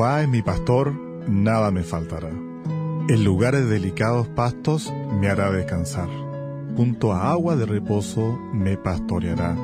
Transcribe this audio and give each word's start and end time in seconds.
Jehová 0.00 0.22
es 0.22 0.28
mi 0.30 0.40
pastor, 0.40 0.94
nada 1.28 1.70
me 1.70 1.82
faltará. 1.82 2.30
En 2.30 3.22
lugares 3.22 3.68
delicados 3.68 4.28
pastos 4.28 4.90
me 5.20 5.28
hará 5.28 5.50
descansar. 5.50 6.08
Junto 6.74 7.12
a 7.12 7.30
agua 7.30 7.54
de 7.54 7.66
reposo 7.66 8.38
me 8.54 8.78
pastoreará. 8.78 9.54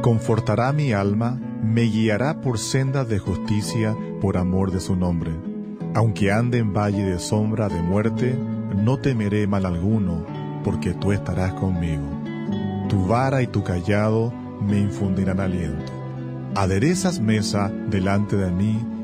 Confortará 0.00 0.72
mi 0.72 0.92
alma, 0.92 1.40
me 1.64 1.82
guiará 1.86 2.40
por 2.40 2.60
sendas 2.60 3.08
de 3.08 3.18
justicia 3.18 3.96
por 4.20 4.36
amor 4.36 4.70
de 4.70 4.78
su 4.78 4.94
nombre. 4.94 5.32
Aunque 5.96 6.30
ande 6.30 6.58
en 6.58 6.72
valle 6.72 7.02
de 7.02 7.18
sombra 7.18 7.68
de 7.68 7.82
muerte, 7.82 8.38
no 8.76 8.96
temeré 9.00 9.48
mal 9.48 9.66
alguno, 9.66 10.24
porque 10.62 10.94
tú 10.94 11.10
estarás 11.10 11.54
conmigo. 11.54 12.06
Tu 12.88 13.08
vara 13.08 13.42
y 13.42 13.48
tu 13.48 13.64
callado 13.64 14.32
me 14.64 14.78
infundirán 14.78 15.40
aliento. 15.40 15.92
Aderezas 16.54 17.18
mesa 17.18 17.72
delante 17.88 18.36
de 18.36 18.52
mí 18.52 18.78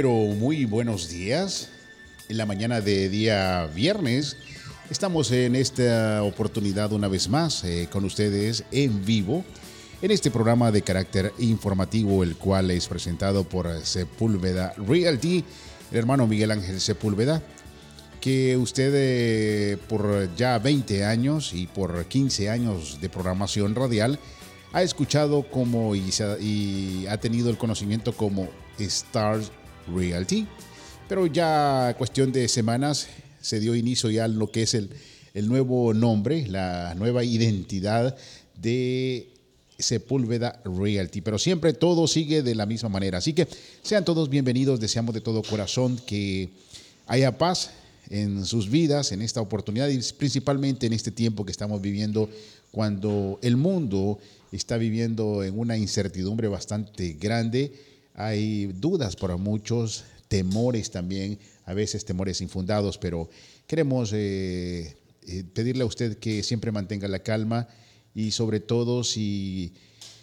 Pero 0.00 0.12
muy 0.12 0.64
buenos 0.64 1.08
días. 1.08 1.70
En 2.28 2.36
la 2.36 2.46
mañana 2.46 2.80
de 2.80 3.08
día 3.08 3.68
viernes 3.74 4.36
estamos 4.90 5.32
en 5.32 5.56
esta 5.56 6.22
oportunidad 6.22 6.92
una 6.92 7.08
vez 7.08 7.28
más 7.28 7.64
eh, 7.64 7.88
con 7.90 8.04
ustedes 8.04 8.62
en 8.70 9.04
vivo 9.04 9.44
en 10.00 10.12
este 10.12 10.30
programa 10.30 10.70
de 10.70 10.82
carácter 10.82 11.32
informativo, 11.40 12.22
el 12.22 12.36
cual 12.36 12.70
es 12.70 12.86
presentado 12.86 13.42
por 13.42 13.68
Sepúlveda 13.84 14.72
Realty, 14.76 15.44
el 15.90 15.98
hermano 15.98 16.28
Miguel 16.28 16.52
Ángel 16.52 16.80
Sepúlveda, 16.80 17.42
que 18.20 18.56
usted 18.56 18.92
eh, 18.94 19.78
por 19.88 20.32
ya 20.36 20.60
20 20.60 21.06
años 21.06 21.52
y 21.52 21.66
por 21.66 22.04
15 22.04 22.50
años 22.50 23.00
de 23.00 23.08
programación 23.08 23.74
radial 23.74 24.20
ha 24.72 24.82
escuchado 24.84 25.50
como 25.50 25.96
y, 25.96 26.08
y 26.40 27.06
ha 27.08 27.18
tenido 27.18 27.50
el 27.50 27.58
conocimiento 27.58 28.12
como 28.12 28.48
Stars 28.78 29.50
Realty. 29.94 30.46
Pero 31.08 31.26
ya 31.26 31.94
cuestión 31.96 32.32
de 32.32 32.48
semanas 32.48 33.08
se 33.40 33.60
dio 33.60 33.74
inicio 33.74 34.10
ya 34.10 34.24
a 34.24 34.28
lo 34.28 34.50
que 34.50 34.62
es 34.62 34.74
el, 34.74 34.90
el 35.34 35.48
nuevo 35.48 35.94
nombre, 35.94 36.46
la 36.46 36.94
nueva 36.96 37.24
identidad 37.24 38.16
de 38.60 39.28
Sepúlveda 39.78 40.60
Realty. 40.64 41.20
Pero 41.20 41.38
siempre 41.38 41.72
todo 41.72 42.06
sigue 42.06 42.42
de 42.42 42.54
la 42.54 42.66
misma 42.66 42.88
manera. 42.88 43.18
Así 43.18 43.32
que 43.32 43.48
sean 43.82 44.04
todos 44.04 44.28
bienvenidos. 44.28 44.80
Deseamos 44.80 45.14
de 45.14 45.20
todo 45.20 45.42
corazón 45.42 45.98
que 46.06 46.50
haya 47.06 47.38
paz 47.38 47.70
en 48.10 48.44
sus 48.44 48.70
vidas, 48.70 49.12
en 49.12 49.22
esta 49.22 49.40
oportunidad 49.40 49.88
y 49.88 49.98
principalmente 50.12 50.86
en 50.86 50.92
este 50.92 51.10
tiempo 51.10 51.44
que 51.44 51.52
estamos 51.52 51.80
viviendo 51.80 52.28
cuando 52.70 53.38
el 53.42 53.56
mundo 53.56 54.18
está 54.52 54.76
viviendo 54.76 55.44
en 55.44 55.58
una 55.58 55.76
incertidumbre 55.76 56.48
bastante 56.48 57.14
grande 57.14 57.72
hay 58.18 58.66
dudas 58.66 59.14
para 59.14 59.36
muchos, 59.36 60.02
temores 60.26 60.90
también, 60.90 61.38
a 61.66 61.72
veces 61.72 62.04
temores 62.04 62.40
infundados, 62.40 62.98
pero 62.98 63.30
queremos 63.68 64.12
eh, 64.12 64.96
eh, 65.22 65.44
pedirle 65.54 65.84
a 65.84 65.86
usted 65.86 66.18
que 66.18 66.42
siempre 66.42 66.72
mantenga 66.72 67.06
la 67.06 67.20
calma 67.20 67.68
y 68.16 68.32
sobre 68.32 68.58
todo 68.58 69.04
si 69.04 69.72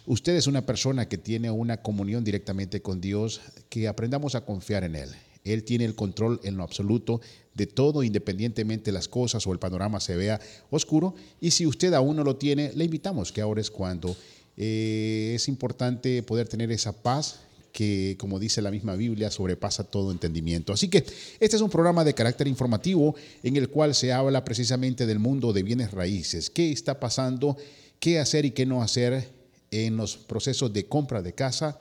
usted 0.04 0.36
es 0.36 0.46
una 0.46 0.66
persona 0.66 1.08
que 1.08 1.16
tiene 1.16 1.50
una 1.50 1.78
comunión 1.78 2.22
directamente 2.22 2.82
con 2.82 3.00
Dios, 3.00 3.40
que 3.70 3.88
aprendamos 3.88 4.34
a 4.34 4.44
confiar 4.44 4.84
en 4.84 4.94
Él. 4.94 5.08
Él 5.44 5.64
tiene 5.64 5.86
el 5.86 5.94
control 5.94 6.38
en 6.44 6.58
lo 6.58 6.64
absoluto 6.64 7.22
de 7.54 7.66
todo, 7.66 8.02
independientemente 8.02 8.92
las 8.92 9.08
cosas 9.08 9.46
o 9.46 9.52
el 9.52 9.58
panorama 9.58 10.00
se 10.00 10.16
vea 10.16 10.38
oscuro. 10.68 11.14
Y 11.40 11.52
si 11.52 11.66
usted 11.66 11.94
aún 11.94 12.16
no 12.16 12.24
lo 12.24 12.36
tiene, 12.36 12.72
le 12.74 12.84
invitamos 12.84 13.32
que 13.32 13.40
ahora 13.40 13.62
es 13.62 13.70
cuando 13.70 14.14
eh, 14.58 15.32
es 15.34 15.48
importante 15.48 16.22
poder 16.22 16.46
tener 16.46 16.70
esa 16.70 16.92
paz 16.92 17.45
que, 17.76 18.16
como 18.18 18.38
dice 18.38 18.62
la 18.62 18.70
misma 18.70 18.96
Biblia, 18.96 19.30
sobrepasa 19.30 19.84
todo 19.84 20.10
entendimiento. 20.10 20.72
Así 20.72 20.88
que 20.88 21.04
este 21.40 21.56
es 21.56 21.60
un 21.60 21.68
programa 21.68 22.04
de 22.04 22.14
carácter 22.14 22.48
informativo 22.48 23.14
en 23.42 23.54
el 23.56 23.68
cual 23.68 23.94
se 23.94 24.14
habla 24.14 24.46
precisamente 24.46 25.04
del 25.04 25.18
mundo 25.18 25.52
de 25.52 25.62
bienes 25.62 25.90
raíces, 25.90 26.48
qué 26.48 26.72
está 26.72 26.98
pasando, 26.98 27.58
qué 28.00 28.18
hacer 28.18 28.46
y 28.46 28.52
qué 28.52 28.64
no 28.64 28.82
hacer 28.82 29.28
en 29.70 29.98
los 29.98 30.16
procesos 30.16 30.72
de 30.72 30.86
compra 30.86 31.20
de 31.20 31.34
casa, 31.34 31.78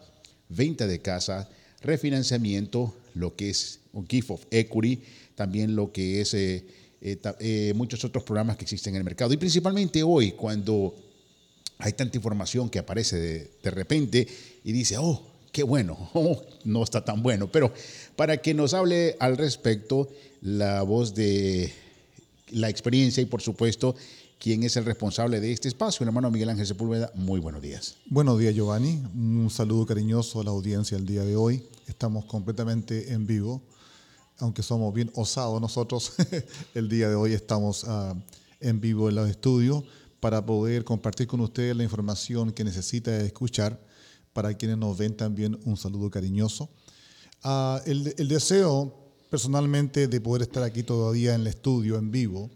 venta 0.50 0.86
de 0.86 1.00
casa, 1.00 1.48
refinanciamiento, 1.82 2.94
lo 3.14 3.38
que 3.38 3.52
es 3.52 3.80
un 3.94 4.06
gift 4.06 4.32
of 4.32 4.46
equity, 4.52 5.02
también 5.36 5.78
lo 5.78 5.94
que 5.94 6.20
es 6.20 6.34
eh, 6.34 6.66
eh, 7.00 7.18
eh, 7.40 7.74
muchos 7.74 8.04
otros 8.04 8.26
programas 8.26 8.58
que 8.58 8.66
existen 8.66 8.96
en 8.96 8.98
el 8.98 9.06
mercado. 9.06 9.32
Y 9.32 9.38
principalmente 9.38 10.04
hoy, 10.04 10.34
cuando 10.34 10.94
hay 11.78 11.94
tanta 11.94 12.18
información 12.18 12.70
que 12.70 12.80
aparece 12.80 13.18
de, 13.18 13.52
de 13.64 13.72
repente 13.72 14.28
y 14.62 14.74
dice, 14.74 14.98
oh, 14.98 15.35
qué 15.56 15.64
bueno, 15.64 15.98
no 16.66 16.84
está 16.84 17.06
tan 17.06 17.24
bueno, 17.24 17.50
pero 17.50 17.72
para 18.18 18.36
que 18.42 18.54
nos 18.54 18.74
hable 18.74 19.16
al 19.22 19.38
respecto 19.38 20.10
la 20.42 20.82
voz 20.82 21.16
de 21.16 21.74
la 22.52 22.68
experiencia 22.68 23.24
y 23.24 23.26
por 23.26 23.42
supuesto 23.42 23.96
quién 24.38 24.64
es 24.64 24.76
el 24.76 24.84
responsable 24.84 25.40
de 25.40 25.54
este 25.54 25.70
espacio, 25.70 26.04
el 26.04 26.10
hermano 26.10 26.30
Miguel 26.30 26.50
Ángel 26.50 26.68
Sepúlveda. 26.68 27.10
Muy 27.16 27.40
buenos 27.40 27.62
días. 27.62 27.96
Buenos 28.08 28.38
días, 28.38 28.54
Giovanni. 28.54 29.02
Un 29.16 29.50
saludo 29.50 29.86
cariñoso 29.86 30.42
a 30.42 30.44
la 30.44 30.52
audiencia 30.52 30.98
el 30.98 31.06
día 31.06 31.24
de 31.24 31.38
hoy. 31.38 31.64
Estamos 31.88 32.26
completamente 32.26 33.14
en 33.14 33.26
vivo, 33.26 33.62
aunque 34.40 34.62
somos 34.62 34.94
bien 34.94 35.10
osados 35.16 35.62
nosotros. 35.62 36.16
el 36.74 36.90
día 36.90 37.08
de 37.08 37.16
hoy 37.16 37.32
estamos 37.32 37.86
uh, 37.86 38.14
en 38.60 38.82
vivo 38.82 39.08
en 39.08 39.16
los 39.16 39.30
estudios 39.30 39.86
para 40.20 40.46
poder 40.46 40.84
compartir 40.84 41.28
con 41.28 41.40
ustedes 41.40 41.78
la 41.78 41.84
información 41.84 42.52
que 42.52 42.66
necesita 42.66 43.16
escuchar 43.22 43.80
para 44.36 44.54
quienes 44.54 44.78
nos 44.78 44.98
ven 44.98 45.16
también 45.16 45.58
un 45.64 45.78
saludo 45.78 46.12
cariñoso. 46.12 46.70
Ah, 47.42 47.82
el, 47.86 48.14
el, 48.18 48.28
deseo 48.28 48.94
personalmente 49.30 50.10
de 50.10 50.20
poder 50.20 50.42
estar 50.42 50.62
aquí 50.62 50.84
todavía 50.84 51.36
en 51.36 51.42
el 51.42 51.48
estudio 51.48 51.98
en 51.98 52.12
vivo 52.12 52.50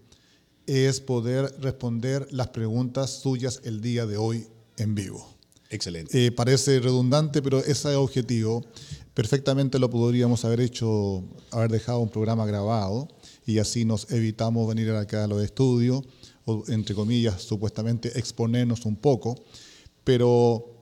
es 0.66 1.00
poder 1.00 1.54
responder 1.58 2.28
las 2.32 2.48
preguntas 2.48 3.20
suyas 3.22 3.62
el 3.64 3.80
día 3.80 4.04
de 4.04 4.18
hoy 4.18 4.46
en 4.76 4.94
vivo. 4.94 5.26
Excelente. 5.70 6.26
Eh, 6.26 6.30
parece 6.32 6.80
redundante, 6.80 7.40
pero 7.40 7.60
ese 7.60 7.70
es 7.70 7.96
objetivo. 7.96 8.62
Perfectamente 9.14 9.78
lo 9.78 9.88
podríamos 9.88 10.44
haber 10.44 10.60
hecho, 10.60 11.24
haber 11.50 11.70
dejado 11.70 12.00
un 12.00 12.10
programa 12.10 12.44
grabado 12.44 13.08
y 13.46 13.58
así 13.58 13.86
nos 13.86 14.10
evitamos 14.10 14.68
venir 14.68 14.90
acá 14.90 15.24
a 15.24 15.26
los 15.26 15.42
estudios 15.42 16.02
o, 16.44 16.62
entre 16.68 16.94
comillas, 16.94 17.40
supuestamente 17.40 18.18
exponernos 18.18 18.84
un 18.84 18.96
poco. 18.96 19.34
Pero 20.04 20.79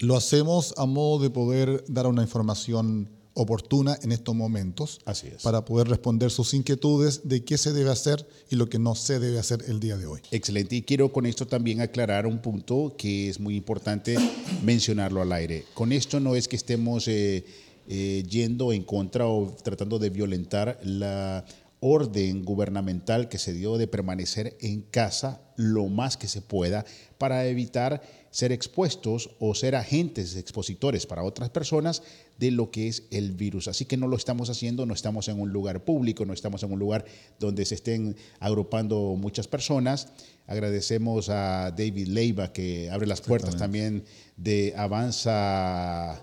lo 0.00 0.16
hacemos 0.16 0.74
a 0.76 0.86
modo 0.86 1.22
de 1.22 1.30
poder 1.30 1.84
dar 1.88 2.06
una 2.06 2.22
información 2.22 3.08
oportuna 3.34 3.96
en 4.02 4.10
estos 4.10 4.34
momentos 4.34 5.00
Así 5.04 5.28
es. 5.28 5.42
para 5.42 5.64
poder 5.64 5.88
responder 5.88 6.30
sus 6.30 6.54
inquietudes 6.54 7.28
de 7.28 7.44
qué 7.44 7.56
se 7.56 7.72
debe 7.72 7.90
hacer 7.90 8.28
y 8.50 8.56
lo 8.56 8.68
que 8.68 8.80
no 8.80 8.96
se 8.96 9.20
debe 9.20 9.38
hacer 9.38 9.64
el 9.68 9.78
día 9.78 9.96
de 9.96 10.06
hoy. 10.06 10.20
Excelente. 10.32 10.74
Y 10.74 10.82
quiero 10.82 11.12
con 11.12 11.24
esto 11.24 11.46
también 11.46 11.80
aclarar 11.80 12.26
un 12.26 12.40
punto 12.40 12.94
que 12.98 13.28
es 13.28 13.38
muy 13.38 13.56
importante 13.56 14.16
mencionarlo 14.64 15.22
al 15.22 15.32
aire. 15.32 15.64
Con 15.74 15.92
esto 15.92 16.18
no 16.18 16.34
es 16.34 16.48
que 16.48 16.56
estemos 16.56 17.06
eh, 17.06 17.44
eh, 17.88 18.24
yendo 18.28 18.72
en 18.72 18.82
contra 18.82 19.28
o 19.28 19.54
tratando 19.62 20.00
de 20.00 20.10
violentar 20.10 20.80
la 20.82 21.44
orden 21.80 22.44
gubernamental 22.44 23.28
que 23.28 23.38
se 23.38 23.52
dio 23.52 23.78
de 23.78 23.86
permanecer 23.86 24.56
en 24.60 24.82
casa 24.82 25.40
lo 25.56 25.88
más 25.88 26.16
que 26.16 26.28
se 26.28 26.40
pueda 26.40 26.84
para 27.18 27.46
evitar 27.46 28.02
ser 28.30 28.52
expuestos 28.52 29.30
o 29.38 29.54
ser 29.54 29.74
agentes 29.74 30.36
expositores 30.36 31.06
para 31.06 31.24
otras 31.24 31.50
personas 31.50 32.02
de 32.38 32.50
lo 32.50 32.70
que 32.70 32.88
es 32.88 33.04
el 33.10 33.32
virus. 33.32 33.68
Así 33.68 33.84
que 33.84 33.96
no 33.96 34.06
lo 34.06 34.16
estamos 34.16 34.50
haciendo, 34.50 34.86
no 34.86 34.94
estamos 34.94 35.28
en 35.28 35.40
un 35.40 35.50
lugar 35.50 35.84
público, 35.84 36.24
no 36.24 36.32
estamos 36.32 36.62
en 36.62 36.72
un 36.72 36.78
lugar 36.78 37.04
donde 37.40 37.64
se 37.64 37.74
estén 37.74 38.16
agrupando 38.38 39.16
muchas 39.16 39.48
personas. 39.48 40.08
Agradecemos 40.46 41.28
a 41.28 41.72
David 41.72 42.08
Leiva 42.08 42.52
que 42.52 42.90
abre 42.90 43.06
las 43.06 43.20
puertas 43.20 43.56
también 43.56 44.04
de 44.36 44.74
Avanza 44.76 46.22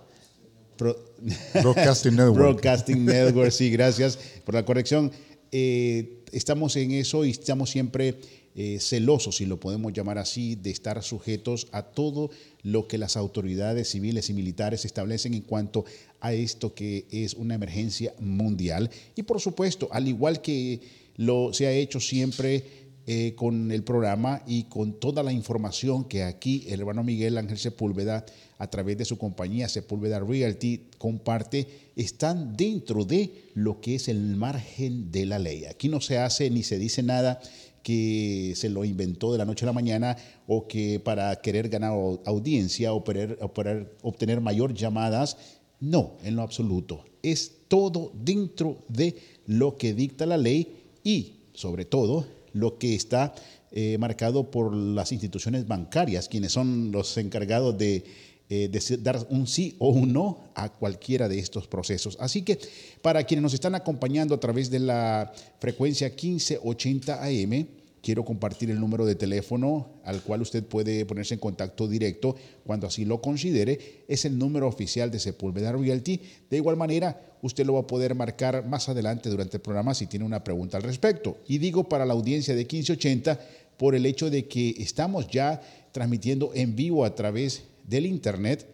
Broadcasting 0.78 2.16
Network. 2.16 2.36
Broadcasting 2.38 3.06
Network, 3.06 3.52
sí, 3.52 3.70
gracias 3.70 4.18
por 4.46 4.56
la 4.56 4.66
corrección. 4.66 5.12
Eh, 5.52 6.24
estamos 6.32 6.76
en 6.76 6.92
eso 6.92 7.26
y 7.26 7.32
estamos 7.32 7.70
siempre 7.70 8.16
eh, 8.58 8.78
celosos, 8.80 9.36
si 9.36 9.46
lo 9.46 9.60
podemos 9.60 9.92
llamar 9.92 10.18
así, 10.18 10.56
de 10.56 10.70
estar 10.70 11.04
sujetos 11.04 11.68
a 11.72 11.84
todo 11.84 12.30
lo 12.64 12.88
que 12.88 12.98
las 12.98 13.18
autoridades 13.18 13.90
civiles 13.90 14.30
y 14.30 14.34
militares 14.34 14.86
establecen 14.86 15.34
en 15.34 15.42
cuanto 15.42 15.84
a 16.22 16.34
esto 16.34 16.74
que 16.74 17.06
es 17.12 17.34
una 17.34 17.56
emergencia 17.56 18.14
mundial. 18.20 18.90
Y 19.16 19.24
por 19.24 19.42
supuesto, 19.42 19.90
al 19.92 20.08
igual 20.08 20.42
que 20.42 20.80
lo 21.18 21.54
se 21.54 21.68
ha 21.68 21.72
hecho 21.72 22.00
siempre 22.00 22.85
eh, 23.08 23.34
con 23.36 23.72
el 23.72 23.84
programa 23.84 24.42
y 24.48 24.64
con 24.64 25.00
toda 25.00 25.22
la 25.22 25.32
información 25.32 26.06
que 26.06 26.24
aquí 26.24 26.66
el 26.70 26.80
hermano 26.80 27.04
Miguel 27.04 27.38
Ángel 27.38 27.60
Sepúlveda, 27.60 28.26
a 28.58 28.68
través 28.70 28.98
de 28.98 29.06
su 29.06 29.18
compañía 29.18 29.70
Sepúlveda 29.70 30.20
Realty, 30.20 30.90
comparte, 30.98 31.92
están 31.96 32.58
dentro 32.58 33.06
de 33.06 33.50
lo 33.54 33.80
que 33.80 33.96
es 33.96 34.08
el 34.08 34.36
margen 34.36 35.12
de 35.12 35.28
la 35.28 35.38
ley. 35.38 35.66
Aquí 35.66 35.88
no 35.88 36.02
se 36.02 36.18
hace 36.18 36.50
ni 36.50 36.64
se 36.64 36.80
dice 36.80 37.04
nada 37.04 37.40
que 37.86 38.54
se 38.56 38.68
lo 38.68 38.84
inventó 38.84 39.32
de 39.32 39.38
la 39.38 39.46
noche 39.46 39.64
a 39.64 39.68
la 39.68 39.74
mañana 39.74 40.18
o 40.48 40.68
que 40.68 41.00
para 41.00 41.36
querer 41.36 41.70
ganar 41.70 41.92
audiencia 42.26 42.92
o 42.94 43.04
para, 43.04 43.86
obtener 44.02 44.42
mayor 44.42 44.74
llamadas. 44.74 45.38
No, 45.80 46.14
en 46.24 46.36
lo 46.36 46.42
absoluto. 46.42 47.06
Es 47.22 47.52
todo 47.68 48.12
dentro 48.16 48.80
de 48.88 49.16
lo 49.46 49.78
que 49.78 49.94
dicta 49.94 50.26
la 50.26 50.38
ley 50.38 50.76
y, 51.04 51.36
sobre 51.54 51.86
todo, 51.86 52.26
lo 52.56 52.78
que 52.78 52.96
está 52.96 53.36
eh, 53.72 53.98
marcado 54.00 54.50
por 54.50 54.74
las 54.74 55.12
instituciones 55.12 55.68
bancarias, 55.68 56.30
quienes 56.30 56.54
son 56.54 56.92
los 56.92 57.18
encargados 57.18 57.78
de 57.78 58.06
eh, 58.50 58.70
dar 59.02 59.26
un 59.30 59.48
sí 59.48 59.76
o 59.80 59.90
un 59.90 60.14
no 60.14 60.52
a 60.56 60.70
cualquiera 60.70 61.28
de 61.28 61.40
estos 61.40 61.68
procesos. 61.68 62.16
Así 62.20 62.44
que 62.44 62.58
para 63.02 63.24
quienes 63.26 63.44
nos 63.44 63.54
están 63.54 63.76
acompañando 63.76 64.34
a 64.34 64.40
través 64.40 64.70
de 64.70 64.80
la 64.80 65.34
frecuencia 65.60 66.08
1580 66.08 67.24
AM, 67.24 67.68
quiero 68.06 68.24
compartir 68.24 68.70
el 68.70 68.80
número 68.80 69.04
de 69.04 69.16
teléfono 69.16 70.00
al 70.04 70.22
cual 70.22 70.44
usted 70.44 70.64
puede 70.64 71.08
ponerse 71.08 71.34
en 71.34 71.40
contacto 71.40 71.88
directo 71.88 72.36
cuando 72.64 72.86
así 72.86 73.04
lo 73.04 73.20
considere. 73.20 74.04
Es 74.08 74.26
el 74.26 74.38
número 74.38 74.68
oficial 74.68 75.10
de 75.10 75.18
Sepúlveda 75.18 75.72
Realty. 75.72 76.22
De 76.48 76.58
igual 76.58 76.78
manera, 76.78 77.20
usted 77.42 77.66
lo 77.66 77.74
va 77.74 77.80
a 77.80 77.88
poder 77.88 78.14
marcar 78.14 78.64
más 78.68 78.90
adelante 78.90 79.28
durante 79.28 79.58
el 79.58 79.62
programa 79.62 79.96
si 79.96 80.06
tiene 80.06 80.24
una 80.24 80.44
pregunta 80.44 80.78
al 80.78 80.84
respecto. 80.84 81.40
Y 81.48 81.58
digo 81.58 81.90
para 81.90 82.06
la 82.06 82.14
audiencia 82.14 82.54
de 82.54 82.62
1580 82.62 83.40
por 83.76 83.96
el 83.96 84.06
hecho 84.06 84.30
de 84.30 84.48
que 84.48 84.76
estamos 84.78 85.28
ya 85.28 85.60
transmitiendo 85.92 86.52
en 86.54 86.76
vivo 86.76 87.06
a 87.06 87.16
través 87.16 87.64
del 87.88 88.06
Internet 88.06 88.68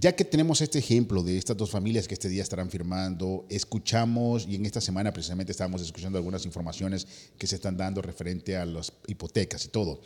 ya 0.02 0.16
que 0.16 0.26
tenemos 0.26 0.62
este 0.62 0.80
ejemplo 0.80 1.22
de 1.22 1.38
estas 1.38 1.56
dos 1.56 1.70
familias 1.70 2.08
que 2.08 2.16
este 2.16 2.28
día 2.28 2.42
estarán 2.42 2.72
firmando, 2.72 3.46
escuchamos, 3.50 4.48
y 4.50 4.56
en 4.56 4.66
esta 4.66 4.82
semana 4.82 5.14
precisamente 5.14 5.52
estábamos 5.52 5.80
escuchando 5.84 6.18
algunas 6.18 6.44
informaciones 6.44 7.06
que 7.38 7.46
se 7.46 7.56
están 7.56 7.78
dando 7.78 8.02
referente 8.02 8.58
a 8.58 8.66
las 8.66 8.92
hipotecas 9.06 9.64
y 9.66 9.68
todo. 9.68 10.02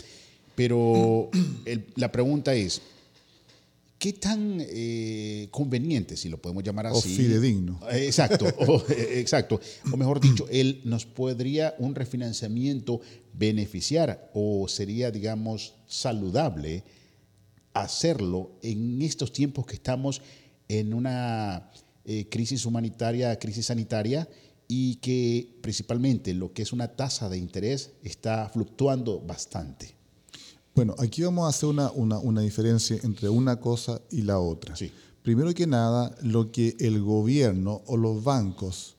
Pero 0.53 1.29
la 1.95 2.11
pregunta 2.11 2.53
es, 2.53 2.81
¿qué 3.97 4.11
tan 4.11 4.57
eh, 4.59 5.47
conveniente, 5.49 6.17
si 6.17 6.27
lo 6.27 6.41
podemos 6.41 6.65
llamar 6.65 6.87
así? 6.87 7.13
O 7.13 7.15
fidedigno. 7.15 7.79
Eh, 7.89 8.05
exacto, 8.05 8.47
o, 8.67 8.83
eh, 8.89 9.21
exacto. 9.21 9.61
O 9.93 9.95
mejor 9.95 10.19
dicho, 10.19 10.45
él 10.51 10.81
nos 10.83 11.05
podría 11.05 11.73
un 11.79 11.95
refinanciamiento 11.95 12.99
beneficiar 13.31 14.29
o 14.33 14.67
sería, 14.67 15.09
digamos, 15.09 15.75
saludable 15.87 16.83
hacerlo 17.75 18.51
en 18.63 19.01
estos 19.01 19.31
tiempos 19.31 19.65
que 19.65 19.75
estamos 19.75 20.21
en 20.67 20.93
una 20.93 21.69
eh, 22.05 22.27
crisis 22.29 22.65
humanitaria, 22.65 23.37
crisis 23.37 23.67
sanitaria, 23.67 24.27
y 24.67 24.95
que 24.95 25.59
principalmente 25.61 26.33
lo 26.33 26.51
que 26.53 26.63
es 26.63 26.73
una 26.73 26.87
tasa 26.87 27.29
de 27.29 27.37
interés 27.37 27.91
está 28.03 28.49
fluctuando 28.49 29.19
bastante. 29.19 29.93
Bueno, 30.73 30.95
aquí 30.97 31.21
vamos 31.21 31.45
a 31.45 31.49
hacer 31.49 31.69
una, 31.69 31.91
una, 31.91 32.41
diferencia 32.41 32.97
entre 33.03 33.29
una 33.29 33.59
cosa 33.59 34.01
y 34.09 34.23
la 34.23 34.39
otra. 34.39 34.75
Primero 35.21 35.53
que 35.53 35.67
nada, 35.67 36.15
lo 36.21 36.51
que 36.51 36.75
el 36.79 37.01
gobierno 37.01 37.81
o 37.85 37.95
los 37.95 38.23
bancos 38.23 38.95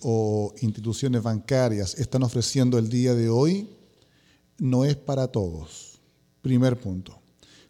o 0.00 0.54
instituciones 0.60 1.22
bancarias 1.22 1.94
están 1.98 2.22
ofreciendo 2.22 2.78
el 2.78 2.88
día 2.88 3.14
de 3.14 3.28
hoy 3.28 3.68
no 4.58 4.84
es 4.84 4.96
para 4.96 5.28
todos. 5.28 6.00
Primer 6.40 6.80
punto. 6.80 7.21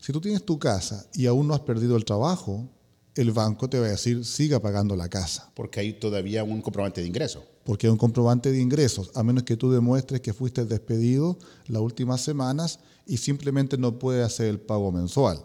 Si 0.02 0.12
tú 0.12 0.20
tienes 0.20 0.44
tu 0.44 0.58
casa 0.58 1.06
y 1.14 1.26
aún 1.26 1.46
no 1.46 1.54
has 1.54 1.60
perdido 1.60 1.96
el 1.96 2.04
trabajo, 2.04 2.68
el 3.14 3.30
banco 3.30 3.70
te 3.70 3.78
va 3.78 3.86
a 3.86 3.90
decir 3.90 4.24
siga 4.24 4.58
pagando 4.58 4.96
la 4.96 5.08
casa. 5.08 5.52
Porque 5.54 5.78
hay 5.78 5.92
todavía 5.92 6.42
un 6.42 6.60
comprobante 6.60 7.00
de 7.00 7.06
ingreso. 7.06 7.44
Porque 7.62 7.86
hay 7.86 7.92
un 7.92 7.98
comprobante 7.98 8.50
de 8.50 8.60
ingresos, 8.60 9.12
a 9.14 9.22
menos 9.22 9.44
que 9.44 9.56
tú 9.56 9.70
demuestres 9.70 10.20
que 10.20 10.32
fuiste 10.32 10.64
despedido 10.64 11.38
las 11.68 11.80
últimas 11.80 12.20
semanas 12.20 12.80
y 13.06 13.18
simplemente 13.18 13.78
no 13.78 14.00
puedes 14.00 14.26
hacer 14.26 14.48
el 14.48 14.58
pago 14.58 14.90
mensual. 14.90 15.38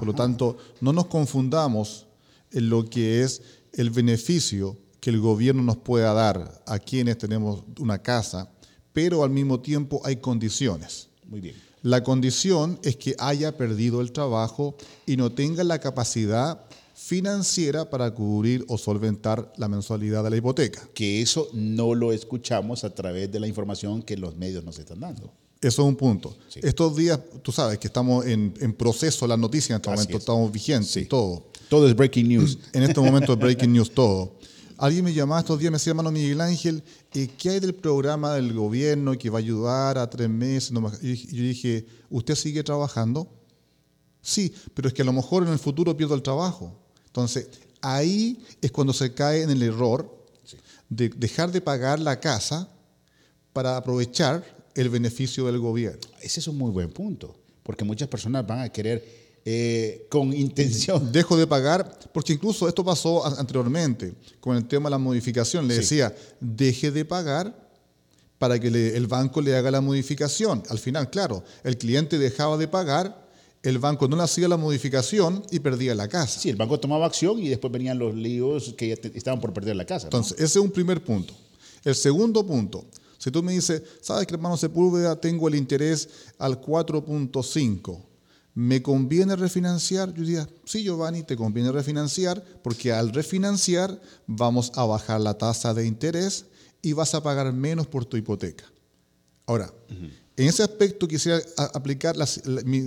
Por 0.00 0.08
lo 0.08 0.14
tanto, 0.16 0.56
no 0.80 0.92
nos 0.92 1.06
confundamos 1.06 2.08
en 2.50 2.68
lo 2.68 2.90
que 2.90 3.22
es 3.22 3.42
el 3.74 3.90
beneficio 3.90 4.76
que 4.98 5.10
el 5.10 5.20
gobierno 5.20 5.62
nos 5.62 5.76
pueda 5.76 6.12
dar 6.14 6.64
a 6.66 6.80
quienes 6.80 7.16
tenemos 7.16 7.62
una 7.78 8.02
casa, 8.02 8.50
pero 8.92 9.22
al 9.22 9.30
mismo 9.30 9.60
tiempo 9.60 10.00
hay 10.04 10.16
condiciones. 10.16 11.10
Muy 11.28 11.40
bien. 11.40 11.69
La 11.82 12.02
condición 12.04 12.78
es 12.82 12.96
que 12.96 13.14
haya 13.18 13.56
perdido 13.56 14.00
el 14.00 14.12
trabajo 14.12 14.76
y 15.06 15.16
no 15.16 15.32
tenga 15.32 15.64
la 15.64 15.78
capacidad 15.78 16.60
financiera 16.94 17.88
para 17.88 18.12
cubrir 18.12 18.64
o 18.68 18.76
solventar 18.76 19.50
la 19.56 19.68
mensualidad 19.68 20.22
de 20.22 20.30
la 20.30 20.36
hipoteca. 20.36 20.86
Que 20.92 21.22
eso 21.22 21.48
no 21.54 21.94
lo 21.94 22.12
escuchamos 22.12 22.84
a 22.84 22.94
través 22.94 23.32
de 23.32 23.40
la 23.40 23.48
información 23.48 24.02
que 24.02 24.16
los 24.18 24.36
medios 24.36 24.62
nos 24.62 24.78
están 24.78 25.00
dando. 25.00 25.32
Eso 25.62 25.82
es 25.82 25.88
un 25.88 25.96
punto. 25.96 26.36
Estos 26.54 26.96
días, 26.96 27.18
tú 27.42 27.52
sabes 27.52 27.78
que 27.78 27.86
estamos 27.86 28.26
en, 28.26 28.52
proceso, 28.74 29.26
las 29.26 29.38
noticias 29.38 29.70
en 29.70 29.76
este 29.76 29.90
momento, 29.90 30.18
estamos 30.18 30.52
vigentes, 30.52 31.08
todo. 31.08 31.44
Todo 31.68 31.88
es 31.88 31.94
breaking 31.94 32.28
news. 32.28 32.58
En 32.72 32.82
este 32.82 33.00
momento 33.00 33.32
es 33.32 33.38
breaking 33.38 33.72
news 33.72 33.90
todo. 33.90 34.34
Alguien 34.80 35.04
me 35.04 35.12
llamaba 35.12 35.40
estos 35.40 35.58
días, 35.58 35.70
me 35.70 35.76
decía, 35.76 35.90
hermano 35.90 36.10
Miguel 36.10 36.40
Ángel, 36.40 36.82
¿qué 37.10 37.50
hay 37.50 37.60
del 37.60 37.74
programa 37.74 38.32
del 38.32 38.54
gobierno 38.54 39.12
que 39.18 39.28
va 39.28 39.36
a 39.36 39.42
ayudar 39.42 39.98
a 39.98 40.08
tres 40.08 40.30
meses? 40.30 40.72
Y 41.02 41.36
yo 41.36 41.42
dije, 41.42 41.86
¿usted 42.08 42.34
sigue 42.34 42.64
trabajando? 42.64 43.30
Sí, 44.22 44.54
pero 44.72 44.88
es 44.88 44.94
que 44.94 45.02
a 45.02 45.04
lo 45.04 45.12
mejor 45.12 45.42
en 45.42 45.50
el 45.50 45.58
futuro 45.58 45.94
pierdo 45.94 46.14
el 46.14 46.22
trabajo. 46.22 46.74
Entonces, 47.04 47.50
ahí 47.82 48.42
es 48.62 48.72
cuando 48.72 48.94
se 48.94 49.12
cae 49.12 49.42
en 49.42 49.50
el 49.50 49.62
error 49.62 50.24
de 50.88 51.10
dejar 51.10 51.52
de 51.52 51.60
pagar 51.60 52.00
la 52.00 52.18
casa 52.18 52.66
para 53.52 53.76
aprovechar 53.76 54.42
el 54.74 54.88
beneficio 54.88 55.44
del 55.44 55.58
gobierno. 55.58 56.00
Ese 56.22 56.40
es 56.40 56.48
un 56.48 56.56
muy 56.56 56.70
buen 56.70 56.90
punto, 56.90 57.36
porque 57.62 57.84
muchas 57.84 58.08
personas 58.08 58.46
van 58.46 58.60
a 58.60 58.70
querer 58.70 59.19
eh, 59.44 60.06
con 60.10 60.32
intención. 60.34 61.10
Dejo 61.12 61.36
de 61.36 61.46
pagar, 61.46 61.98
porque 62.12 62.34
incluso 62.34 62.68
esto 62.68 62.84
pasó 62.84 63.24
anteriormente 63.24 64.14
con 64.40 64.56
el 64.56 64.66
tema 64.66 64.88
de 64.88 64.92
la 64.92 64.98
modificación. 64.98 65.66
Le 65.66 65.74
decía, 65.74 66.14
deje 66.40 66.90
de 66.90 67.04
pagar 67.04 67.70
para 68.38 68.58
que 68.58 68.68
el 68.68 69.06
banco 69.06 69.40
le 69.40 69.56
haga 69.56 69.70
la 69.70 69.80
modificación. 69.80 70.62
Al 70.68 70.78
final, 70.78 71.10
claro, 71.10 71.44
el 71.64 71.78
cliente 71.78 72.18
dejaba 72.18 72.56
de 72.56 72.68
pagar, 72.68 73.28
el 73.62 73.78
banco 73.78 74.08
no 74.08 74.16
le 74.16 74.22
hacía 74.22 74.48
la 74.48 74.56
modificación 74.56 75.42
y 75.50 75.60
perdía 75.60 75.94
la 75.94 76.08
casa. 76.08 76.40
Sí, 76.40 76.48
el 76.48 76.56
banco 76.56 76.80
tomaba 76.80 77.06
acción 77.06 77.38
y 77.38 77.48
después 77.48 77.72
venían 77.72 77.98
los 77.98 78.14
líos 78.14 78.74
que 78.76 78.92
estaban 79.14 79.40
por 79.40 79.52
perder 79.52 79.76
la 79.76 79.84
casa. 79.84 80.06
Entonces, 80.06 80.32
ese 80.34 80.58
es 80.58 80.64
un 80.64 80.70
primer 80.70 81.02
punto. 81.02 81.34
El 81.84 81.94
segundo 81.94 82.46
punto, 82.46 82.84
Si 83.18 83.30
tú 83.30 83.42
me 83.42 83.52
dices, 83.52 83.82
¿sabes 84.00 84.26
que 84.26 84.32
hermano 84.32 84.56
Sepúlveda 84.56 85.20
tengo 85.20 85.46
el 85.46 85.54
interés 85.54 86.08
al 86.38 86.58
4.5? 86.58 88.09
¿Me 88.54 88.82
conviene 88.82 89.36
refinanciar? 89.36 90.12
Yo 90.14 90.22
diría, 90.22 90.48
sí, 90.64 90.82
Giovanni, 90.82 91.22
te 91.22 91.36
conviene 91.36 91.70
refinanciar 91.70 92.44
porque 92.62 92.92
al 92.92 93.12
refinanciar 93.12 94.00
vamos 94.26 94.72
a 94.74 94.84
bajar 94.84 95.20
la 95.20 95.38
tasa 95.38 95.72
de 95.72 95.86
interés 95.86 96.46
y 96.82 96.92
vas 96.92 97.14
a 97.14 97.22
pagar 97.22 97.52
menos 97.52 97.86
por 97.86 98.04
tu 98.04 98.16
hipoteca. 98.16 98.64
Ahora, 99.46 99.72
en 100.36 100.48
ese 100.48 100.62
aspecto 100.62 101.06
quisiera 101.06 101.42
aplicar 101.74 102.16
mi, 102.64 102.80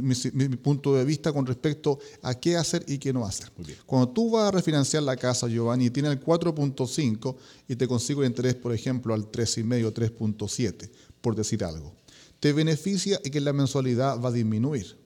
punto 0.55 0.95
de 0.95 1.05
vista 1.05 1.31
con 1.31 1.45
respecto 1.45 1.99
a 2.21 2.33
qué 2.33 2.55
hacer 2.57 2.83
y 2.87 2.97
qué 2.97 3.13
no 3.13 3.25
hacer. 3.25 3.51
Cuando 3.85 4.09
tú 4.09 4.31
vas 4.31 4.47
a 4.47 4.51
refinanciar 4.51 5.03
la 5.03 5.17
casa, 5.17 5.47
Giovanni, 5.47 5.85
y 5.85 5.89
tienes 5.89 6.13
el 6.13 6.23
4.5 6.23 7.35
y 7.67 7.75
te 7.75 7.87
consigo 7.87 8.23
el 8.23 8.29
interés, 8.29 8.55
por 8.55 8.73
ejemplo, 8.73 9.13
al 9.13 9.31
3,5, 9.31 9.93
3.7, 9.93 10.89
por 11.21 11.35
decir 11.35 11.63
algo, 11.63 11.93
te 12.39 12.53
beneficia 12.53 13.19
y 13.23 13.29
que 13.29 13.39
la 13.39 13.53
mensualidad 13.53 14.19
va 14.19 14.29
a 14.29 14.31
disminuir. 14.31 15.02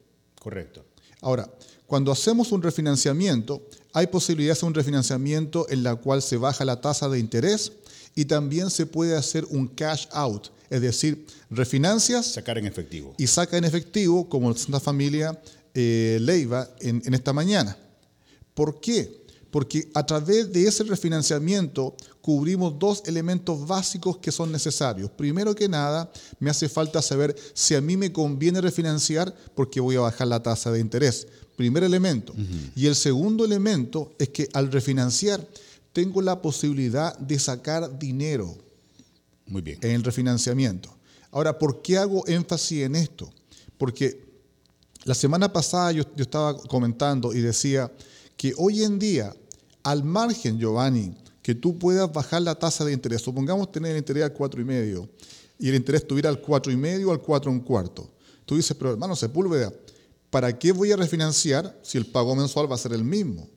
Correcto. 0.48 0.86
Ahora, 1.20 1.54
cuando 1.88 2.10
hacemos 2.10 2.54
un 2.54 2.62
refinanciamiento, 2.62 3.68
hay 3.92 4.08
posibilidad 4.08 4.48
de 4.48 4.54
hacer 4.54 4.68
un 4.68 4.74
refinanciamiento 4.74 5.70
en 5.70 5.84
la 5.84 5.98
cual 5.98 6.22
se 6.22 6.38
baja 6.38 6.64
la 6.64 6.80
tasa 6.80 7.10
de 7.10 7.20
interés 7.20 7.74
y 8.16 8.24
también 8.24 8.70
se 8.70 8.86
puede 8.86 9.18
hacer 9.18 9.44
un 9.50 9.68
cash 9.68 10.08
out, 10.12 10.48
es 10.70 10.80
decir, 10.80 11.28
refinancias. 11.50 12.28
Sacar 12.28 12.58
en 12.58 12.66
efectivo. 12.66 13.14
Y 13.18 13.28
saca 13.28 13.58
en 13.58 13.66
efectivo, 13.66 14.30
como 14.30 14.56
la 14.70 14.80
familia 14.80 15.38
eh, 15.74 16.18
Leiva 16.22 16.70
en, 16.80 17.02
en 17.04 17.14
esta 17.14 17.34
mañana. 17.34 17.78
¿Por 18.54 18.80
qué? 18.80 19.27
Porque 19.52 19.90
a 19.94 20.06
través 20.06 20.52
de 20.52 20.68
ese 20.68 20.84
refinanciamiento 20.84 21.96
cubrimos 22.22 22.78
dos 22.78 23.04
elementos 23.06 23.66
básicos 23.66 24.18
que 24.18 24.32
son 24.32 24.52
necesarios. 24.52 25.10
Primero 25.12 25.56
que 25.56 25.70
nada, 25.70 26.12
me 26.40 26.50
hace 26.50 26.68
falta 26.68 27.02
saber 27.02 27.36
si 27.54 27.74
a 27.74 27.82
mí 27.82 27.96
me 27.96 28.12
conviene 28.12 28.60
refinanciar 28.60 29.34
porque 29.56 29.80
voy 29.80 29.96
a 29.96 30.02
bajar 30.02 30.28
la 30.28 30.44
tasa 30.44 30.72
de 30.72 30.80
interés. 30.80 31.28
Primer 31.56 31.84
elemento. 31.84 32.34
Y 32.76 32.86
el 32.86 32.96
segundo 32.96 33.46
elemento 33.46 34.14
es 34.20 34.30
que 34.30 34.50
al 34.54 34.72
refinanciar 34.72 35.46
tengo 35.94 36.22
la 36.22 36.42
posibilidad 36.42 37.18
de 37.18 37.40
sacar 37.40 37.98
dinero 37.98 38.56
Muy 39.48 39.62
bien. 39.62 39.80
en 39.82 39.92
el 39.92 40.04
refinanciamiento. 40.04 40.96
Ahora, 41.32 41.58
¿por 41.58 41.82
qué 41.82 41.98
hago 41.98 42.28
énfasis 42.28 42.84
en 42.84 42.96
esto? 42.96 43.32
Porque 43.78 44.24
la 45.06 45.16
semana 45.16 45.52
pasada 45.52 45.94
yo, 45.94 46.04
yo 46.16 46.24
estaba 46.24 46.58
comentando 46.58 47.34
y 47.34 47.40
decía 47.40 47.92
que 48.38 48.54
hoy 48.58 48.84
en 48.84 49.00
día, 49.00 49.36
al 49.84 50.04
margen, 50.04 50.60
Giovanni, 50.60 51.18
que 51.42 51.56
tú 51.56 51.78
puedas 51.78 52.12
bajar 52.12 52.42
la 52.42 52.56
tasa 52.56 52.86
de 52.86 52.94
interés. 52.94 53.22
Supongamos 53.22 53.72
tener 53.72 53.92
el 53.92 53.98
interés 53.98 54.24
al 54.26 54.34
4,5 54.34 55.10
y 55.60 55.70
el 55.70 55.76
interés 55.76 56.02
estuviera 56.02 56.30
al 56.30 56.42
4,5 56.42 57.06
o 57.08 57.12
al 57.12 57.22
4 57.22 57.52
un 57.52 57.62
cuarto. 57.62 58.12
Tú 58.46 58.56
dices, 58.56 58.76
pero 58.78 58.92
hermano 58.92 59.16
Sepúlveda, 59.16 59.74
¿para 60.30 60.58
qué 60.58 60.72
voy 60.72 60.92
a 60.92 60.98
refinanciar 60.98 61.80
si 61.84 61.98
el 61.98 62.06
pago 62.06 62.36
mensual 62.36 62.70
va 62.70 62.76
a 62.76 62.78
ser 62.78 62.94
el 62.94 63.04
mismo? 63.04 63.50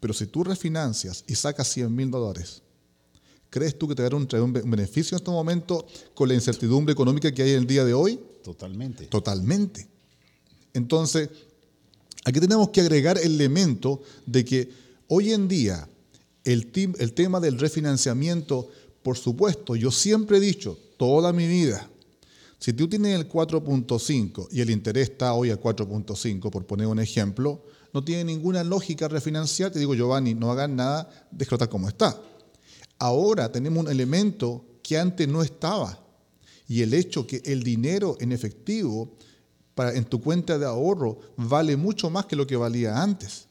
Pero 0.00 0.14
si 0.14 0.26
tú 0.26 0.44
refinancias 0.44 1.24
y 1.26 1.34
sacas 1.34 1.68
100 1.68 1.94
mil 1.94 2.10
dólares, 2.10 2.62
¿crees 3.50 3.78
tú 3.78 3.88
que 3.88 3.94
te 3.94 4.02
dará 4.02 4.16
un, 4.16 4.28
un 4.32 4.52
beneficio 4.52 5.14
en 5.14 5.20
este 5.20 5.30
momento 5.30 5.86
con 6.14 6.28
la 6.28 6.34
incertidumbre 6.34 6.92
económica 6.92 7.32
que 7.32 7.42
hay 7.42 7.52
en 7.52 7.58
el 7.58 7.66
día 7.66 7.84
de 7.84 7.94
hoy? 7.94 8.20
Totalmente. 8.42 9.06
Totalmente. 9.06 9.88
Entonces, 10.72 11.30
aquí 12.26 12.40
tenemos 12.40 12.70
que 12.70 12.80
agregar 12.80 13.18
el 13.18 13.36
elemento 13.36 14.02
de 14.26 14.44
que 14.44 14.68
hoy 15.06 15.32
en 15.32 15.46
día 15.46 15.88
el, 16.42 16.72
tema 17.14 17.38
del 17.38 17.56
refinanciamiento, 17.56 18.68
por 19.04 19.16
supuesto, 19.16 19.76
yo 19.76 19.92
siempre 19.92 20.38
he 20.38 20.40
dicho, 20.40 20.76
toda 20.96 21.32
mi 21.32 21.46
vida, 21.46 21.88
si 22.58 22.72
tú 22.72 22.88
tienes 22.88 23.14
el 23.14 23.28
4.5 23.28 24.48
y 24.50 24.60
el 24.60 24.70
interés 24.70 25.10
está 25.10 25.34
hoy 25.34 25.50
al 25.50 25.60
4.5, 25.60 26.50
por 26.50 26.66
poner 26.66 26.88
un 26.88 26.98
ejemplo, 26.98 27.62
no 27.92 28.02
tiene 28.02 28.24
ninguna 28.24 28.64
lógica 28.64 29.06
refinanciar. 29.06 29.70
Te 29.70 29.78
digo, 29.78 29.94
Giovanni, 29.94 30.34
no 30.34 30.50
hagas 30.50 30.68
nada, 30.68 31.28
déjalo 31.30 31.70
como 31.70 31.88
está. 31.88 32.20
Ahora 32.98 33.52
tenemos 33.52 33.84
un 33.84 33.90
elemento 33.90 34.64
que 34.82 34.98
antes 34.98 35.28
no 35.28 35.42
estaba. 35.42 36.02
Y 36.66 36.82
el 36.82 36.92
hecho 36.92 37.26
que 37.26 37.40
el 37.44 37.62
dinero 37.62 38.16
en 38.18 38.32
efectivo 38.32 39.16
para, 39.76 39.94
en 39.94 40.06
tu 40.06 40.20
cuenta 40.20 40.58
de 40.58 40.64
ahorro 40.66 41.20
vale 41.36 41.76
mucho 41.76 42.10
más 42.10 42.26
que 42.26 42.34
lo 42.34 42.46
que 42.46 42.56
valía 42.56 43.00
antes. 43.00 43.46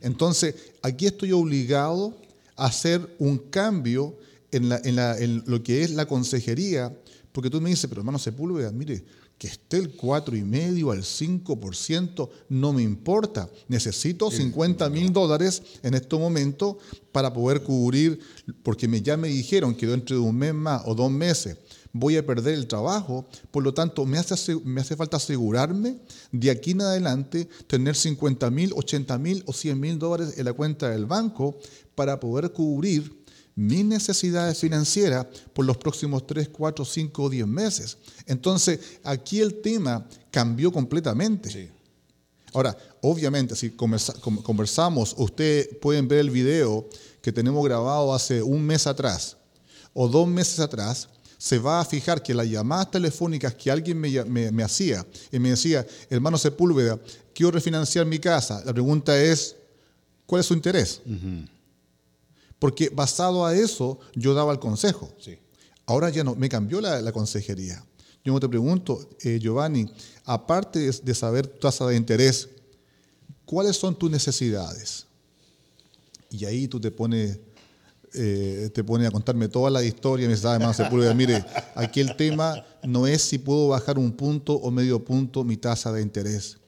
Entonces, 0.00 0.54
aquí 0.80 1.06
estoy 1.06 1.32
obligado 1.32 2.16
hacer 2.56 3.14
un 3.18 3.36
cambio 3.36 4.16
en, 4.52 4.68
la, 4.68 4.80
en, 4.84 4.96
la, 4.96 5.18
en, 5.18 5.42
lo 5.44 5.62
que 5.62 5.82
es 5.82 5.90
la 5.90 6.06
consejería, 6.06 6.96
porque 7.32 7.50
tú 7.50 7.60
me 7.60 7.68
dices, 7.70 7.86
pero 7.88 8.00
hermano 8.00 8.18
Sepúlveda, 8.18 8.70
mire, 8.70 9.04
que 9.38 9.48
esté 9.48 9.78
el 9.78 9.96
4,5 9.96 10.92
al 10.92 11.02
5%, 11.02 12.30
no 12.48 12.72
me 12.72 12.82
importa. 12.82 13.50
Necesito 13.68 14.30
50 14.30 14.88
mil 14.88 15.12
dólares 15.12 15.62
en 15.82 15.94
este 15.94 16.16
momento 16.16 16.78
para 17.10 17.32
poder 17.32 17.62
cubrir, 17.62 18.20
porque 18.62 18.86
me, 18.86 19.02
ya 19.02 19.16
me 19.16 19.28
dijeron 19.28 19.74
que 19.74 19.86
dentro 19.86 20.16
de 20.16 20.22
un 20.22 20.36
mes 20.36 20.54
más 20.54 20.82
o 20.86 20.94
dos 20.94 21.10
meses 21.10 21.58
voy 21.98 22.16
a 22.16 22.26
perder 22.26 22.54
el 22.54 22.66
trabajo, 22.66 23.26
por 23.50 23.62
lo 23.62 23.72
tanto 23.72 24.04
me 24.06 24.18
hace, 24.18 24.56
me 24.64 24.80
hace 24.80 24.96
falta 24.96 25.16
asegurarme 25.16 25.98
de 26.32 26.50
aquí 26.50 26.72
en 26.72 26.82
adelante 26.82 27.48
tener 27.66 27.94
50 27.94 28.50
mil, 28.50 28.72
80 28.74 29.18
mil 29.18 29.42
o 29.46 29.52
100 29.52 29.80
mil 29.80 29.98
dólares 29.98 30.34
en 30.36 30.44
la 30.44 30.52
cuenta 30.52 30.90
del 30.90 31.06
banco 31.06 31.58
para 31.94 32.20
poder 32.20 32.52
cubrir 32.52 33.24
mis 33.54 33.84
necesidades 33.84 34.58
financieras 34.58 35.26
por 35.54 35.64
los 35.64 35.78
próximos 35.78 36.26
3, 36.26 36.50
4, 36.50 36.84
5 36.84 37.22
o 37.22 37.30
10 37.30 37.46
meses. 37.46 37.96
Entonces, 38.26 38.78
aquí 39.02 39.40
el 39.40 39.62
tema 39.62 40.06
cambió 40.30 40.70
completamente. 40.70 41.50
Sí. 41.50 41.70
Ahora, 42.52 42.76
obviamente, 43.00 43.56
si 43.56 43.70
conversamos, 43.70 45.14
ustedes 45.16 45.68
pueden 45.80 46.06
ver 46.06 46.20
el 46.20 46.30
video 46.30 46.88
que 47.22 47.32
tenemos 47.32 47.64
grabado 47.64 48.14
hace 48.14 48.42
un 48.42 48.62
mes 48.62 48.86
atrás 48.86 49.36
o 49.98 50.08
dos 50.08 50.28
meses 50.28 50.60
atrás, 50.60 51.08
se 51.38 51.58
va 51.58 51.80
a 51.80 51.84
fijar 51.84 52.22
que 52.22 52.34
las 52.34 52.48
llamadas 52.48 52.90
telefónicas 52.90 53.54
que 53.54 53.70
alguien 53.70 53.98
me, 53.98 54.24
me, 54.24 54.50
me 54.50 54.62
hacía 54.62 55.06
y 55.30 55.38
me 55.38 55.50
decía, 55.50 55.86
hermano 56.08 56.38
Sepúlveda, 56.38 56.98
quiero 57.34 57.50
refinanciar 57.50 58.06
mi 58.06 58.18
casa, 58.18 58.62
la 58.64 58.72
pregunta 58.72 59.20
es, 59.20 59.56
¿cuál 60.26 60.40
es 60.40 60.46
su 60.46 60.54
interés? 60.54 61.02
Uh 61.04 61.10
-huh. 61.10 61.48
Porque 62.58 62.88
basado 62.88 63.44
a 63.44 63.54
eso 63.54 63.98
yo 64.14 64.32
daba 64.32 64.52
el 64.52 64.58
consejo. 64.58 65.12
Sí. 65.20 65.38
Ahora 65.84 66.08
ya 66.10 66.24
no, 66.24 66.34
me 66.34 66.48
cambió 66.48 66.80
la, 66.80 67.00
la 67.02 67.12
consejería. 67.12 67.84
Yo 68.24 68.34
me 68.34 68.40
te 68.40 68.48
pregunto, 68.48 69.08
eh, 69.20 69.38
Giovanni, 69.40 69.86
aparte 70.24 70.78
de, 70.80 70.90
de 70.90 71.14
saber 71.14 71.46
tu 71.46 71.58
tasa 71.60 71.86
de 71.86 71.96
interés, 71.96 72.48
¿cuáles 73.44 73.76
son 73.76 73.94
tus 73.96 74.10
necesidades? 74.10 75.06
Y 76.30 76.44
ahí 76.44 76.66
tú 76.66 76.80
te 76.80 76.90
pones, 76.90 77.38
eh, 78.16 78.70
te 78.72 78.82
pones 78.82 79.08
a 79.08 79.10
contarme 79.10 79.48
toda 79.48 79.70
la 79.70 79.84
historia 79.84 80.26
me 80.26 80.32
dices, 80.32 80.46
además, 80.46 80.76
Sepúlveda, 80.76 81.14
mire, 81.14 81.44
aquí 81.74 82.00
el 82.00 82.16
tema 82.16 82.64
no 82.82 83.06
es 83.06 83.22
si 83.22 83.38
puedo 83.38 83.68
bajar 83.68 83.98
un 83.98 84.12
punto 84.12 84.54
o 84.54 84.70
medio 84.70 85.04
punto 85.04 85.44
mi 85.44 85.56
tasa 85.56 85.92
de 85.92 86.02
interés. 86.02 86.58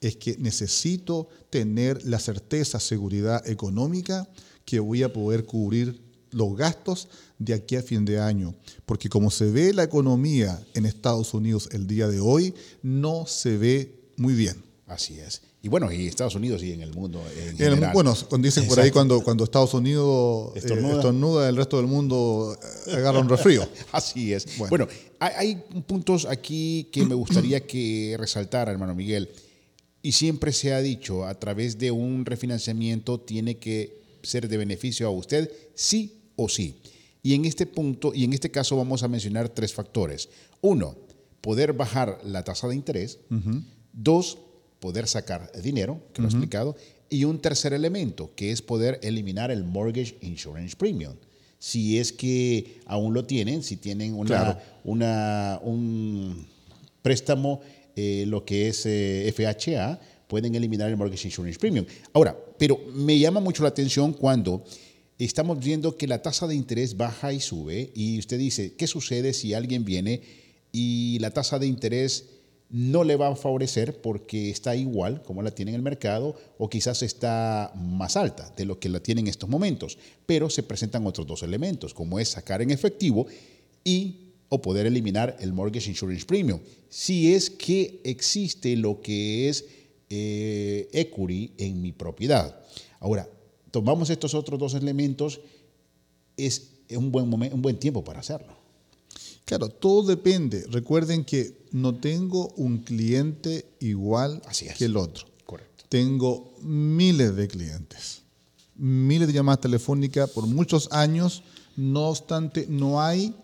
Es 0.00 0.16
que 0.16 0.36
necesito 0.38 1.28
tener 1.48 2.04
la 2.04 2.18
certeza, 2.18 2.80
seguridad 2.80 3.46
económica 3.48 4.28
que 4.64 4.80
voy 4.80 5.02
a 5.02 5.12
poder 5.12 5.44
cubrir 5.44 6.02
los 6.32 6.56
gastos 6.56 7.08
de 7.38 7.54
aquí 7.54 7.76
a 7.76 7.82
fin 7.82 8.04
de 8.04 8.20
año. 8.20 8.54
Porque 8.84 9.08
como 9.08 9.30
se 9.30 9.50
ve 9.50 9.72
la 9.72 9.84
economía 9.84 10.60
en 10.74 10.84
Estados 10.86 11.32
Unidos 11.32 11.68
el 11.72 11.86
día 11.86 12.08
de 12.08 12.20
hoy, 12.20 12.54
no 12.82 13.26
se 13.26 13.56
ve 13.56 14.10
muy 14.16 14.34
bien. 14.34 14.65
Así 14.86 15.18
es. 15.18 15.42
Y 15.62 15.68
bueno, 15.68 15.90
y 15.90 16.06
Estados 16.06 16.36
Unidos 16.36 16.62
y 16.62 16.72
en 16.72 16.80
el 16.80 16.94
mundo. 16.94 17.20
En 17.36 17.60
en 17.60 17.82
el, 17.82 17.90
bueno, 17.92 18.14
cuando 18.28 18.46
dicen 18.46 18.62
Exacto. 18.62 18.74
por 18.76 18.84
ahí 18.84 18.90
cuando, 18.92 19.20
cuando 19.24 19.44
Estados 19.44 19.74
Unidos 19.74 20.52
estornuda. 20.54 20.92
Eh, 20.92 20.96
estornuda, 20.96 21.48
el 21.48 21.56
resto 21.56 21.76
del 21.78 21.86
mundo 21.86 22.56
agarra 22.92 23.18
un 23.18 23.28
resfrío. 23.28 23.68
Así 23.92 24.32
es. 24.32 24.46
Bueno, 24.58 24.86
bueno 24.86 24.88
hay, 25.18 25.32
hay, 25.36 25.82
puntos 25.86 26.24
aquí 26.24 26.88
que 26.92 27.04
me 27.04 27.16
gustaría 27.16 27.66
que 27.66 28.14
resaltara, 28.16 28.70
hermano 28.70 28.94
Miguel. 28.94 29.28
Y 30.02 30.12
siempre 30.12 30.52
se 30.52 30.72
ha 30.72 30.80
dicho, 30.80 31.26
a 31.26 31.34
través 31.34 31.78
de 31.78 31.90
un 31.90 32.24
refinanciamiento 32.24 33.18
tiene 33.18 33.56
que 33.58 34.02
ser 34.22 34.48
de 34.48 34.56
beneficio 34.56 35.08
a 35.08 35.10
usted, 35.10 35.50
sí 35.74 36.30
o 36.36 36.48
sí. 36.48 36.80
Y 37.24 37.34
en 37.34 37.44
este 37.44 37.66
punto, 37.66 38.12
y 38.14 38.22
en 38.22 38.32
este 38.32 38.52
caso 38.52 38.76
vamos 38.76 39.02
a 39.02 39.08
mencionar 39.08 39.48
tres 39.48 39.74
factores. 39.74 40.28
Uno, 40.60 40.94
poder 41.40 41.72
bajar 41.72 42.20
la 42.24 42.44
tasa 42.44 42.68
de 42.68 42.76
interés. 42.76 43.18
Uh 43.30 43.34
-huh. 43.34 43.64
Dos, 43.92 44.38
poder 44.86 45.08
sacar 45.08 45.50
dinero, 45.60 46.00
que 46.12 46.22
lo 46.22 46.28
uh 46.28 46.30
-huh. 46.30 46.34
he 46.34 46.36
explicado. 46.36 46.76
Y 47.10 47.24
un 47.24 47.40
tercer 47.40 47.72
elemento, 47.72 48.30
que 48.36 48.52
es 48.52 48.62
poder 48.62 49.00
eliminar 49.02 49.50
el 49.50 49.64
mortgage 49.64 50.16
insurance 50.20 50.76
premium. 50.76 51.14
Si 51.58 51.98
es 51.98 52.12
que 52.12 52.78
aún 52.86 53.12
lo 53.12 53.24
tienen, 53.24 53.64
si 53.64 53.76
tienen 53.76 54.14
una, 54.14 54.28
claro. 54.28 54.60
una 54.84 55.60
un 55.64 56.46
préstamo, 57.02 57.60
eh, 57.96 58.24
lo 58.28 58.44
que 58.44 58.68
es 58.68 58.86
eh, 58.86 59.32
FHA, 59.36 59.98
pueden 60.28 60.54
eliminar 60.54 60.88
el 60.88 60.96
mortgage 60.96 61.26
insurance 61.26 61.58
premium. 61.58 61.84
Ahora, 62.12 62.36
pero 62.56 62.78
me 62.94 63.18
llama 63.18 63.40
mucho 63.40 63.64
la 63.64 63.70
atención 63.70 64.12
cuando 64.12 64.62
estamos 65.18 65.58
viendo 65.58 65.96
que 65.96 66.06
la 66.06 66.22
tasa 66.22 66.46
de 66.46 66.54
interés 66.54 66.96
baja 66.96 67.32
y 67.32 67.40
sube 67.40 67.90
y 67.94 68.20
usted 68.20 68.38
dice, 68.38 68.74
¿qué 68.78 68.86
sucede 68.86 69.32
si 69.32 69.52
alguien 69.52 69.84
viene 69.84 70.20
y 70.70 71.18
la 71.18 71.30
tasa 71.30 71.58
de 71.58 71.66
interés 71.66 72.35
no 72.68 73.04
le 73.04 73.16
va 73.16 73.28
a 73.28 73.36
favorecer 73.36 74.00
porque 74.00 74.50
está 74.50 74.74
igual 74.74 75.22
como 75.22 75.42
la 75.42 75.52
tiene 75.52 75.70
en 75.70 75.76
el 75.76 75.82
mercado 75.82 76.34
o 76.58 76.68
quizás 76.68 77.02
está 77.02 77.72
más 77.76 78.16
alta 78.16 78.52
de 78.56 78.64
lo 78.64 78.80
que 78.80 78.88
la 78.88 79.00
tiene 79.00 79.20
en 79.20 79.28
estos 79.28 79.48
momentos. 79.48 79.98
Pero 80.26 80.50
se 80.50 80.62
presentan 80.62 81.06
otros 81.06 81.26
dos 81.26 81.42
elementos, 81.42 81.94
como 81.94 82.18
es 82.18 82.30
sacar 82.30 82.62
en 82.62 82.70
efectivo 82.70 83.26
y 83.84 84.22
o 84.48 84.60
poder 84.62 84.86
eliminar 84.86 85.36
el 85.40 85.52
Mortgage 85.52 85.90
Insurance 85.90 86.24
Premium. 86.24 86.60
Si 86.88 87.34
es 87.34 87.50
que 87.50 88.00
existe 88.04 88.76
lo 88.76 89.00
que 89.00 89.48
es 89.48 89.64
eh, 90.08 90.88
equity 90.92 91.52
en 91.58 91.82
mi 91.82 91.92
propiedad. 91.92 92.60
Ahora, 93.00 93.28
tomamos 93.70 94.08
estos 94.10 94.34
otros 94.34 94.58
dos 94.58 94.74
elementos, 94.74 95.40
es 96.36 96.70
un 96.90 97.10
buen, 97.10 97.28
momento, 97.28 97.56
un 97.56 97.62
buen 97.62 97.78
tiempo 97.78 98.04
para 98.04 98.20
hacerlo. 98.20 98.56
Claro, 99.44 99.68
todo 99.68 100.02
depende. 100.02 100.64
Recuerden 100.68 101.24
que 101.24 101.65
no 101.76 101.94
tengo 101.94 102.48
un 102.56 102.78
cliente 102.78 103.66
igual 103.80 104.40
que 104.78 104.86
el 104.86 104.96
otro. 104.96 105.26
Correcto. 105.44 105.84
Tengo 105.90 106.54
miles 106.62 107.36
de 107.36 107.48
clientes, 107.48 108.22
miles 108.76 109.28
de 109.28 109.34
llamadas 109.34 109.60
telefónicas 109.60 110.30
por 110.30 110.46
muchos 110.46 110.90
años. 110.90 111.42
No 111.76 112.08
obstante, 112.08 112.64
no 112.70 113.02
hay 113.02 113.36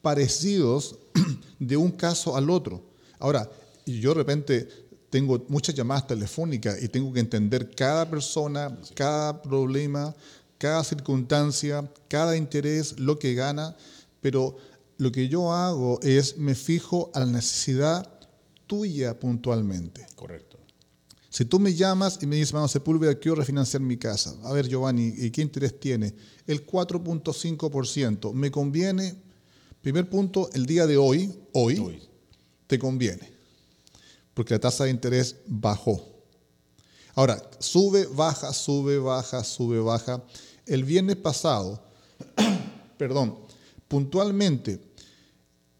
parecidos 0.00 0.96
de 1.58 1.76
un 1.76 1.90
caso 1.90 2.38
al 2.38 2.48
otro. 2.48 2.82
Ahora, 3.18 3.50
yo 3.84 4.14
de 4.14 4.14
repente 4.14 4.68
tengo 5.10 5.44
muchas 5.48 5.74
llamadas 5.74 6.06
telefónicas 6.06 6.82
y 6.82 6.88
tengo 6.88 7.12
que 7.12 7.20
entender 7.20 7.74
cada 7.74 8.08
persona, 8.08 8.78
cada 8.94 9.42
problema, 9.42 10.14
cada 10.56 10.82
circunstancia, 10.84 11.86
cada 12.08 12.34
interés, 12.34 12.98
lo 12.98 13.18
que 13.18 13.34
gana, 13.34 13.76
pero 14.22 14.56
lo 14.98 15.10
que 15.12 15.28
yo 15.28 15.52
hago 15.52 16.00
es 16.02 16.36
me 16.36 16.54
fijo 16.54 17.10
a 17.14 17.20
la 17.20 17.26
necesidad 17.26 18.20
tuya 18.66 19.18
puntualmente. 19.18 20.06
Correcto. 20.14 20.58
Si 21.30 21.44
tú 21.44 21.60
me 21.60 21.74
llamas 21.74 22.18
y 22.20 22.26
me 22.26 22.36
dices, 22.36 22.52
vamos, 22.52 22.72
Sepúlveda, 22.72 23.14
quiero 23.14 23.36
refinanciar 23.36 23.80
mi 23.80 23.96
casa. 23.96 24.34
A 24.44 24.52
ver, 24.52 24.66
Giovanni, 24.66 25.14
¿y 25.16 25.30
qué 25.30 25.42
interés 25.42 25.78
tiene? 25.78 26.14
El 26.46 26.66
4.5%. 26.66 28.32
¿Me 28.32 28.50
conviene? 28.50 29.14
Primer 29.80 30.08
punto, 30.10 30.50
el 30.52 30.66
día 30.66 30.86
de 30.86 30.96
hoy, 30.96 31.32
hoy, 31.52 32.02
te 32.66 32.78
conviene, 32.78 33.30
porque 34.34 34.54
la 34.54 34.60
tasa 34.60 34.84
de 34.84 34.90
interés 34.90 35.36
bajó. 35.46 36.04
Ahora, 37.14 37.40
sube, 37.60 38.06
baja, 38.06 38.52
sube, 38.52 38.98
baja, 38.98 39.44
sube, 39.44 39.78
baja. 39.78 40.24
El 40.66 40.84
viernes 40.84 41.16
pasado, 41.16 41.80
perdón, 42.98 43.38
puntualmente, 43.86 44.87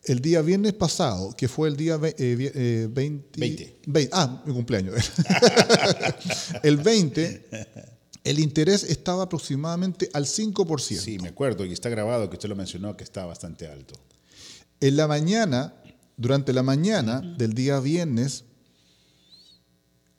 el 0.08 0.20
día 0.20 0.42
viernes 0.42 0.72
pasado, 0.72 1.34
que 1.36 1.48
fue 1.48 1.68
el 1.68 1.76
día 1.76 1.96
20, 1.96 2.16
eh, 2.18 2.88
20. 2.90 3.80
Eh, 3.94 4.08
ah, 4.12 4.42
mi 4.46 4.52
cumpleaños. 4.52 4.94
el 6.62 6.76
20 6.78 7.48
el 8.28 8.40
interés 8.40 8.84
estaba 8.84 9.22
aproximadamente 9.22 10.10
al 10.12 10.26
5%. 10.26 10.98
Sí, 10.98 11.18
me 11.18 11.28
acuerdo, 11.28 11.64
y 11.64 11.72
está 11.72 11.88
grabado 11.88 12.28
que 12.28 12.36
usted 12.36 12.48
lo 12.48 12.56
mencionó, 12.56 12.94
que 12.94 13.04
está 13.04 13.24
bastante 13.24 13.66
alto. 13.68 13.94
En 14.80 14.96
la 14.96 15.08
mañana, 15.08 15.74
durante 16.16 16.52
la 16.52 16.62
mañana 16.62 17.20
del 17.20 17.54
día 17.54 17.80
viernes, 17.80 18.44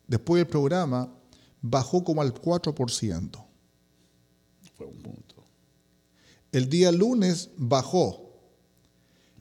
después 0.07 0.39
del 0.39 0.47
programa, 0.47 1.13
bajó 1.61 2.03
como 2.03 2.23
al 2.23 2.33
4%. 2.33 3.45
Fue 4.75 4.87
un 4.87 5.03
punto. 5.03 5.43
El 6.51 6.67
día 6.67 6.91
lunes 6.91 7.51
bajó. 7.57 8.28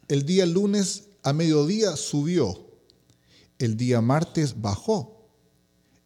El 0.09 0.25
día 0.25 0.47
lunes 0.47 1.05
a 1.23 1.33
mediodía 1.33 1.97
subió. 1.97 2.67
El 3.59 3.77
día 3.77 4.01
martes 4.01 4.61
bajó. 4.61 5.29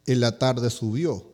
En 0.07 0.21
la 0.21 0.39
tarde 0.39 0.69
subió. 0.71 1.33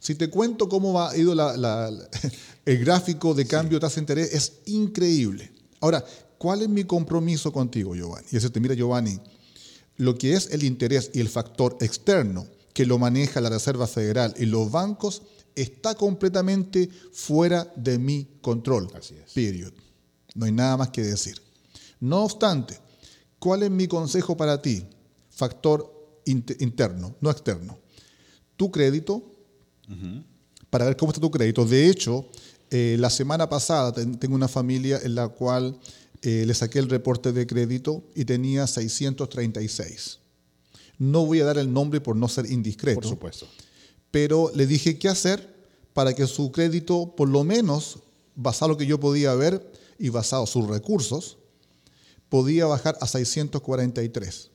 Si 0.00 0.14
te 0.16 0.28
cuento 0.28 0.68
cómo 0.68 1.00
ha 1.00 1.16
ido 1.16 1.32
el 2.66 2.78
gráfico 2.78 3.32
de 3.32 3.46
cambio 3.46 3.78
de 3.78 3.80
tasa 3.80 3.96
de 3.96 4.00
interés, 4.00 4.34
es 4.34 4.52
increíble. 4.66 5.52
Ahora, 5.80 6.04
¿cuál 6.36 6.62
es 6.62 6.68
mi 6.68 6.84
compromiso 6.84 7.52
contigo, 7.52 7.94
Giovanni? 7.94 8.26
Y 8.30 8.36
ese 8.36 8.50
te 8.50 8.60
mira, 8.60 8.74
Giovanni, 8.74 9.18
lo 9.96 10.18
que 10.18 10.34
es 10.34 10.50
el 10.50 10.64
interés 10.64 11.10
y 11.14 11.20
el 11.20 11.28
factor 11.28 11.76
externo 11.80 12.46
que 12.72 12.84
lo 12.84 12.98
maneja 12.98 13.40
la 13.40 13.50
Reserva 13.50 13.86
Federal 13.86 14.34
y 14.36 14.46
los 14.46 14.70
bancos 14.70 15.22
está 15.54 15.94
completamente 15.94 16.90
fuera 17.12 17.72
de 17.76 17.98
mi 17.98 18.28
control. 18.42 18.90
Así 18.94 19.14
es. 19.14 19.32
Period. 19.32 19.72
No 20.34 20.46
hay 20.46 20.52
nada 20.52 20.76
más 20.76 20.88
que 20.90 21.02
decir. 21.02 21.40
No 22.00 22.24
obstante, 22.24 22.78
¿cuál 23.38 23.62
es 23.62 23.70
mi 23.70 23.86
consejo 23.86 24.36
para 24.36 24.60
ti? 24.60 24.84
Factor 25.30 26.20
interno, 26.26 27.16
no 27.20 27.30
externo. 27.30 27.78
Tu 28.56 28.70
crédito, 28.70 29.22
para 30.70 30.86
ver 30.86 30.96
cómo 30.96 31.12
está 31.12 31.20
tu 31.20 31.30
crédito. 31.30 31.64
De 31.64 31.88
hecho, 31.88 32.26
eh, 32.70 32.96
la 32.98 33.10
semana 33.10 33.48
pasada 33.48 33.92
tengo 33.92 34.34
una 34.34 34.48
familia 34.48 35.00
en 35.02 35.14
la 35.14 35.28
cual 35.28 35.78
eh, 36.22 36.44
le 36.46 36.54
saqué 36.54 36.78
el 36.78 36.88
reporte 36.88 37.32
de 37.32 37.46
crédito 37.46 38.02
y 38.14 38.24
tenía 38.24 38.66
636. 38.66 40.20
No 40.98 41.26
voy 41.26 41.40
a 41.40 41.44
dar 41.44 41.58
el 41.58 41.72
nombre 41.72 42.00
por 42.00 42.16
no 42.16 42.28
ser 42.28 42.50
indiscreto. 42.50 43.00
Por 43.00 43.08
supuesto. 43.08 43.46
Pero 44.10 44.50
le 44.54 44.66
dije 44.66 44.98
qué 44.98 45.08
hacer 45.08 45.54
para 45.92 46.14
que 46.14 46.26
su 46.26 46.50
crédito, 46.50 47.14
por 47.16 47.28
lo 47.28 47.44
menos, 47.44 47.98
basado 48.34 48.70
en 48.70 48.72
lo 48.72 48.78
que 48.78 48.86
yo 48.86 48.98
podía 48.98 49.34
ver 49.34 49.70
y 49.98 50.08
basado 50.08 50.42
en 50.42 50.48
sus 50.48 50.66
recursos, 50.66 51.38
podía 52.28 52.66
bajar 52.66 52.96
a 53.00 53.06
643. 53.06 54.50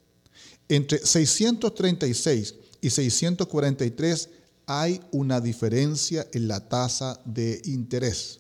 Entre 0.70 1.00
636 1.00 2.56
y 2.82 2.90
643 2.90 4.30
hay 4.66 5.02
una 5.12 5.42
diferencia 5.42 6.28
en 6.32 6.48
la 6.48 6.68
tasa 6.68 7.20
de 7.26 7.62
interés. 7.66 8.40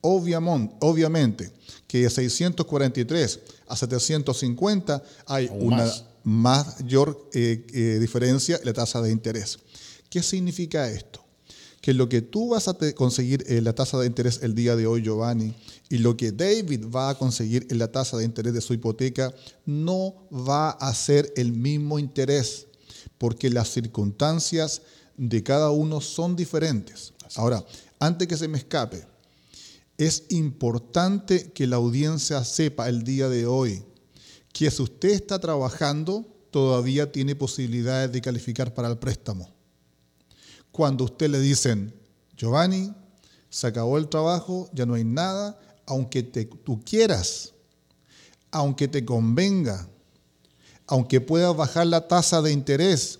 Obviamente, 0.00 1.52
que 1.86 2.02
de 2.02 2.10
643 2.10 3.40
a 3.68 3.76
750 3.76 5.02
hay 5.26 5.48
una 5.52 5.92
mayor 6.24 7.28
eh, 7.32 7.64
eh, 7.72 7.98
diferencia 8.00 8.56
en 8.56 8.64
la 8.64 8.72
tasa 8.72 9.00
de 9.00 9.10
interés. 9.10 9.58
¿Qué 10.08 10.22
significa 10.22 10.90
esto? 10.90 11.24
Que 11.80 11.94
lo 11.94 12.08
que 12.08 12.20
tú 12.20 12.50
vas 12.50 12.68
a 12.68 12.76
conseguir 12.94 13.44
en 13.48 13.64
la 13.64 13.74
tasa 13.74 13.98
de 13.98 14.06
interés 14.06 14.40
el 14.42 14.54
día 14.54 14.76
de 14.76 14.86
hoy, 14.86 15.02
Giovanni, 15.02 15.54
y 15.88 15.98
lo 15.98 16.16
que 16.16 16.32
David 16.32 16.86
va 16.94 17.10
a 17.10 17.14
conseguir 17.14 17.66
en 17.70 17.78
la 17.78 17.90
tasa 17.90 18.16
de 18.16 18.24
interés 18.24 18.52
de 18.52 18.60
su 18.60 18.74
hipoteca, 18.74 19.34
no 19.64 20.28
va 20.30 20.70
a 20.70 20.92
ser 20.94 21.32
el 21.36 21.52
mismo 21.52 21.98
interés, 21.98 22.66
porque 23.16 23.48
las 23.48 23.68
circunstancias 23.68 24.82
de 25.16 25.42
cada 25.42 25.70
uno 25.70 26.00
son 26.00 26.36
diferentes. 26.36 27.14
Ahora, 27.36 27.64
antes 27.98 28.28
que 28.28 28.36
se 28.36 28.48
me 28.48 28.58
escape, 28.58 29.04
es 29.96 30.24
importante 30.30 31.52
que 31.52 31.66
la 31.66 31.76
audiencia 31.76 32.42
sepa 32.44 32.88
el 32.88 33.04
día 33.04 33.28
de 33.28 33.46
hoy 33.46 33.82
que 34.52 34.70
si 34.70 34.82
usted 34.82 35.10
está 35.10 35.38
trabajando, 35.38 36.26
todavía 36.50 37.12
tiene 37.12 37.36
posibilidades 37.36 38.10
de 38.12 38.20
calificar 38.20 38.74
para 38.74 38.88
el 38.88 38.98
préstamo. 38.98 39.59
Cuando 40.72 41.04
usted 41.04 41.28
le 41.30 41.40
dicen, 41.40 41.92
Giovanni, 42.36 42.92
se 43.48 43.66
acabó 43.66 43.98
el 43.98 44.08
trabajo, 44.08 44.68
ya 44.72 44.86
no 44.86 44.94
hay 44.94 45.04
nada, 45.04 45.58
aunque 45.86 46.22
tú 46.22 46.80
quieras, 46.84 47.52
aunque 48.50 48.88
te 48.88 49.04
convenga, 49.04 49.88
aunque 50.86 51.20
puedas 51.20 51.54
bajar 51.56 51.86
la 51.86 52.06
tasa 52.06 52.40
de 52.42 52.52
interés, 52.52 53.18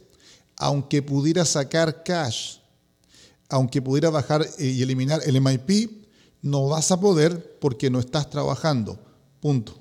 aunque 0.56 1.02
pudiera 1.02 1.44
sacar 1.44 2.04
cash, 2.04 2.58
aunque 3.48 3.82
pudiera 3.82 4.10
bajar 4.10 4.46
eh, 4.58 4.66
y 4.66 4.82
eliminar 4.82 5.20
el 5.24 5.40
MIP, 5.40 5.90
no 6.42 6.68
vas 6.68 6.90
a 6.90 7.00
poder 7.00 7.58
porque 7.60 7.90
no 7.90 7.98
estás 7.98 8.30
trabajando. 8.30 8.98
Punto. 9.40 9.74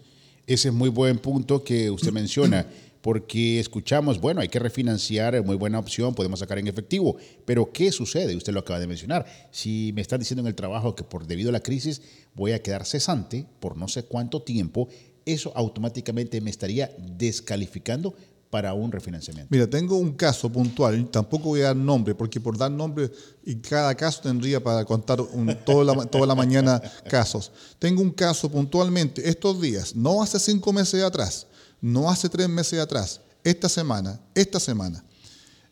Ese 0.48 0.70
es 0.70 0.74
muy 0.74 0.90
buen 0.90 1.20
punto 1.20 1.64
que 1.64 1.92
usted 1.92 2.12
menciona, 2.12 2.66
porque 3.02 3.60
escuchamos, 3.60 4.20
bueno, 4.20 4.42
hay 4.42 4.50
que 4.50 4.60
refinanciar, 4.60 5.36
es 5.36 5.46
muy 5.46 5.56
buena 5.56 5.80
opción, 5.80 6.14
podemos 6.14 6.40
sacar 6.40 6.60
en 6.60 6.68
efectivo, 6.68 7.16
pero 7.46 7.72
¿qué 7.72 7.92
sucede? 7.92 8.36
Usted 8.36 8.54
lo 8.54 8.60
acaba 8.60 8.80
de 8.80 8.88
mencionar. 8.88 9.26
Si 9.52 9.92
me 9.94 10.02
están 10.02 10.20
diciendo 10.20 10.42
en 10.42 10.48
el 10.48 10.56
trabajo 10.56 10.96
que 10.96 11.04
por 11.04 11.26
debido 11.26 11.50
a 11.50 11.54
la 11.54 11.62
crisis 11.62 12.02
voy 12.36 12.52
a 12.52 12.62
quedar 12.62 12.86
cesante 12.86 13.46
por 13.60 13.78
no 13.78 13.88
sé 13.88 14.04
cuánto 14.04 14.42
tiempo, 14.42 14.90
eso 15.26 15.52
automáticamente 15.56 16.42
me 16.42 16.50
estaría 16.50 16.92
descalificando 16.98 18.16
para 18.50 18.74
un 18.74 18.92
refinanciamiento. 18.92 19.50
Mira, 19.52 19.70
tengo 19.70 19.96
un 19.98 20.14
caso 20.14 20.52
puntual, 20.52 21.08
tampoco 21.10 21.50
voy 21.50 21.62
a 21.62 21.66
dar 21.66 21.76
nombre, 21.76 22.16
porque 22.16 22.42
por 22.42 22.58
dar 22.58 22.72
nombre 22.72 23.12
y 23.46 23.56
cada 23.58 23.94
caso 23.96 24.22
tendría 24.22 24.62
para 24.62 24.84
contar 24.86 25.20
toda, 25.66 25.84
la, 25.84 26.06
toda 26.06 26.26
la 26.26 26.36
mañana 26.36 26.82
casos. 27.08 27.52
Tengo 27.78 28.02
un 28.02 28.12
caso 28.12 28.50
puntualmente 28.50 29.28
estos 29.30 29.62
días, 29.62 29.96
no 29.96 30.24
hace 30.24 30.40
cinco 30.40 30.74
meses 30.74 31.04
atrás, 31.04 31.46
no 31.82 32.10
hace 32.10 32.30
tres 32.30 32.50
meses 32.50 32.80
atrás, 32.80 33.22
esta 33.44 33.70
semana, 33.70 34.20
esta 34.36 34.60
semana. 34.60 35.04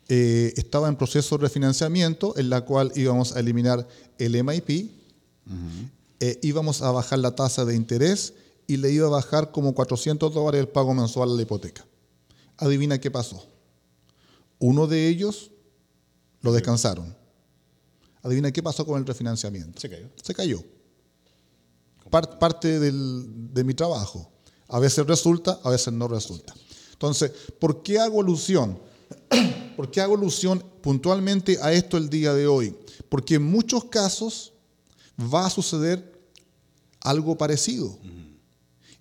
Eh, 0.09 0.53
estaba 0.55 0.87
en 0.87 0.95
proceso 0.95 1.37
de 1.37 1.41
refinanciamiento 1.43 2.37
en 2.37 2.49
la 2.49 2.61
cual 2.61 2.91
íbamos 2.95 3.35
a 3.35 3.41
eliminar 3.41 3.85
el 4.17 4.41
MIP 4.41 4.91
eh, 6.19 6.39
íbamos 6.41 6.81
a 6.81 6.91
bajar 6.91 7.19
la 7.19 7.35
tasa 7.35 7.63
de 7.65 7.75
interés 7.75 8.33
y 8.65 8.77
le 8.77 8.91
iba 8.91 9.07
a 9.07 9.11
bajar 9.11 9.51
como 9.51 9.75
400 9.75 10.33
dólares 10.33 10.61
el 10.61 10.67
pago 10.67 10.93
mensual 10.93 11.29
a 11.29 11.33
la 11.33 11.41
hipoteca. 11.41 11.85
Adivina 12.57 12.99
qué 12.99 13.11
pasó. 13.11 13.45
Uno 14.59 14.87
de 14.87 15.07
ellos 15.07 15.51
lo 16.41 16.51
descansaron. 16.53 17.15
Adivina 18.23 18.51
qué 18.51 18.63
pasó 18.63 18.85
con 18.85 18.97
el 18.99 19.05
refinanciamiento. 19.05 19.79
Se 19.79 19.89
cayó. 19.89 20.09
Se 20.21 20.33
cayó. 20.33 20.63
parte 22.09 22.79
de 22.79 23.63
mi 23.63 23.73
trabajo. 23.73 24.31
A 24.69 24.79
veces 24.79 25.05
resulta, 25.05 25.59
a 25.63 25.69
veces 25.69 25.93
no 25.93 26.07
resulta. 26.07 26.53
Entonces, 26.91 27.31
¿por 27.59 27.83
qué 27.83 27.99
hago 27.99 28.21
alusión? 28.21 28.79
¿Por 29.75 29.91
qué 29.91 30.01
hago 30.01 30.15
alusión 30.15 30.63
puntualmente 30.81 31.59
a 31.61 31.71
esto 31.71 31.97
el 31.97 32.09
día 32.09 32.33
de 32.33 32.47
hoy? 32.47 32.75
Porque 33.09 33.35
en 33.35 33.43
muchos 33.43 33.85
casos 33.85 34.53
va 35.19 35.45
a 35.45 35.49
suceder 35.49 36.19
algo 37.01 37.37
parecido. 37.37 37.97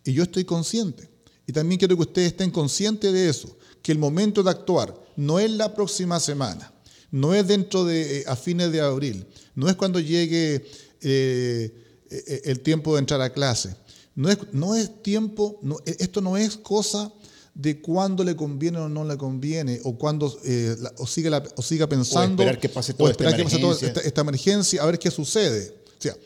Y 0.05 0.13
yo 0.13 0.23
estoy 0.23 0.45
consciente. 0.45 1.09
Y 1.47 1.53
también 1.53 1.79
quiero 1.79 1.97
que 1.97 2.03
ustedes 2.03 2.29
estén 2.29 2.51
conscientes 2.51 3.13
de 3.13 3.29
eso, 3.29 3.57
que 3.83 3.93
el 3.93 3.99
momento 3.99 4.43
de 4.43 4.51
actuar 4.51 4.95
no 5.17 5.39
es 5.39 5.51
la 5.51 5.75
próxima 5.75 6.19
semana, 6.19 6.73
no 7.11 7.35
es 7.35 7.47
dentro 7.47 7.85
de, 7.85 8.19
eh, 8.21 8.25
a 8.27 8.35
fines 8.35 8.73
de 8.73 8.81
abril, 8.81 9.27
no 9.55 9.69
es 9.69 9.77
cuando 9.77 10.01
llegue 10.01 10.67
eh, 11.01 11.85
eh, 12.11 12.43
el 12.45 12.61
tiempo 12.61 12.95
de 12.95 13.01
entrar 13.01 13.21
a 13.21 13.33
clase, 13.33 13.77
no 14.17 14.31
es, 14.31 14.39
no 14.53 14.75
es 14.75 15.03
tiempo, 15.03 15.61
esto 15.85 16.21
no 16.21 16.37
es 16.37 16.57
cosa 16.57 17.13
de 17.55 17.81
cuándo 17.81 18.25
le 18.25 18.35
conviene 18.35 18.79
o 18.79 18.89
no 18.89 19.05
le 19.05 19.17
conviene, 19.17 19.81
o 19.85 19.97
cuando 19.97 20.27
o, 20.27 21.07
siga 21.07 21.43
o 21.57 21.63
siga 21.63 21.87
pensando. 21.87 22.43
O 22.43 22.47
esperar 22.47 22.59
que 22.59 22.69
pase 22.69 22.95
toda, 22.95 23.11
esta, 23.11 23.25
emergencia. 23.25 23.93
esta, 24.05 24.21
emergencia, 24.23 24.83
a 24.83 24.87
ver 24.87 24.99
qué 24.99 25.11
sucede. 25.11 25.75
O 25.99 26.03
sea, 26.03 26.17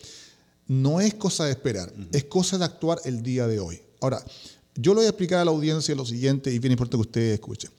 no 0.68 1.00
es 1.00 1.14
cosa 1.14 1.44
de 1.44 1.50
esperar, 1.50 1.92
es 2.12 2.24
cosa 2.24 2.58
de 2.58 2.64
actuar 2.64 3.00
el 3.04 3.22
día 3.22 3.46
de 3.46 3.58
hoy. 3.58 3.82
Ahora, 4.00 4.24
yo 4.76 4.92
le 4.92 5.00
voy 5.00 5.06
a 5.06 5.10
explicar 5.10 5.40
a 5.40 5.44
la 5.44 5.50
audiencia 5.50 5.94
lo 5.94 6.06
siguiente, 6.06 6.52
y 6.52 6.58
bien 6.58 6.72
importante 6.72 6.96
que 6.96 7.08
ustedes 7.08 7.34
escuchen. 7.34 7.70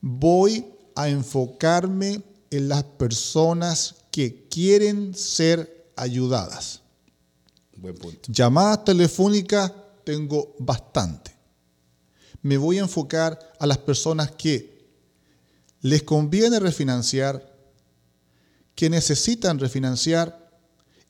Voy 0.00 0.66
a 0.96 1.08
enfocarme 1.08 2.22
en 2.50 2.68
las 2.68 2.82
personas 2.82 3.94
que 4.10 4.48
quieren 4.48 5.14
ser 5.14 5.90
ayudadas. 5.94 6.82
Llamadas 8.28 8.84
telefónicas 8.84 9.72
tengo 10.04 10.54
bastante 10.58 11.36
me 12.46 12.56
voy 12.58 12.78
a 12.78 12.82
enfocar 12.82 13.40
a 13.58 13.66
las 13.66 13.78
personas 13.78 14.30
que 14.30 14.86
les 15.80 16.04
conviene 16.04 16.60
refinanciar, 16.60 17.56
que 18.76 18.88
necesitan 18.88 19.58
refinanciar 19.58 20.48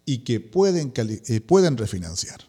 y 0.06 0.18
que 0.18 0.40
pueden, 0.40 0.94
eh, 0.96 1.40
pueden 1.42 1.76
refinanciar. 1.76 2.40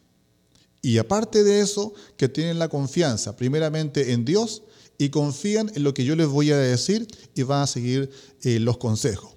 Y 0.82 0.99
aparte 0.99 1.43
de 1.43 1.60
eso, 1.60 1.93
que 2.15 2.30
tienen 2.30 2.60
la 2.60 2.69
confianza 2.69 3.36
primeramente 3.36 4.13
en 4.13 4.23
Dios 4.23 4.63
y 4.97 5.10
confían 5.10 5.69
en 5.75 5.84
lo 5.84 5.93
que 5.93 6.06
yo 6.06 6.15
les 6.15 6.27
voy 6.27 6.51
a 6.51 6.58
decir 6.58 7.08
y 7.36 7.43
van 7.43 7.63
a 7.63 7.67
seguir 7.67 8.10
eh, 8.43 8.58
los 8.62 8.77
consejos. 8.77 9.36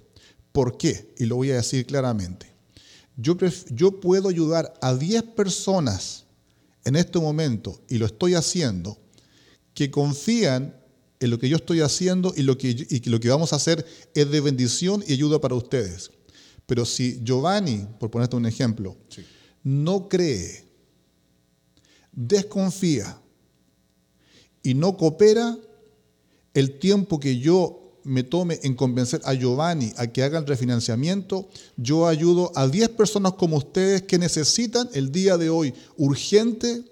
¿Por 0.53 0.77
qué? 0.77 1.13
Y 1.17 1.25
lo 1.25 1.35
voy 1.35 1.51
a 1.51 1.55
decir 1.55 1.85
claramente. 1.85 2.50
Yo, 3.21 3.37
yo 3.69 3.99
puedo 3.99 4.29
ayudar 4.29 4.73
a 4.81 4.95
10 4.95 5.23
personas 5.35 6.25
en 6.83 6.95
este 6.95 7.19
momento 7.19 7.79
y 7.87 7.97
lo 7.97 8.05
estoy 8.05 8.33
haciendo 8.33 8.97
que 9.73 9.91
confían 9.91 10.75
en 11.19 11.29
lo 11.29 11.37
que 11.37 11.47
yo 11.47 11.57
estoy 11.57 11.81
haciendo 11.81 12.33
y 12.35 12.41
lo 12.41 12.57
que, 12.57 13.01
lo 13.05 13.19
que 13.19 13.29
vamos 13.29 13.53
a 13.53 13.57
hacer 13.57 13.85
es 14.15 14.29
de 14.29 14.41
bendición 14.41 15.03
y 15.07 15.13
ayuda 15.13 15.39
para 15.39 15.55
ustedes. 15.55 16.11
Pero 16.65 16.83
si 16.85 17.21
Giovanni, 17.23 17.87
por 17.99 18.09
ponerte 18.09 18.35
un 18.35 18.47
ejemplo, 18.47 18.97
no 19.63 20.09
cree, 20.09 20.65
desconfía 22.11 23.21
y 24.63 24.73
no 24.73 24.97
coopera, 24.97 25.57
el 26.53 26.79
tiempo 26.79 27.19
que 27.19 27.37
yo 27.37 27.80
me 28.03 28.23
tome 28.23 28.59
en 28.63 28.75
convencer 28.75 29.21
a 29.23 29.33
Giovanni 29.33 29.93
a 29.97 30.07
que 30.07 30.23
haga 30.23 30.39
el 30.39 30.47
refinanciamiento, 30.47 31.47
yo 31.77 32.07
ayudo 32.07 32.51
a 32.55 32.67
10 32.67 32.89
personas 32.89 33.33
como 33.33 33.57
ustedes 33.57 34.03
que 34.03 34.17
necesitan 34.17 34.89
el 34.93 35.11
día 35.11 35.37
de 35.37 35.49
hoy 35.49 35.73
urgente 35.97 36.83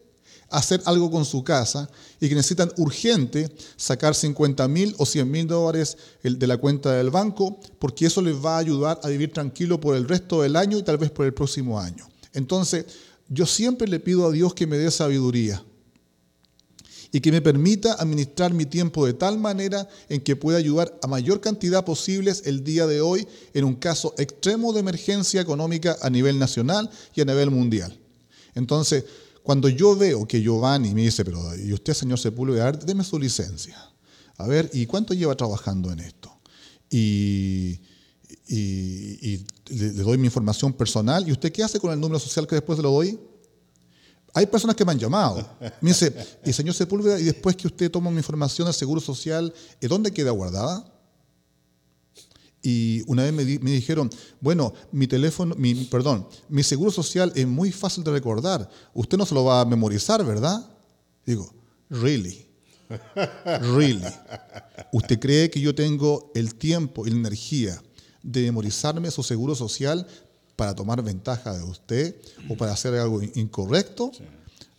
hacer 0.49 0.81
algo 0.85 1.11
con 1.11 1.25
su 1.25 1.43
casa 1.43 1.89
y 2.19 2.27
que 2.27 2.35
necesitan 2.35 2.71
urgente 2.77 3.51
sacar 3.77 4.15
50 4.15 4.67
mil 4.67 4.95
o 4.97 5.05
100 5.05 5.29
mil 5.29 5.47
dólares 5.47 5.97
de 6.23 6.47
la 6.47 6.57
cuenta 6.57 6.93
del 6.93 7.11
banco, 7.11 7.59
porque 7.77 8.07
eso 8.07 8.21
les 8.21 8.35
va 8.35 8.55
a 8.55 8.59
ayudar 8.59 8.99
a 9.03 9.09
vivir 9.09 9.31
tranquilo 9.31 9.79
por 9.79 9.95
el 9.95 10.07
resto 10.07 10.41
del 10.41 10.55
año 10.55 10.77
y 10.77 10.83
tal 10.83 10.97
vez 10.97 11.11
por 11.11 11.25
el 11.25 11.33
próximo 11.33 11.79
año. 11.79 12.07
Entonces, 12.33 12.85
yo 13.27 13.45
siempre 13.45 13.87
le 13.87 13.99
pido 13.99 14.27
a 14.27 14.31
Dios 14.31 14.53
que 14.53 14.65
me 14.65 14.77
dé 14.77 14.89
sabiduría 14.89 15.63
y 17.11 17.21
que 17.21 17.31
me 17.31 17.41
permita 17.41 17.93
administrar 17.93 18.53
mi 18.53 18.65
tiempo 18.65 19.05
de 19.05 19.13
tal 19.13 19.39
manera 19.39 19.87
en 20.09 20.21
que 20.21 20.35
pueda 20.35 20.57
ayudar 20.57 20.97
a 21.01 21.07
mayor 21.07 21.41
cantidad 21.41 21.83
posible 21.83 22.33
el 22.45 22.63
día 22.63 22.85
de 22.85 23.01
hoy 23.01 23.27
en 23.53 23.63
un 23.63 23.75
caso 23.75 24.13
extremo 24.17 24.73
de 24.73 24.81
emergencia 24.81 25.41
económica 25.41 25.97
a 26.01 26.09
nivel 26.09 26.37
nacional 26.37 26.89
y 27.15 27.21
a 27.21 27.25
nivel 27.25 27.49
mundial. 27.49 27.97
Entonces, 28.53 29.05
cuando 29.41 29.69
yo 29.69 29.95
veo 29.95 30.27
que 30.27 30.41
Giovanni 30.41 30.93
me 30.93 31.01
dice, 31.01 31.25
pero 31.25 31.55
¿y 31.55 31.73
usted, 31.73 31.93
señor 31.93 32.19
Sepúlveda, 32.19 32.71
deme 32.71 33.03
su 33.03 33.17
licencia? 33.17 33.77
A 34.37 34.47
ver, 34.47 34.69
¿y 34.73 34.85
cuánto 34.85 35.13
lleva 35.13 35.35
trabajando 35.35 35.91
en 35.91 35.99
esto? 35.99 36.31
Y, 36.89 37.79
le, 38.47 39.91
doy 39.91 40.17
mi 40.17 40.25
información 40.25 40.73
personal. 40.73 41.27
¿Y 41.27 41.31
usted 41.31 41.51
qué 41.51 41.63
hace 41.63 41.79
con 41.79 41.91
el 41.91 41.99
número 41.99 42.19
social 42.19 42.47
que 42.47 42.55
después 42.55 42.79
lo 42.79 42.91
doy? 42.91 43.19
Hay 44.33 44.45
personas 44.45 44.75
que 44.75 44.85
me 44.85 44.91
han 44.91 44.99
llamado. 44.99 45.47
Me 45.81 45.89
dice, 45.89 46.13
y 46.45 46.53
señor 46.53 46.75
Sepúlveda, 46.75 47.19
y 47.19 47.25
después 47.25 47.55
que 47.55 47.67
usted 47.67 47.89
toma 47.89 48.11
mi 48.11 48.17
información 48.17 48.65
del 48.65 48.73
Seguro 48.73 49.01
Social, 49.01 49.53
¿dónde 49.81 50.11
queda 50.11 50.31
guardada? 50.31 50.85
Y 52.61 53.03
una 53.07 53.23
vez 53.23 53.33
me, 53.33 53.43
dijeron, 53.45 54.09
bueno, 54.41 54.73
mi 54.91 55.07
teléfono, 55.07 55.55
mi, 55.55 55.73
perdón, 55.85 56.27
mi 56.49 56.61
seguro 56.61 56.91
social 56.91 57.31
es 57.35 57.47
muy 57.47 57.71
fácil 57.71 58.03
de 58.03 58.11
recordar. 58.11 58.69
Usted 58.93 59.17
no 59.17 59.25
se 59.25 59.33
lo 59.33 59.45
va 59.45 59.61
a 59.61 59.65
memorizar, 59.65 60.25
¿verdad? 60.25 60.69
Digo, 61.25 61.53
really, 61.89 62.45
really. 63.73 64.03
¿Usted 64.91 65.19
cree 65.19 65.49
que 65.49 65.61
yo 65.61 65.73
tengo 65.73 66.31
el 66.35 66.55
tiempo 66.55 67.07
y 67.07 67.11
la 67.11 67.17
energía 67.17 67.81
de 68.21 68.41
memorizarme 68.41 69.09
su 69.09 69.23
seguro 69.23 69.55
social 69.55 70.05
para 70.59 70.75
tomar 70.75 71.01
ventaja 71.01 71.53
de 71.53 71.63
usted 71.63 72.13
o 72.49 72.57
para 72.57 72.73
hacer 72.73 72.93
algo 72.95 73.21
incorrecto? 73.35 74.11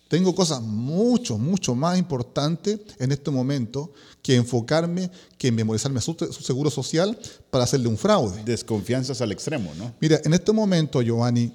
Tengo 0.08 0.34
cosas 0.34 0.60
mucho, 0.60 1.38
mucho 1.38 1.74
más 1.74 1.96
importantes 1.96 2.80
en 2.98 3.12
este 3.12 3.30
momento 3.30 3.90
que 4.20 4.36
enfocarme, 4.36 5.10
que 5.38 5.50
memorizarme 5.50 6.02
su, 6.02 6.14
seguro 6.38 6.68
social 6.68 7.18
para 7.50 7.64
hacerle 7.64 7.88
un 7.88 7.96
fraude. 7.96 8.44
Desconfianzas 8.44 9.22
al 9.22 9.32
extremo, 9.32 9.72
¿no? 9.78 9.94
Mira, 10.00 10.20
en 10.22 10.34
este 10.34 10.52
momento, 10.52 11.00
Giovanni, 11.00 11.50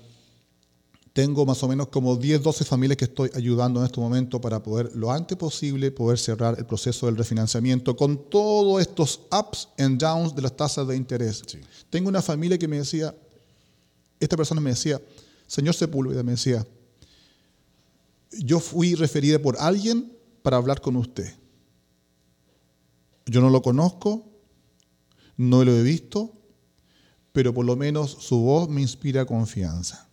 tengo 1.14 1.46
más 1.46 1.62
o 1.62 1.68
menos 1.68 1.90
como 1.90 2.16
10, 2.16 2.42
12 2.42 2.66
familias 2.66 2.98
que 2.98 3.06
estoy 3.06 3.30
ayudando 3.36 3.80
en 3.80 3.86
este 3.86 4.00
momento 4.00 4.42
para 4.42 4.64
poder, 4.64 4.90
lo 4.96 5.12
antes 5.12 5.38
posible, 5.38 5.92
poder 5.92 6.18
cerrar 6.18 6.56
el 6.58 6.66
proceso 6.66 7.06
del 7.06 7.16
refinanciamiento 7.16 7.96
con 7.96 8.28
todos 8.28 8.82
estos 8.82 9.22
ups 9.32 9.70
and 9.78 10.02
downs 10.02 10.34
de 10.34 10.42
las 10.42 10.58
tasas 10.58 10.88
de 10.88 10.96
interés. 10.96 11.44
Tengo 11.92 12.10
una 12.10 12.24
familia 12.24 12.58
que 12.58 12.68
me 12.68 12.80
decía, 12.80 13.14
esta 14.26 14.38
persona 14.38 14.62
me 14.62 14.72
decía, 14.72 15.02
señor 15.48 15.76
Sepúlveda, 15.76 16.24
me 16.24 16.32
decía, 16.32 16.66
yo 18.40 18.60
fui 18.60 18.96
referida 18.96 19.40
por 19.40 19.58
alguien 19.60 20.12
para 20.42 20.58
hablar 20.58 20.82
con 20.82 20.96
usted. 20.96 21.34
Yo 23.26 23.42
no 23.42 23.50
lo 23.50 23.62
conozco, 23.62 24.26
no 25.38 25.64
lo 25.64 25.76
he 25.76 25.84
visto, 25.84 26.34
pero 27.32 27.54
por 27.54 27.66
lo 27.66 27.76
menos 27.76 28.12
su 28.20 28.38
voz 28.40 28.70
me 28.70 28.82
inspira 28.82 29.26
confianza. 29.26 30.08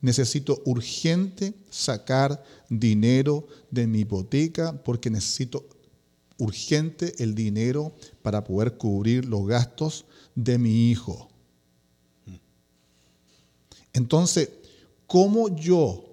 Necesito 0.00 0.60
urgente 0.64 1.54
sacar 1.70 2.42
dinero 2.68 3.46
de 3.70 3.86
mi 3.86 4.00
hipoteca 4.00 4.72
porque 4.82 5.10
necesito 5.10 5.64
urgente 6.38 7.14
el 7.22 7.34
dinero 7.34 7.92
para 8.22 8.42
poder 8.42 8.76
cubrir 8.76 9.24
los 9.24 9.46
gastos 9.46 10.04
de 10.34 10.58
mi 10.58 10.90
hijo. 10.90 11.31
Entonces, 13.92 14.48
¿cómo 15.06 15.54
yo 15.54 16.04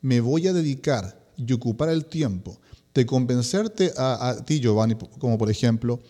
me 0.00 0.20
voy 0.20 0.46
a 0.46 0.52
dedicar 0.52 1.18
y 1.36 1.52
ocupar 1.52 1.88
el 1.88 2.06
tiempo 2.06 2.58
de 2.94 3.06
convencerte 3.06 3.92
a, 3.96 4.36
ti, 4.44 4.60
Giovanni, 4.60 4.96
como 5.18 5.38
por 5.38 5.50
ejemplo, 5.50 6.00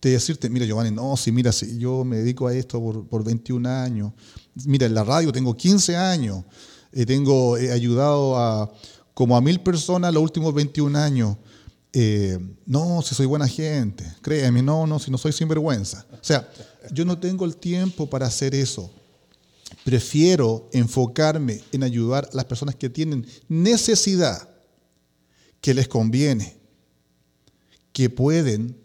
de 0.00 0.10
decirte, 0.10 0.50
mira, 0.50 0.66
Giovanni, 0.66 0.90
no, 0.90 1.16
si 1.16 1.32
mira, 1.32 1.52
si 1.52 1.78
yo 1.78 2.04
me 2.04 2.18
dedico 2.18 2.46
a 2.46 2.54
esto 2.54 2.80
por, 3.08 3.24
21 3.24 3.68
años, 3.68 4.12
mira, 4.64 4.86
en 4.86 4.94
la 4.94 5.04
radio 5.04 5.32
tengo 5.32 5.56
15 5.56 5.96
años, 5.96 6.44
eh, 6.92 7.06
tengo, 7.06 7.54
ayudado 7.54 8.36
a 8.36 8.72
como 9.14 9.36
a 9.36 9.40
mil 9.40 9.60
personas 9.60 10.12
los 10.12 10.22
últimos 10.22 10.54
21 10.54 10.98
años. 10.98 11.36
Eh, 11.92 12.38
no, 12.64 13.02
si 13.02 13.14
soy 13.14 13.26
buena 13.26 13.46
gente, 13.46 14.04
créeme, 14.22 14.62
no, 14.62 14.86
no, 14.86 14.98
si 14.98 15.10
no 15.10 15.18
soy 15.18 15.32
sinvergüenza. 15.32 16.06
O 16.12 16.24
sea, 16.24 16.48
yo 16.90 17.04
no 17.04 17.18
tengo 17.18 17.44
el 17.44 17.56
tiempo 17.56 18.08
para 18.08 18.26
hacer 18.26 18.54
eso. 18.54 18.90
Prefiero 19.84 20.68
enfocarme 20.72 21.60
en 21.72 21.82
ayudar 21.82 22.28
a 22.32 22.36
las 22.36 22.44
personas 22.44 22.76
que 22.76 22.90
tienen 22.90 23.26
necesidad, 23.48 24.48
que 25.60 25.74
les 25.74 25.88
conviene, 25.88 26.56
que 27.92 28.10
pueden 28.10 28.76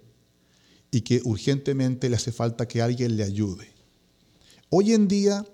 y 0.91 1.01
que 1.01 1.21
urgentemente 1.23 2.09
le 2.09 2.15
hace 2.15 2.31
falta 2.31 2.67
que 2.67 2.81
alguien 2.81 3.17
le 3.17 3.23
ayude. 3.23 3.67
Hoy 4.69 4.93
en 4.93 5.07
día 5.07 5.45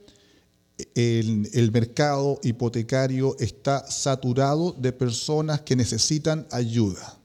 el, 0.96 1.50
el, 1.54 1.72
mercado 1.72 2.40
hipotecario 2.44 3.36
está 3.40 3.90
saturado 3.90 4.72
de 4.74 4.92
personas 4.92 5.62
que 5.62 5.76
necesitan 5.76 6.48
ayuda. 6.52 7.20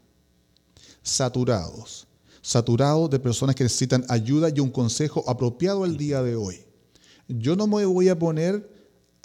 Saturados. 1.02 2.06
Saturados 2.42 3.10
de 3.10 3.18
personas 3.18 3.54
que 3.54 3.64
necesitan 3.64 4.04
ayuda 4.08 4.50
y 4.54 4.60
un 4.60 4.70
consejo 4.70 5.24
apropiado 5.28 5.84
el 5.84 5.96
día 5.96 6.22
de 6.22 6.36
hoy. 6.36 6.67
Yo 7.28 7.56
no 7.56 7.66
me 7.66 7.84
voy 7.84 8.08
a 8.08 8.18
poner 8.18 8.66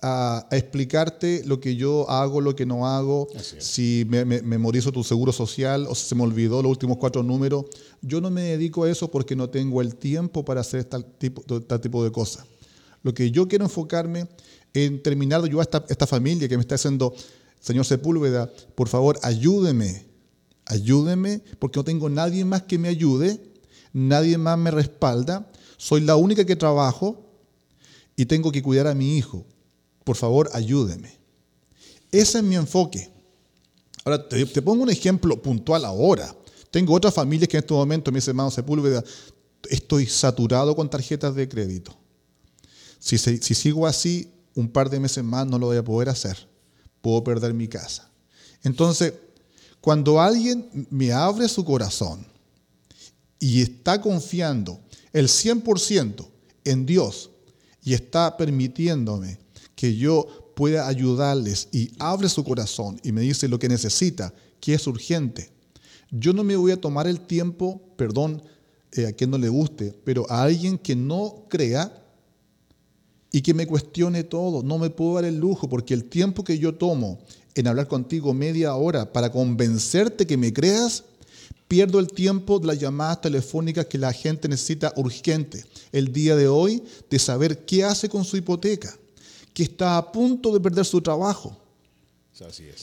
a, 0.02 0.46
explicarte 0.52 1.44
lo 1.46 1.62
que 1.62 1.78
yo 1.78 2.10
hago, 2.10 2.42
lo 2.42 2.56
que 2.56 2.66
no 2.66 2.86
hago, 2.86 3.30
si 3.60 4.06
me, 4.10 4.26
memorizo 4.26 4.92
tu 4.92 5.04
seguro 5.04 5.32
social 5.32 5.88
o 5.90 5.96
si 5.96 6.08
se 6.08 6.16
me 6.16 6.24
olvidó 6.24 6.62
los 6.62 6.70
últimos 6.70 6.98
cuatro 6.98 7.24
números. 7.24 7.66
Yo 8.02 8.20
no 8.20 8.30
me 8.30 8.42
dedico 8.42 8.84
a 8.84 8.92
eso 8.92 9.10
porque 9.10 9.36
no 9.36 9.50
tengo 9.50 9.82
el 9.82 9.96
tiempo 9.96 10.44
para 10.44 10.62
hacer 10.62 10.82
este 10.82 11.02
tipo, 11.18 11.44
este 11.56 11.80
tipo 11.80 12.04
de 12.04 12.12
cosas. 12.12 12.46
Lo 13.02 13.14
que 13.14 13.32
yo 13.32 13.48
quiero 13.48 13.64
enfocarme 13.64 14.28
en 14.74 15.02
terminar 15.02 15.42
de 15.42 15.48
ayudar 15.48 15.62
a 15.62 15.78
esta, 15.78 15.86
esta 15.88 16.08
familia 16.08 16.50
que 16.50 16.58
me 16.58 16.62
está 16.62 16.76
haciendo, 16.76 17.14
señor 17.62 17.86
Sepúlveda, 17.86 18.52
por 18.76 18.90
favor, 18.90 19.18
ayúdeme, 19.24 20.06
ayúdeme, 20.66 21.42
porque 21.60 21.80
no 21.80 21.84
tengo 21.86 22.10
nadie 22.10 22.44
más 22.44 22.64
que 22.64 22.78
me 22.78 22.90
ayude, 22.90 23.40
nadie 23.94 24.38
más 24.38 24.58
me 24.58 24.72
respalda, 24.72 25.50
soy 25.78 26.02
la 26.02 26.18
única 26.18 26.44
que 26.46 26.56
trabajo 26.56 27.23
y 28.16 28.26
tengo 28.26 28.52
que 28.52 28.62
cuidar 28.62 28.88
a 28.88 28.96
mi 28.96 29.18
hijo 29.18 29.46
por 30.04 30.16
favor, 30.16 30.50
ayúdeme. 30.54 31.18
Ese 32.12 32.40
es 32.40 32.44
mi 32.44 32.56
enfoque. 32.56 33.10
Ahora, 34.04 34.28
te, 34.28 34.62
pongo 34.62 34.84
un 34.84 34.90
ejemplo 34.90 35.42
puntual 35.42 35.86
ahora. 35.86 36.36
Tengo 36.72 36.94
otras 36.94 37.14
familias 37.14 37.48
que 37.48 37.58
en 37.58 37.64
este 37.64 37.74
momento 37.74 38.12
me 38.12 38.18
dicen, 38.18 38.32
hermano 38.32 38.52
Sepúlveda, 38.52 39.04
estoy 39.70 40.06
saturado 40.08 40.76
con 40.76 40.90
tarjetas 40.90 41.36
de 41.36 41.48
crédito. 41.48 41.96
Si, 43.00 43.18
si 43.18 43.56
sigo 43.56 43.88
así, 43.88 44.32
un 44.56 44.70
par 44.70 44.90
de 44.90 45.00
meses 45.00 45.24
más 45.24 45.48
no 45.48 45.58
lo 45.58 45.68
voy 45.68 45.78
a 45.78 45.84
poder 45.84 46.10
hacer. 46.10 46.48
Puedo 47.02 47.24
perder 47.24 47.54
mi 47.54 47.68
casa. 47.68 48.10
Entonces, 48.64 49.14
cuando 49.82 50.22
alguien 50.22 50.88
me 50.90 51.12
abre 51.12 51.48
su 51.48 51.64
corazón 51.66 52.26
y 53.40 53.62
está 53.62 54.00
confiando 54.02 54.80
el 55.12 55.28
100% 55.28 56.26
en 56.64 56.86
Dios 56.86 57.30
y 57.84 57.94
está 57.94 58.38
permitiéndome 58.38 59.38
que 59.76 59.96
yo 59.96 60.28
pueda 60.56 60.88
ayudarles 60.88 61.68
y 61.72 61.92
abre 62.00 62.30
su 62.30 62.44
corazón 62.44 63.00
y 63.04 63.12
me 63.12 63.22
dice 63.22 63.48
lo 63.48 63.60
que 63.60 63.68
necesita, 63.70 64.34
que 64.60 64.74
es 64.74 64.88
urgente. 64.88 65.52
Yo 66.12 66.32
no 66.34 66.44
me 66.44 66.56
voy 66.56 66.72
a 66.72 66.80
tomar 66.80 67.08
el 67.08 67.22
tiempo, 67.22 67.82
perdón 67.98 68.42
eh, 68.94 69.08
a 69.08 69.12
quien 69.12 69.32
no 69.32 69.38
le 69.38 69.50
guste, 69.50 69.94
pero 70.04 70.30
a 70.30 70.44
alguien 70.44 70.78
que 70.78 70.96
no 70.96 71.46
crea 71.50 71.92
y 73.32 73.42
que 73.42 73.54
me 73.54 73.66
cuestione 73.66 74.24
todo. 74.24 74.62
No 74.62 74.78
me 74.78 74.92
puedo 74.92 75.16
dar 75.16 75.26
el 75.26 75.40
lujo 75.40 75.68
porque 75.68 75.94
el 75.94 76.06
tiempo 76.06 76.44
que 76.44 76.60
yo 76.60 76.76
tomo 76.76 77.20
en 77.56 77.68
hablar 77.68 77.88
contigo 77.88 78.34
media 78.34 78.76
hora 78.76 79.12
para 79.12 79.32
convencerte 79.32 80.28
que 80.28 80.38
me 80.38 80.54
creas, 80.54 81.04
pierdo 81.68 82.00
el 82.00 82.08
tiempo 82.08 82.60
de 82.60 82.68
las 82.68 82.80
llamadas 82.80 83.22
telefónicas 83.22 83.88
que 83.88 83.98
la 83.98 84.14
gente 84.14 84.48
necesita 84.48 84.94
urgente 84.96 85.66
el 85.94 86.12
día 86.12 86.36
de 86.36 86.50
hoy 86.50 86.84
de 87.10 87.20
saber 87.20 87.66
qué 87.66 87.86
hace 87.86 88.10
con 88.10 88.26
su 88.26 88.36
hipoteca 88.36 88.94
que 89.54 89.64
está 89.64 89.98
a 89.98 90.12
punto 90.12 90.52
de 90.52 90.60
perder 90.60 90.84
su 90.84 91.02
trabajo. 91.02 91.56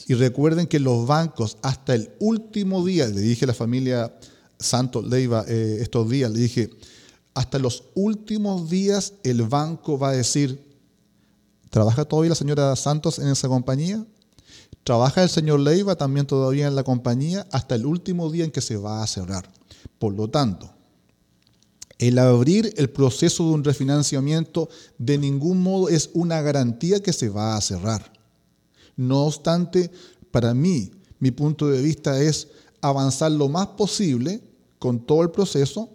Y 0.07 0.13
recuerden 0.13 0.65
que 0.65 0.79
los 0.79 1.05
bancos 1.05 1.57
hasta 1.61 1.93
el 1.93 2.09
último 2.19 2.83
día, 2.85 3.07
le 3.07 3.19
dije 3.19 3.45
a 3.45 3.49
la 3.49 3.53
familia 3.53 4.15
Santos 4.57 5.05
Leiva 5.05 5.43
eh, 5.47 5.79
estos 5.81 6.09
días, 6.09 6.31
le 6.31 6.39
dije, 6.39 6.69
hasta 7.33 7.59
los 7.59 7.83
últimos 7.93 8.69
días 8.69 9.13
el 9.23 9.43
banco 9.43 9.99
va 9.99 10.09
a 10.09 10.13
decir, 10.13 10.63
¿trabaja 11.69 12.05
todavía 12.05 12.29
la 12.29 12.35
señora 12.35 12.75
Santos 12.75 13.19
en 13.19 13.27
esa 13.27 13.49
compañía? 13.49 14.05
¿Trabaja 14.83 15.21
el 15.21 15.29
señor 15.29 15.59
Leiva 15.59 15.95
también 15.95 16.25
todavía 16.25 16.67
en 16.67 16.75
la 16.75 16.83
compañía 16.83 17.45
hasta 17.51 17.75
el 17.75 17.85
último 17.85 18.31
día 18.31 18.45
en 18.45 18.51
que 18.51 18.61
se 18.61 18.77
va 18.77 19.03
a 19.03 19.07
cerrar? 19.07 19.51
Por 19.99 20.13
lo 20.13 20.29
tanto, 20.29 20.73
el 22.01 22.17
abrir 22.17 22.73
el 22.77 22.89
proceso 22.89 23.47
de 23.47 23.53
un 23.53 23.63
refinanciamiento 23.63 24.69
de 24.97 25.19
ningún 25.19 25.61
modo 25.61 25.87
es 25.87 26.09
una 26.13 26.41
garantía 26.41 26.99
que 26.99 27.13
se 27.13 27.29
va 27.29 27.55
a 27.55 27.61
cerrar. 27.61 28.11
No 28.97 29.25
obstante, 29.25 29.91
para 30.31 30.55
mí, 30.55 30.91
mi 31.19 31.29
punto 31.29 31.67
de 31.67 31.79
vista 31.79 32.19
es 32.19 32.47
avanzar 32.81 33.31
lo 33.31 33.49
más 33.49 33.67
posible 33.67 34.41
con 34.79 35.05
todo 35.05 35.21
el 35.21 35.29
proceso, 35.29 35.91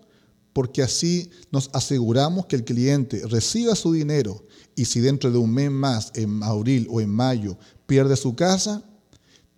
porque 0.52 0.80
así 0.80 1.28
nos 1.50 1.70
aseguramos 1.72 2.46
que 2.46 2.54
el 2.54 2.64
cliente 2.64 3.22
reciba 3.26 3.74
su 3.74 3.92
dinero 3.92 4.44
y 4.76 4.84
si 4.84 5.00
dentro 5.00 5.32
de 5.32 5.38
un 5.38 5.52
mes 5.52 5.72
más, 5.72 6.12
en 6.14 6.40
abril 6.44 6.86
o 6.88 7.00
en 7.00 7.10
mayo, 7.10 7.58
pierde 7.86 8.14
su 8.14 8.36
casa, 8.36 8.84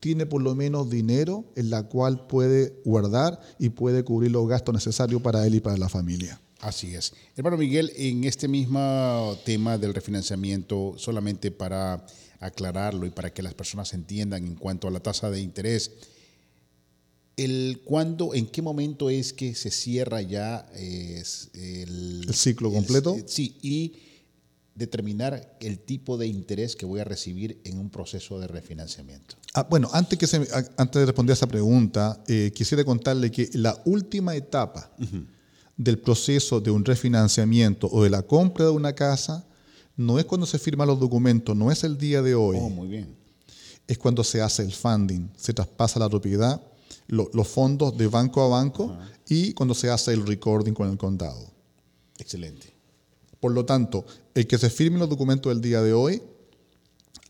tiene 0.00 0.26
por 0.26 0.42
lo 0.42 0.54
menos 0.54 0.90
dinero 0.90 1.44
en 1.56 1.70
la 1.70 1.84
cual 1.84 2.26
puede 2.26 2.80
guardar 2.84 3.40
y 3.58 3.70
puede 3.70 4.04
cubrir 4.04 4.30
los 4.30 4.48
gastos 4.48 4.74
necesarios 4.74 5.20
para 5.22 5.46
él 5.46 5.54
y 5.56 5.61
para 5.61 5.76
la 5.76 5.88
familia. 5.88 6.40
Así 6.61 6.94
es. 6.94 7.12
Hermano 7.37 7.56
Miguel, 7.56 7.92
en 7.96 8.24
este 8.24 8.48
mismo 8.48 9.37
tema 9.44 9.78
del 9.78 9.94
refinanciamiento, 9.94 10.94
solamente 10.96 11.50
para 11.50 12.04
aclararlo 12.40 13.06
y 13.06 13.11
para 13.11 13.32
que 13.32 13.42
las 13.42 13.54
personas 13.54 13.92
entiendan 13.94 14.44
en 14.44 14.54
cuanto 14.54 14.88
a 14.88 14.90
la 14.90 15.00
tasa 15.00 15.30
de 15.30 15.40
interés, 15.40 15.92
el 17.37 17.82
cuándo, 17.84 18.34
en 18.34 18.46
qué 18.46 18.62
momento 18.62 19.11
es 19.11 19.32
que 19.32 19.54
se 19.54 19.70
cierra 19.70 20.20
ya 20.20 20.68
el, 20.74 21.22
el, 21.54 22.34
ciclo 22.34 22.72
completo. 22.72 23.16
sí, 23.26 23.56
y 23.62 23.92
determinar 24.78 25.56
el 25.60 25.80
tipo 25.80 26.16
de 26.16 26.28
interés 26.28 26.76
que 26.76 26.86
voy 26.86 27.00
a 27.00 27.04
recibir 27.04 27.60
en 27.64 27.78
un 27.78 27.90
proceso 27.90 28.38
de 28.38 28.46
refinanciamiento? 28.46 29.34
Ah, 29.52 29.66
bueno, 29.68 29.90
antes, 29.92 30.18
que 30.18 30.26
se, 30.26 30.36
antes 30.76 31.00
de 31.00 31.06
responder 31.06 31.32
a 31.32 31.34
esa 31.34 31.48
pregunta, 31.48 32.22
eh, 32.28 32.52
quisiera 32.54 32.84
contarle 32.84 33.30
que 33.30 33.50
la 33.54 33.76
última 33.84 34.36
etapa 34.36 34.90
del 35.76 35.98
proceso 35.98 36.60
de 36.60 36.70
un 36.70 36.84
refinanciamiento 36.84 37.88
o 37.88 38.04
de 38.04 38.10
la 38.10 38.22
compra 38.22 38.66
de 38.66 38.70
una 38.70 38.94
casa 38.94 39.44
no 39.96 40.18
es 40.18 40.24
cuando 40.24 40.46
se 40.46 40.58
firman 40.58 40.86
los 40.86 41.00
documentos, 41.00 41.56
no 41.56 41.72
es 41.72 41.82
el 41.82 41.98
día 41.98 42.22
de 42.22 42.36
hoy. 42.36 42.56
Oh, 42.60 42.70
muy 42.70 42.86
bien. 42.86 43.16
Es 43.88 43.98
cuando 43.98 44.22
se 44.22 44.40
hace 44.40 44.62
el 44.62 44.72
funding, 44.72 45.28
se 45.36 45.52
traspasa 45.52 45.98
la 45.98 46.08
propiedad, 46.08 46.62
los 47.08 47.48
fondos 47.48 47.96
de 47.96 48.06
banco 48.06 48.42
a 48.42 48.48
banco 48.48 48.96
y 49.28 49.54
cuando 49.54 49.74
se 49.74 49.90
hace 49.90 50.12
el 50.12 50.24
recording 50.26 50.72
con 50.72 50.88
el 50.88 50.96
condado. 50.96 51.50
Excelente. 52.18 52.77
Por 53.40 53.53
lo 53.53 53.64
tanto, 53.64 54.05
el 54.35 54.46
que 54.46 54.59
se 54.59 54.70
firmen 54.70 55.01
los 55.01 55.09
documentos 55.09 55.53
del 55.53 55.61
día 55.61 55.83
de 55.83 55.92
hoy, 55.92 56.22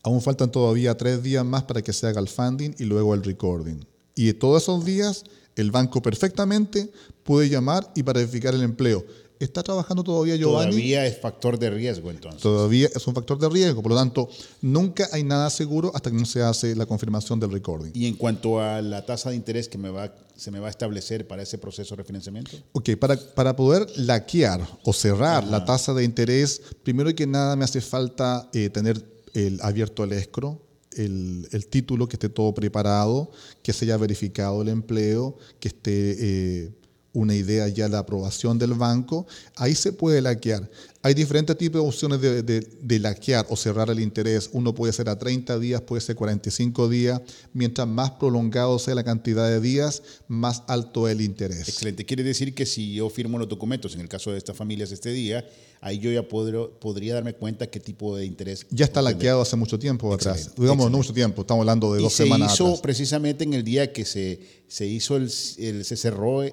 aún 0.03 0.21
faltan 0.21 0.51
todavía 0.51 0.97
tres 0.97 1.21
días 1.21 1.45
más 1.45 1.63
para 1.63 1.81
que 1.81 1.93
se 1.93 2.07
haga 2.07 2.19
el 2.19 2.27
funding 2.27 2.71
y 2.79 2.85
luego 2.85 3.13
el 3.13 3.23
recording. 3.23 3.85
Y 4.15 4.33
todos 4.33 4.63
esos 4.63 4.85
días, 4.85 5.23
el 5.55 5.71
banco 5.71 6.01
perfectamente 6.01 6.91
puede 7.23 7.49
llamar 7.49 7.91
y 7.95 8.01
verificar 8.01 8.53
el 8.53 8.63
empleo. 8.63 9.05
¿Está 9.39 9.63
trabajando 9.63 10.03
todavía 10.03 10.35
Giovanni? 10.35 10.71
Todavía 10.71 11.05
es 11.05 11.17
factor 11.17 11.57
de 11.57 11.69
riesgo 11.69 12.11
entonces. 12.11 12.41
Todavía 12.41 12.89
es 12.93 13.07
un 13.07 13.15
factor 13.15 13.39
de 13.39 13.47
riesgo, 13.47 13.81
por 13.81 13.93
lo 13.93 13.97
tanto, 13.97 14.29
nunca 14.61 15.07
hay 15.13 15.23
nada 15.23 15.49
seguro 15.49 15.93
hasta 15.95 16.11
que 16.11 16.17
no 16.17 16.25
se 16.25 16.41
hace 16.41 16.75
la 16.75 16.85
confirmación 16.85 17.39
del 17.39 17.51
recording. 17.51 17.91
¿Y 17.93 18.07
en 18.07 18.15
cuanto 18.15 18.59
a 18.59 18.81
la 18.81 19.05
tasa 19.05 19.29
de 19.29 19.37
interés 19.37 19.69
que 19.69 19.77
me 19.77 19.89
va, 19.91 20.13
se 20.35 20.51
me 20.51 20.59
va 20.59 20.67
a 20.67 20.69
establecer 20.69 21.25
para 21.25 21.41
ese 21.41 21.57
proceso 21.57 21.95
de 21.95 22.01
refinanciamiento? 22.01 22.51
Ok, 22.73 22.97
para, 22.99 23.15
para 23.15 23.55
poder 23.55 23.87
laquear 23.95 24.61
o 24.83 24.91
cerrar 24.91 25.45
la 25.45 25.63
tasa 25.63 25.93
de 25.93 26.03
interés, 26.03 26.61
primero 26.83 27.15
que 27.15 27.25
nada 27.25 27.55
me 27.55 27.63
hace 27.63 27.79
falta 27.79 28.49
eh, 28.53 28.69
tener 28.69 29.01
el, 29.35 29.61
abierto 29.61 30.03
el 30.03 30.11
escro, 30.11 30.61
el, 30.97 31.47
el, 31.53 31.67
título, 31.67 32.09
que 32.09 32.17
esté 32.17 32.27
todo 32.27 32.53
preparado, 32.53 33.31
que 33.63 33.71
se 33.71 33.85
haya 33.85 33.95
verificado 33.95 34.61
el 34.63 34.67
empleo, 34.67 35.37
que 35.61 35.69
esté... 35.69 36.15
Eh, 36.19 36.71
una 37.19 37.35
idea 37.35 37.67
ya 37.67 37.89
de 37.89 37.97
aprobación 37.97 38.57
del 38.57 38.73
banco, 38.73 39.27
ahí 39.55 39.75
se 39.75 39.91
puede 39.91 40.21
laquear. 40.21 40.69
Hay 41.01 41.13
diferentes 41.13 41.57
tipos 41.57 41.81
de 41.81 41.87
opciones 41.87 42.19
de, 42.19 42.43
de, 42.43 42.99
laquear 42.99 43.45
o 43.49 43.55
cerrar 43.55 43.89
el 43.89 44.01
interés. 44.01 44.49
Uno 44.51 44.75
puede 44.75 44.91
ser 44.91 45.07
a 45.07 45.17
30 45.17 45.57
días, 45.57 45.79
puede 45.81 46.01
ser 46.01 46.17
45 46.17 46.89
días. 46.89 47.21
Mientras 47.53 47.87
más 47.87 48.11
prolongado 48.11 48.77
sea 48.79 48.95
la 48.95 49.05
cantidad 49.05 49.47
de 49.47 49.61
días, 49.61 50.03
más 50.27 50.63
alto 50.67 51.07
el 51.07 51.21
interés. 51.21 51.69
Excelente. 51.69 52.05
Quiere 52.05 52.23
decir 52.23 52.53
que 52.53 52.65
si 52.65 52.95
yo 52.95 53.09
firmo 53.09 53.37
los 53.37 53.47
documentos, 53.47 53.95
en 53.95 54.01
el 54.01 54.09
caso 54.09 54.33
de 54.33 54.37
estas 54.37 54.57
familias 54.57 54.91
este 54.91 55.11
día, 55.13 55.45
ahí 55.79 55.99
yo 55.99 56.11
ya 56.11 56.27
podría 56.27 57.13
darme 57.13 57.33
cuenta 57.33 57.67
qué 57.67 57.79
tipo 57.79 58.17
de 58.17 58.25
interés. 58.25 58.65
Ya 58.69 58.83
está 58.83 59.01
laqueado 59.01 59.41
hace 59.41 59.55
mucho 59.55 59.79
tiempo 59.79 60.13
atrás. 60.13 60.51
Digamos, 60.57 60.91
no 60.91 60.97
mucho 60.97 61.13
tiempo, 61.13 61.41
estamos 61.41 61.61
hablando 61.61 61.93
de 61.93 62.01
dos 62.01 62.11
semanas. 62.11 62.57
Se 62.57 62.63
hizo 62.63 62.81
precisamente 62.81 63.45
en 63.45 63.53
el 63.53 63.63
día 63.63 63.93
que 63.93 64.03
se, 64.03 64.41
se 64.67 64.85
hizo 64.85 65.15
el, 65.15 65.31
el 65.59 65.85
se 65.85 65.95
cerró 65.95 66.43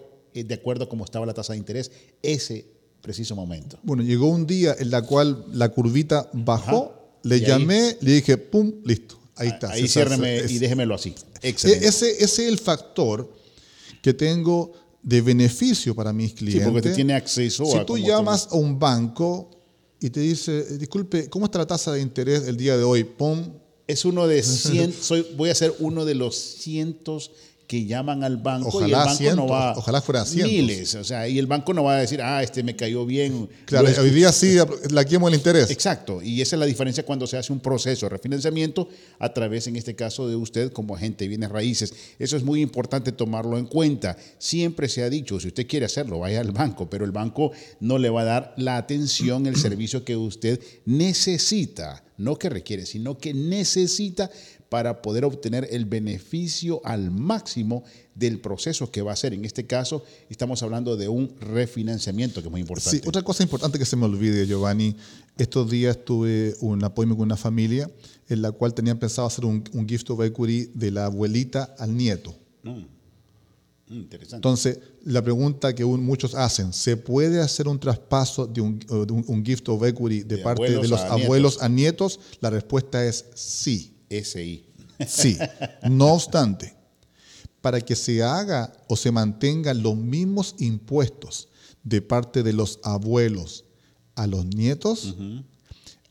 de 0.44 0.54
acuerdo 0.54 0.84
a 0.84 0.88
cómo 0.88 1.04
estaba 1.04 1.26
la 1.26 1.34
tasa 1.34 1.52
de 1.52 1.58
interés, 1.58 1.90
ese 2.22 2.66
preciso 3.00 3.36
momento. 3.36 3.78
Bueno, 3.82 4.02
llegó 4.02 4.28
un 4.28 4.46
día 4.46 4.74
en 4.78 4.90
la 4.90 5.02
cual 5.02 5.44
la 5.52 5.68
curvita 5.68 6.28
bajó, 6.32 7.18
le 7.22 7.40
llamé, 7.40 7.96
le 8.00 8.12
dije, 8.14 8.36
pum, 8.36 8.72
listo. 8.84 9.18
Ahí 9.36 9.48
está. 9.48 9.70
Ahí 9.70 9.86
ciérreme 9.86 10.42
y 10.48 10.58
déjemelo 10.58 10.94
así. 10.94 11.14
Excelente. 11.42 11.86
Ese, 11.86 12.10
ese 12.10 12.24
es 12.24 12.38
el 12.48 12.58
factor 12.58 13.30
que 14.02 14.14
tengo 14.14 14.72
de 15.02 15.20
beneficio 15.20 15.94
para 15.94 16.12
mis 16.12 16.32
clientes. 16.32 16.64
Sí, 16.64 16.70
porque 16.70 16.88
te 16.88 16.94
tiene 16.94 17.14
acceso 17.14 17.64
si 17.64 17.76
a... 17.76 17.80
Si 17.80 17.86
tú 17.86 17.98
llamas 17.98 18.48
a 18.50 18.56
un 18.56 18.78
banco 18.78 19.50
y 20.00 20.10
te 20.10 20.20
dice, 20.20 20.78
disculpe, 20.78 21.28
¿cómo 21.28 21.46
está 21.46 21.58
la 21.58 21.66
tasa 21.66 21.92
de 21.92 22.00
interés 22.00 22.48
el 22.48 22.56
día 22.56 22.76
de 22.76 22.84
hoy? 22.84 23.04
¡Pum! 23.04 23.52
Es 23.86 24.04
uno 24.04 24.26
de 24.26 24.42
cientos, 24.42 25.04
soy, 25.04 25.26
voy 25.36 25.50
a 25.50 25.54
ser 25.54 25.74
uno 25.78 26.04
de 26.04 26.16
los 26.16 26.36
cientos 26.36 27.30
que 27.66 27.84
llaman 27.84 28.22
al 28.22 28.36
banco 28.36 28.68
ojalá 28.68 28.86
y 28.86 28.90
el 28.90 28.96
banco 28.96 29.16
cientos, 29.16 29.36
no 29.36 29.48
va 29.48 29.72
ojalá 29.76 30.00
fuera 30.00 30.24
cientos. 30.24 30.52
miles, 30.52 30.94
o 30.94 31.04
sea, 31.04 31.28
y 31.28 31.38
el 31.38 31.46
banco 31.46 31.74
no 31.74 31.84
va 31.84 31.96
a 31.96 32.00
decir, 32.00 32.22
ah, 32.22 32.42
este 32.42 32.62
me 32.62 32.76
cayó 32.76 33.04
bien. 33.04 33.48
Claro, 33.64 33.88
hoy 34.00 34.10
día 34.10 34.30
sí 34.32 34.56
la 34.90 35.04
quemo 35.04 35.28
el 35.28 35.34
interés. 35.34 35.70
Exacto, 35.70 36.22
y 36.22 36.40
esa 36.40 36.56
es 36.56 36.60
la 36.60 36.66
diferencia 36.66 37.04
cuando 37.04 37.26
se 37.26 37.36
hace 37.36 37.52
un 37.52 37.60
proceso 37.60 38.06
de 38.06 38.10
refinanciamiento 38.10 38.88
a 39.18 39.32
través, 39.32 39.66
en 39.66 39.76
este 39.76 39.96
caso, 39.96 40.28
de 40.28 40.36
usted 40.36 40.72
como 40.72 40.94
agente 40.94 41.24
de 41.24 41.28
bienes 41.28 41.50
raíces. 41.50 41.92
Eso 42.18 42.36
es 42.36 42.44
muy 42.44 42.60
importante 42.60 43.12
tomarlo 43.12 43.58
en 43.58 43.66
cuenta. 43.66 44.16
Siempre 44.38 44.88
se 44.88 45.02
ha 45.02 45.10
dicho, 45.10 45.40
si 45.40 45.48
usted 45.48 45.66
quiere 45.66 45.86
hacerlo, 45.86 46.20
vaya 46.20 46.40
al 46.40 46.52
banco, 46.52 46.88
pero 46.88 47.04
el 47.04 47.12
banco 47.12 47.50
no 47.80 47.98
le 47.98 48.10
va 48.10 48.22
a 48.22 48.24
dar 48.24 48.54
la 48.56 48.76
atención, 48.76 49.46
el 49.46 49.56
servicio 49.56 50.04
que 50.04 50.16
usted 50.16 50.60
necesita, 50.84 52.04
no 52.16 52.38
que 52.38 52.48
requiere, 52.48 52.86
sino 52.86 53.18
que 53.18 53.34
necesita 53.34 54.30
para 54.68 55.00
poder 55.02 55.24
obtener 55.24 55.68
el 55.70 55.84
beneficio 55.84 56.80
al 56.84 57.10
máximo 57.10 57.84
del 58.14 58.40
proceso 58.40 58.90
que 58.90 59.02
va 59.02 59.12
a 59.12 59.16
ser. 59.16 59.32
En 59.32 59.44
este 59.44 59.66
caso, 59.66 60.02
estamos 60.28 60.62
hablando 60.62 60.96
de 60.96 61.08
un 61.08 61.34
refinanciamiento, 61.38 62.40
que 62.40 62.48
es 62.48 62.50
muy 62.50 62.60
importante. 62.60 62.98
Sí, 62.98 63.02
otra 63.06 63.22
cosa 63.22 63.42
importante 63.42 63.78
que 63.78 63.84
se 63.84 63.96
me 63.96 64.06
olvide, 64.06 64.46
Giovanni. 64.46 64.96
Estos 65.38 65.70
días 65.70 65.98
tuve 66.04 66.56
un 66.60 66.82
apoyo 66.82 67.10
con 67.10 67.26
una 67.26 67.36
familia 67.36 67.90
en 68.28 68.42
la 68.42 68.52
cual 68.52 68.74
tenían 68.74 68.98
pensado 68.98 69.28
hacer 69.28 69.44
un, 69.44 69.62
gift 69.86 70.10
of 70.10 70.20
equity 70.22 70.70
de 70.74 70.90
la 70.90 71.06
abuelita 71.06 71.74
al 71.78 71.96
nieto. 71.96 72.34
Mm, 72.62 72.70
mm, 72.70 72.84
interesante. 73.88 74.36
Entonces, 74.36 74.78
la 75.04 75.22
pregunta 75.22 75.74
que 75.74 75.84
muchos 75.84 76.34
hacen, 76.34 76.72
¿se 76.72 76.96
puede 76.96 77.40
hacer 77.40 77.68
un 77.68 77.78
traspaso 77.78 78.46
de 78.46 78.60
un, 78.62 79.44
gift 79.44 79.68
of 79.68 79.84
equity 79.84 80.22
de, 80.22 80.38
parte 80.38 80.70
de 80.70 80.88
los 80.88 81.00
abuelos 81.00 81.62
a 81.62 81.68
nietos? 81.68 82.18
La 82.40 82.50
respuesta 82.50 83.04
es 83.04 83.26
sí. 83.34 83.95
SI. 84.10 84.64
Sí. 85.06 85.38
No 85.88 86.14
obstante, 86.14 86.74
para 87.60 87.80
que 87.80 87.96
se 87.96 88.22
haga 88.22 88.72
o 88.88 88.96
se 88.96 89.10
mantengan 89.10 89.82
los 89.82 89.96
mismos 89.96 90.54
impuestos 90.58 91.48
de 91.82 92.00
parte 92.00 92.42
de 92.42 92.52
los 92.52 92.80
abuelos 92.82 93.64
a 94.14 94.26
los 94.26 94.46
nietos, 94.46 95.16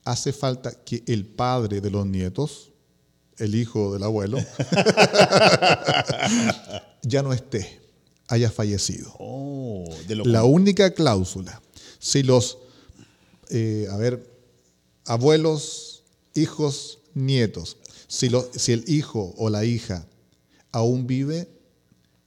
hace 0.03 0.33
falta 0.33 0.71
que 0.83 1.03
el 1.07 1.25
padre 1.25 1.81
de 1.81 1.89
los 1.89 2.05
nietos, 2.05 2.71
el 3.37 3.55
hijo 3.55 3.93
del 3.93 4.03
abuelo, 4.03 4.37
ya 7.01 7.23
no 7.23 7.33
esté, 7.33 7.81
haya 8.27 8.51
fallecido. 8.51 9.15
Oh, 9.19 9.85
La 10.25 10.43
única 10.43 10.93
cláusula, 10.93 11.61
si 11.99 12.21
los, 12.21 12.59
eh, 13.49 13.87
a 13.91 13.97
ver, 13.97 14.31
abuelos, 15.05 16.03
hijos, 16.33 16.99
nietos 17.13 17.77
si, 18.07 18.27
el 18.71 18.83
hijo 18.87 19.33
o 19.37 19.49
la 19.49 19.65
hija 19.65 20.05
aún 20.71 21.07
vive, 21.07 21.47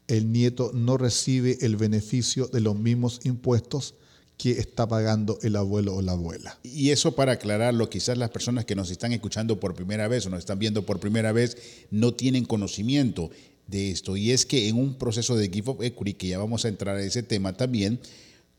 el 0.06 0.32
nieto 0.32 0.70
no 0.72 0.96
recibe 0.96 1.58
el 1.60 1.76
beneficio 1.76 2.46
de 2.46 2.60
los 2.60 2.76
mismos 2.76 3.20
impuestos 3.24 3.94
que 4.38 4.52
está 4.52 4.86
pagando 4.86 5.38
el 5.42 5.56
abuelo 5.56 5.96
o 5.96 6.02
la 6.02 6.12
abuela. 6.12 6.58
Y 6.62 6.90
eso 6.90 7.14
para 7.14 7.32
aclararlo, 7.32 7.90
quizás 7.90 8.16
las 8.16 8.30
personas 8.30 8.64
que 8.64 8.76
nos 8.76 8.90
están 8.90 9.12
escuchando 9.12 9.58
por 9.58 9.74
primera 9.74 10.06
vez 10.08 10.24
o 10.26 10.30
nos 10.30 10.38
están 10.38 10.58
viendo 10.58 10.86
por 10.86 11.00
primera 11.00 11.32
vez 11.32 11.56
no 11.90 12.14
tienen 12.14 12.44
conocimiento 12.44 13.30
de 13.66 13.90
esto. 13.90 14.16
Y 14.16 14.30
es 14.30 14.46
que 14.46 14.68
en 14.68 14.76
un 14.76 14.94
proceso 14.94 15.36
de 15.36 15.50
Gift 15.50 15.68
of 15.68 15.82
Equity, 15.82 16.14
que 16.14 16.28
ya 16.28 16.38
vamos 16.38 16.64
a 16.64 16.68
entrar 16.68 16.96
a 16.96 17.02
ese 17.02 17.22
tema 17.22 17.56
también, 17.56 18.00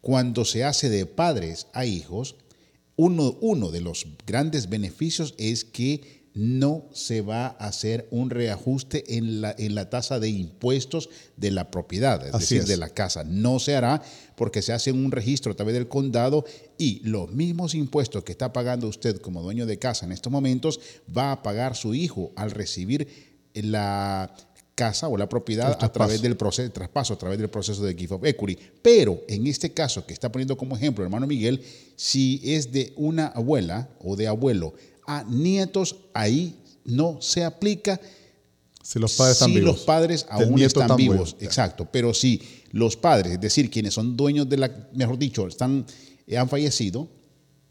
cuando 0.01 0.45
se 0.45 0.63
hace 0.65 0.89
de 0.89 1.05
padres 1.05 1.67
a 1.73 1.85
hijos, 1.85 2.35
uno, 2.95 3.37
uno 3.39 3.71
de 3.71 3.81
los 3.81 4.05
grandes 4.27 4.69
beneficios 4.69 5.33
es 5.37 5.63
que 5.63 6.18
no 6.39 6.85
se 6.93 7.19
va 7.19 7.47
a 7.47 7.67
hacer 7.67 8.07
un 8.11 8.29
reajuste 8.29 9.17
en 9.17 9.41
la, 9.41 9.53
en 9.57 9.75
la 9.75 9.89
tasa 9.89 10.21
de 10.21 10.29
impuestos 10.29 11.09
de 11.35 11.51
la 11.51 11.69
propiedad, 11.69 12.25
es 12.25 12.31
decir, 12.31 12.63
de 12.63 12.77
la 12.77 12.87
casa. 12.87 13.25
No 13.25 13.59
se 13.59 13.75
hará 13.75 14.01
porque 14.37 14.61
se 14.61 14.71
hace 14.71 14.93
un 14.93 15.11
registro 15.11 15.51
a 15.51 15.55
través 15.55 15.73
del 15.73 15.89
condado 15.89 16.45
y 16.77 17.01
los 17.03 17.33
mismos 17.33 17.75
impuestos 17.75 18.23
que 18.23 18.31
está 18.31 18.53
pagando 18.53 18.87
usted 18.87 19.19
como 19.19 19.41
dueño 19.41 19.65
de 19.65 19.79
casa 19.79 20.05
en 20.05 20.13
estos 20.13 20.31
momentos 20.31 20.79
va 21.15 21.33
a 21.33 21.43
pagar 21.43 21.75
su 21.75 21.93
hijo 21.93 22.31
al 22.37 22.51
recibir 22.51 23.05
la 23.53 24.33
casa 24.75 25.09
o 25.09 25.17
la 25.17 25.27
propiedad 25.27 25.77
a 25.81 25.91
través 25.91 26.21
del 26.21 26.37
proceso 26.37 26.71
traspaso, 26.71 27.15
a 27.15 27.17
través 27.17 27.37
del 27.37 27.49
proceso 27.49 27.83
de 27.83 27.93
gift 27.95 28.13
of 28.13 28.23
equity. 28.23 28.57
Pero 28.81 29.23
en 29.27 29.45
este 29.45 29.73
caso 29.73 30.05
que 30.05 30.13
está 30.13 30.31
poniendo 30.31 30.55
como 30.55 30.77
ejemplo 30.77 31.03
hermano 31.03 31.27
Miguel, 31.27 31.61
si 31.97 32.39
es 32.45 32.71
de 32.71 32.93
una 32.95 33.27
abuela 33.27 33.89
o 33.99 34.15
de 34.15 34.27
abuelo 34.27 34.73
a 35.09 35.23
nietos, 35.23 35.95
ahí 36.13 36.55
no 36.85 37.19
se 37.19 37.43
aplica. 37.43 37.99
Si 38.83 38.99
los 38.99 39.15
padres 39.15 39.33
están 39.33 39.49
si 39.49 39.55
vivos. 39.55 39.75
los 39.75 39.85
padres 39.85 40.25
aún 40.29 40.61
están 40.61 40.95
vivos, 40.95 41.35
exacto. 41.39 41.87
Pero 41.91 42.13
si 42.13 42.39
los 42.71 42.95
padres, 42.95 43.33
es 43.33 43.41
decir, 43.41 43.71
quienes 43.71 43.95
son 43.95 44.15
dueños 44.15 44.47
de 44.47 44.57
la, 44.57 44.89
mejor 44.93 45.17
dicho, 45.17 45.47
están, 45.47 45.83
han 46.37 46.47
fallecido, 46.47 47.07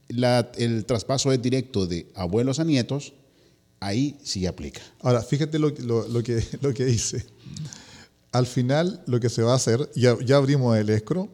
el 0.09 0.85
traspaso 0.85 1.31
es 1.31 1.40
directo 1.40 1.87
de 1.87 2.11
abuelos 2.16 2.59
a 2.59 2.64
nietos, 2.64 3.12
ahí 3.79 4.18
sí 4.24 4.44
aplica. 4.44 4.81
Ahora, 5.01 5.22
fíjate 5.22 5.61
lo, 5.61 5.72
que, 5.72 5.83
lo 6.61 6.74
que 6.74 6.85
dice. 6.85 7.24
Al 8.33 8.46
final, 8.46 9.01
lo 9.07 9.20
que 9.20 9.29
se 9.29 9.42
va 9.42 9.53
a 9.53 9.57
hacer, 9.57 9.88
ya, 9.94 10.16
ya 10.24 10.37
abrimos 10.37 10.77
el 10.77 10.90
escro, 10.90 11.29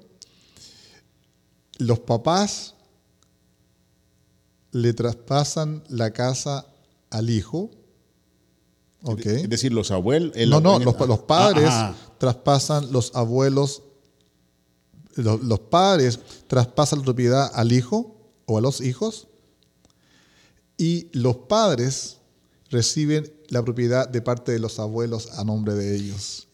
los 1.79 2.01
papás 2.01 2.74
le 4.75 4.93
traspasan 4.93 5.85
la 5.89 6.13
casa 6.13 6.67
al 7.09 7.31
hijo. 7.31 7.71
Okay. 9.05 9.43
Es 9.43 9.49
decir, 9.49 9.72
los 9.72 9.93
abuelos. 9.93 10.37
No, 10.49 10.61
no, 10.61 10.81
los, 10.81 11.20
padres 11.20 11.68
ah, 11.70 11.95
ah. 11.95 12.14
traspasan 12.18 12.91
los 12.91 13.14
abuelos. 13.14 13.83
Los, 15.14 15.61
padres 15.61 16.18
traspasan 16.49 16.99
la 16.99 17.05
propiedad 17.05 17.51
al 17.55 17.70
hijo 17.70 18.16
o 18.47 18.59
a 18.59 18.61
los 18.61 18.81
hijos. 18.81 19.29
Y 20.77 21.09
los 21.12 21.37
padres 21.37 22.16
reciben 22.68 23.33
la 23.51 23.62
propiedad 23.62 24.09
de 24.09 24.22
parte 24.22 24.51
de 24.51 24.59
los 24.59 24.81
abuelos 24.81 25.29
a 25.39 25.45
nombre 25.45 25.75
de 25.75 25.95
ellos. 25.95 26.49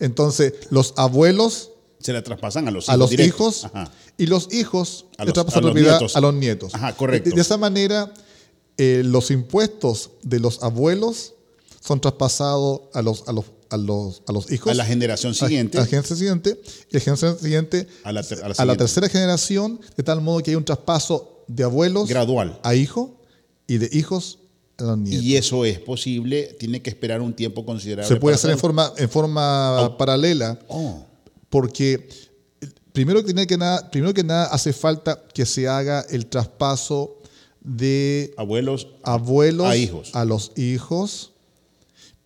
Entonces, 0.00 0.54
los 0.70 0.92
abuelos 0.96 1.70
se 2.04 2.12
la 2.12 2.22
traspasan 2.22 2.68
a 2.68 2.70
los 2.70 2.84
hijos. 2.84 2.94
A 2.94 2.96
los 2.98 3.12
hijos 3.12 3.66
y 4.18 4.26
los 4.26 4.52
hijos 4.52 5.06
le 5.18 5.32
traspasan 5.32 5.64
la 5.64 5.72
propiedad 5.72 6.00
a 6.14 6.20
los 6.20 6.34
nietos. 6.34 6.74
Ajá, 6.74 6.94
correcto. 6.94 7.30
De, 7.34 7.40
esa 7.40 7.56
manera, 7.56 8.12
eh, 8.76 9.00
los 9.02 9.30
impuestos 9.30 10.10
de 10.22 10.38
los 10.38 10.62
abuelos 10.62 11.32
son 11.80 12.02
traspasados 12.02 12.82
a 12.92 13.00
los, 13.00 13.26
a 13.26 13.32
los, 13.32 13.46
a 13.70 13.78
los, 13.78 14.22
a 14.26 14.32
los 14.32 14.52
hijos. 14.52 14.70
A 14.70 14.74
la 14.74 14.84
generación 14.84 15.34
siguiente. 15.34 15.78
A, 15.78 15.80
la 15.80 15.86
generación 15.86 16.18
siguiente. 16.18 16.60
Y 16.90 16.94
la 16.94 17.00
generación 17.00 17.38
siguiente 17.38 17.88
a 18.02 18.12
la, 18.12 18.22
a 18.58 18.64
la 18.66 18.76
tercera 18.76 19.08
generación, 19.08 19.80
de 19.96 20.02
tal 20.02 20.20
modo 20.20 20.42
que 20.42 20.50
hay 20.50 20.56
un 20.56 20.64
traspaso 20.66 21.42
de 21.48 21.64
abuelos. 21.64 22.06
Gradual. 22.06 22.60
A 22.64 22.74
hijos 22.74 23.12
y 23.66 23.78
de 23.78 23.88
hijos 23.92 24.40
a 24.76 24.84
los 24.84 24.98
nietos. 24.98 25.24
Y 25.24 25.36
eso 25.36 25.64
es 25.64 25.80
posible, 25.80 26.54
tiene 26.58 26.82
que 26.82 26.90
esperar 26.90 27.22
un 27.22 27.32
tiempo 27.32 27.64
considerable. 27.64 28.14
Se 28.14 28.20
puede 28.20 28.34
hacer 28.34 28.50
en 28.50 28.58
forma, 28.58 28.92
en 28.98 29.08
forma 29.08 29.84
oh. 29.84 29.96
paralela. 29.96 30.58
Oh 30.68 31.06
porque 31.54 32.08
primero 32.92 33.24
que, 33.24 33.56
nada, 33.56 33.88
primero 33.88 34.12
que 34.12 34.24
nada 34.24 34.46
hace 34.46 34.72
falta 34.72 35.22
que 35.32 35.46
se 35.46 35.68
haga 35.68 36.04
el 36.10 36.26
traspaso 36.26 37.22
de 37.60 38.34
abuelos, 38.36 38.88
abuelos 39.04 39.68
a, 39.68 39.76
hijos. 39.76 40.10
a 40.16 40.24
los 40.24 40.50
hijos 40.56 41.32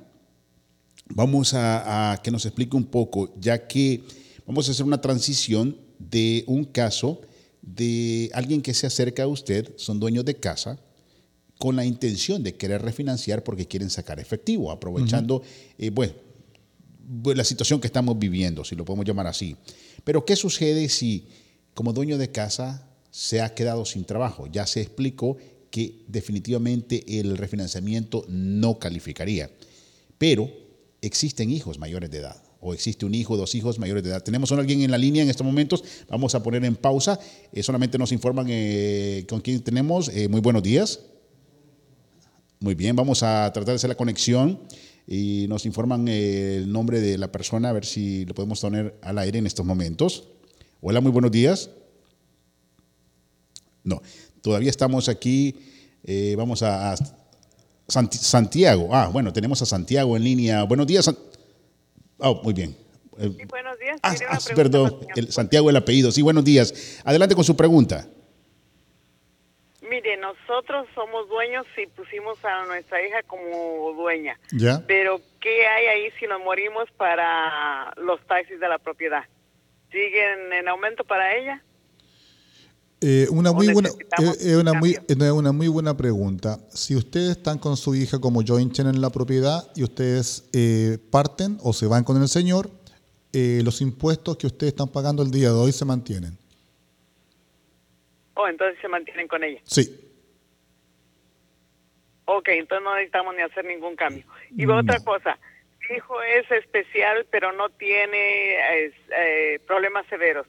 vamos 1.09 1.55
a, 1.55 2.13
a 2.13 2.23
que 2.23 2.31
nos 2.31 2.47
explique 2.47 2.77
un 2.77 2.85
poco, 2.85 3.35
ya 3.41 3.67
que 3.67 4.05
vamos 4.47 4.69
a 4.69 4.73
hacer 4.73 4.87
una 4.87 5.01
transición 5.01 5.77
de 5.99 6.45
un 6.47 6.65
caso 6.65 7.21
de 7.63 8.31
alguien 8.33 8.63
que 8.63 8.75
se 8.75 8.87
acerca 8.87 9.25
a 9.25 9.27
usted, 9.27 9.73
son 9.77 9.99
dueños 9.99 10.25
de 10.25 10.37
casa, 10.37 10.79
con 11.59 11.77
la 11.77 11.85
intención 11.85 12.43
de 12.43 12.55
querer 12.55 12.81
refinanciar 12.81 13.45
porque 13.45 13.67
quieren 13.67 13.91
sacar 13.91 14.19
efectivo, 14.19 14.71
aprovechando, 14.71 15.43
eh, 15.77 15.91
bueno, 15.91 16.15
la 17.35 17.45
situación 17.45 17.81
que 17.81 17.87
estamos 17.87 18.19
viviendo, 18.19 18.65
si 18.65 18.77
lo 18.77 18.85
podemos 18.85 19.05
llamar 19.05 19.27
así. 19.27 19.57
Pero 20.05 20.25
¿qué 20.25 20.37
sucede 20.37 20.89
si 20.89 21.27
como 21.75 21.93
dueño 21.93 22.19
de 22.19 22.31
casa 22.31 22.90
se 23.11 23.41
ha 23.41 23.55
quedado 23.55 23.85
sin 23.85 24.05
trabajo? 24.05 24.47
Ya 24.47 24.67
se 24.67 24.81
explicó 24.81 25.37
que 25.71 26.05
definitivamente 26.09 27.21
el 27.21 27.37
refinanciamiento 27.37 28.25
no 28.29 28.79
calificaría, 28.79 29.51
pero 30.19 30.51
existen 31.01 31.51
hijos 31.51 31.79
mayores 31.79 32.11
de 32.11 32.19
edad 32.19 32.43
o 32.61 32.75
existe 32.75 33.07
un 33.07 33.15
hijo, 33.15 33.37
dos 33.37 33.55
hijos 33.55 33.79
mayores 33.79 34.03
de 34.03 34.11
edad. 34.11 34.23
Tenemos 34.23 34.53
a 34.53 34.57
alguien 34.57 34.83
en 34.83 34.91
la 34.91 34.99
línea 34.99 35.23
en 35.23 35.31
estos 35.31 35.47
momentos, 35.47 35.83
vamos 36.09 36.35
a 36.35 36.43
poner 36.43 36.65
en 36.65 36.77
pausa, 36.77 37.19
eh, 37.53 37.63
solamente 37.63 37.99
nos 37.99 38.13
informan 38.13 38.47
eh, 38.51 39.25
con 39.29 39.41
quién 39.41 39.61
tenemos. 39.63 40.09
Eh, 40.11 40.29
muy 40.29 40.41
buenos 40.41 40.63
días. 40.63 41.01
Muy 42.61 42.75
bien, 42.75 42.95
vamos 42.95 43.23
a 43.23 43.51
tratar 43.55 43.73
de 43.73 43.77
hacer 43.77 43.89
la 43.89 43.97
conexión 43.97 44.61
y 45.07 45.47
nos 45.49 45.65
informan 45.65 46.07
el 46.09 46.71
nombre 46.71 47.01
de 47.01 47.17
la 47.17 47.33
persona, 47.33 47.71
a 47.71 47.73
ver 47.73 47.87
si 47.87 48.27
lo 48.27 48.35
podemos 48.35 48.61
poner 48.61 48.99
al 49.01 49.19
aire 49.19 49.39
en 49.39 49.47
estos 49.47 49.65
momentos. 49.65 50.29
Hola, 50.83 51.01
muy 51.01 51.11
buenos 51.11 51.33
días. 51.33 51.71
No, 53.85 54.03
todavía 54.43 54.71
estamos 54.71 55.09
aquí, 55.09 55.57
vamos 56.37 56.63
a, 56.63 56.95
Santiago. 57.89 58.89
Ah, 58.93 59.09
bueno, 59.13 59.33
tenemos 59.33 59.61
a 59.63 59.67
Santiago 59.67 60.17
en 60.17 60.25
línea. 60.25 60.63
Buenos 60.65 60.87
días. 60.87 61.11
Oh, 62.19 62.41
muy 62.43 62.53
bien. 62.53 62.77
Sí, 63.19 63.45
buenos 63.49 63.79
días. 63.79 63.99
Ah, 64.03 64.15
ah 64.31 64.39
perdón, 64.55 65.07
el, 65.17 65.31
Santiago 65.33 65.69
el 65.69 65.77
apellido. 65.77 66.11
Sí, 66.11 66.23
buenos 66.23 66.45
días. 66.45 67.03
Adelante 67.05 67.35
con 67.35 67.45
su 67.45 67.57
pregunta. 67.57 68.07
Mire, 69.83 70.17
nosotros 70.19 70.87
somos 70.95 71.29
dueños 71.29 71.67
y 71.77 71.87
pusimos 71.89 72.43
a 72.45 72.65
nuestra 72.67 73.05
hija 73.05 73.23
como 73.25 73.93
dueña. 73.95 74.39
¿Ya? 74.53 74.85
Pero, 74.87 75.21
¿qué 75.41 75.67
hay 75.67 75.87
ahí 75.87 76.11
si 76.19 76.27
nos 76.27 76.41
morimos 76.41 76.89
para 76.97 77.93
los 77.97 78.25
taxis 78.27 78.61
de 78.61 78.69
la 78.69 78.79
propiedad? 78.79 79.25
¿Siguen 79.91 80.53
en 80.53 80.69
aumento 80.69 81.03
para 81.03 81.37
ella? 81.37 81.63
Eh, 83.03 83.27
una, 83.31 83.53
muy 83.53 83.73
buena, 83.73 83.89
eh, 84.43 84.57
una, 84.57 84.75
muy, 84.75 84.99
una 85.09 85.53
muy 85.53 85.69
buena 85.69 85.97
pregunta. 85.97 86.59
Si 86.69 86.95
ustedes 86.95 87.39
están 87.39 87.59
con 87.59 87.79
su 87.79 87.95
hija 87.95 88.21
como 88.21 88.43
joint 88.47 88.79
en 88.79 89.01
la 89.01 89.09
propiedad 89.09 89.67
y 89.75 89.85
ustedes 89.85 90.51
eh, 90.53 90.99
parten 91.11 91.57
o 91.63 91.73
se 91.73 91.87
van 91.87 92.05
con 92.05 92.21
el 92.21 92.29
señor, 92.29 92.71
los 93.33 93.81
impuestos 93.81 94.37
que 94.37 94.49
ustedes 94.49 94.73
están 94.75 94.89
pagando 94.89 95.23
el 95.23 95.31
día 95.31 95.49
de 95.49 95.55
hoy 95.55 95.73
se 95.73 95.87
mantienen. 95.87 96.37
Oh, 98.35 98.47
entonces 98.47 98.79
se 98.83 98.89
mantienen 98.89 99.29
con 99.29 99.45
ella. 99.45 99.61
Sí. 99.65 99.99
Ok, 102.27 102.49
entonces 102.49 102.85
no 102.85 102.95
necesitamos 102.97 103.35
ni 103.35 103.43
hacer 103.43 103.65
ningún 103.65 103.97
cambio. 103.97 104.25
Y 104.55 104.67
otra 104.67 105.01
cosa, 105.01 105.39
mi 105.89 105.97
hijo 105.97 106.21
es 106.23 106.51
especial, 106.51 107.27
pero 107.31 107.53
no 107.53 107.71
tiene 107.71 108.93
problemas 109.67 110.05
severos 110.09 110.47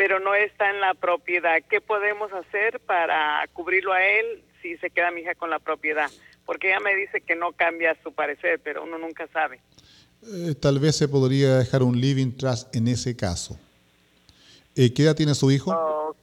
pero 0.00 0.18
no 0.18 0.34
está 0.34 0.70
en 0.70 0.80
la 0.80 0.94
propiedad. 0.94 1.58
¿Qué 1.68 1.82
podemos 1.82 2.32
hacer 2.32 2.80
para 2.86 3.46
cubrirlo 3.52 3.92
a 3.92 4.02
él 4.02 4.42
si 4.62 4.78
se 4.78 4.88
queda 4.88 5.10
mi 5.10 5.20
hija 5.20 5.34
con 5.34 5.50
la 5.50 5.58
propiedad? 5.58 6.10
Porque 6.46 6.68
ella 6.68 6.80
me 6.80 6.96
dice 6.96 7.20
que 7.20 7.36
no 7.36 7.52
cambia 7.52 7.94
su 8.02 8.10
parecer, 8.10 8.62
pero 8.64 8.84
uno 8.84 8.96
nunca 8.96 9.28
sabe. 9.30 9.60
Eh, 10.22 10.54
tal 10.58 10.78
vez 10.78 10.96
se 10.96 11.06
podría 11.06 11.58
dejar 11.58 11.82
un 11.82 12.00
living 12.00 12.32
trust 12.32 12.74
en 12.74 12.88
ese 12.88 13.14
caso. 13.14 13.60
Eh, 14.74 14.94
¿Qué 14.94 15.02
edad 15.02 15.14
tiene 15.14 15.34
su 15.34 15.50
hijo? 15.50 15.70
Oh, 15.70 16.16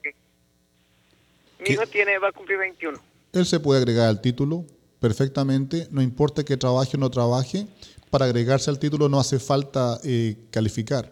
Mi 1.60 1.70
hijo 1.70 1.86
tiene, 1.86 2.18
va 2.18 2.30
a 2.30 2.32
cumplir 2.32 2.58
21. 2.58 3.00
Él 3.34 3.46
se 3.46 3.60
puede 3.60 3.80
agregar 3.80 4.08
al 4.08 4.22
título 4.22 4.66
perfectamente, 5.00 5.88
no 5.92 6.02
importa 6.02 6.44
que 6.44 6.58
trabaje 6.58 6.98
o 6.98 7.00
no 7.00 7.12
trabaje, 7.12 7.68
para 8.10 8.26
agregarse 8.26 8.72
al 8.72 8.80
título 8.80 9.08
no 9.08 9.20
hace 9.20 9.38
falta 9.38 10.00
eh, 10.04 10.36
calificar, 10.50 11.12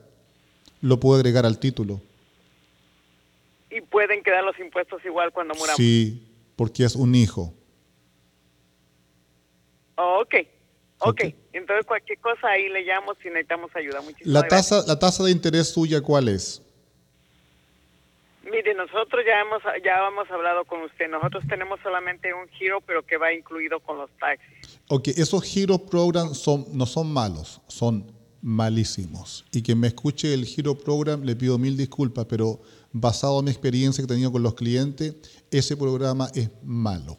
lo 0.81 0.99
puede 0.99 1.19
agregar 1.19 1.45
al 1.45 1.59
título 1.59 2.01
y 3.75 3.81
pueden 3.81 4.23
quedar 4.23 4.43
los 4.43 4.57
impuestos 4.59 5.03
igual 5.03 5.31
cuando 5.33 5.53
muramos. 5.53 5.75
Sí, 5.75 6.25
porque 6.55 6.83
es 6.85 6.95
un 6.95 7.13
hijo. 7.13 7.53
Oh, 9.95 10.21
ok, 10.21 10.35
ok. 10.99 11.21
Entonces 11.53 11.85
cualquier 11.85 12.19
cosa 12.19 12.47
ahí 12.47 12.69
le 12.69 12.83
llamo 12.83 13.13
si 13.21 13.29
necesitamos 13.29 13.75
ayuda. 13.75 14.01
Muchísimas 14.01 14.33
la 14.33 14.47
tasa, 14.47 14.83
¿La 14.87 14.97
tasa 14.97 15.23
de 15.23 15.31
interés 15.31 15.69
suya 15.69 16.01
cuál 16.01 16.29
es? 16.29 16.61
Mire, 18.43 18.73
nosotros 18.75 19.23
ya 19.25 19.41
hemos 19.41 19.61
ya 19.83 20.07
hemos 20.07 20.29
hablado 20.29 20.63
con 20.65 20.81
usted. 20.83 21.09
Nosotros 21.09 21.43
tenemos 21.49 21.79
solamente 21.81 22.33
un 22.33 22.47
giro, 22.49 22.79
pero 22.81 23.03
que 23.03 23.17
va 23.17 23.33
incluido 23.33 23.79
con 23.79 23.97
los 23.97 24.09
taxis. 24.19 24.79
Ok, 24.87 25.09
esos 25.09 25.43
giro 25.43 25.77
program 25.77 26.33
son, 26.33 26.65
no 26.71 26.85
son 26.85 27.11
malos, 27.11 27.59
son 27.67 28.14
malísimos. 28.45 29.43
Y 29.51 29.63
quien 29.63 29.79
me 29.79 29.87
escuche 29.87 30.31
el 30.31 30.45
giro 30.45 30.75
program 30.77 31.23
le 31.23 31.35
pido 31.35 31.57
mil 31.57 31.75
disculpas, 31.75 32.25
pero 32.25 32.61
basado 32.91 33.39
en 33.39 33.45
mi 33.45 33.51
experiencia 33.51 34.03
que 34.03 34.05
he 34.05 34.15
tenido 34.15 34.31
con 34.31 34.43
los 34.43 34.53
clientes, 34.53 35.15
ese 35.49 35.75
programa 35.75 36.29
es 36.35 36.51
malo. 36.63 37.17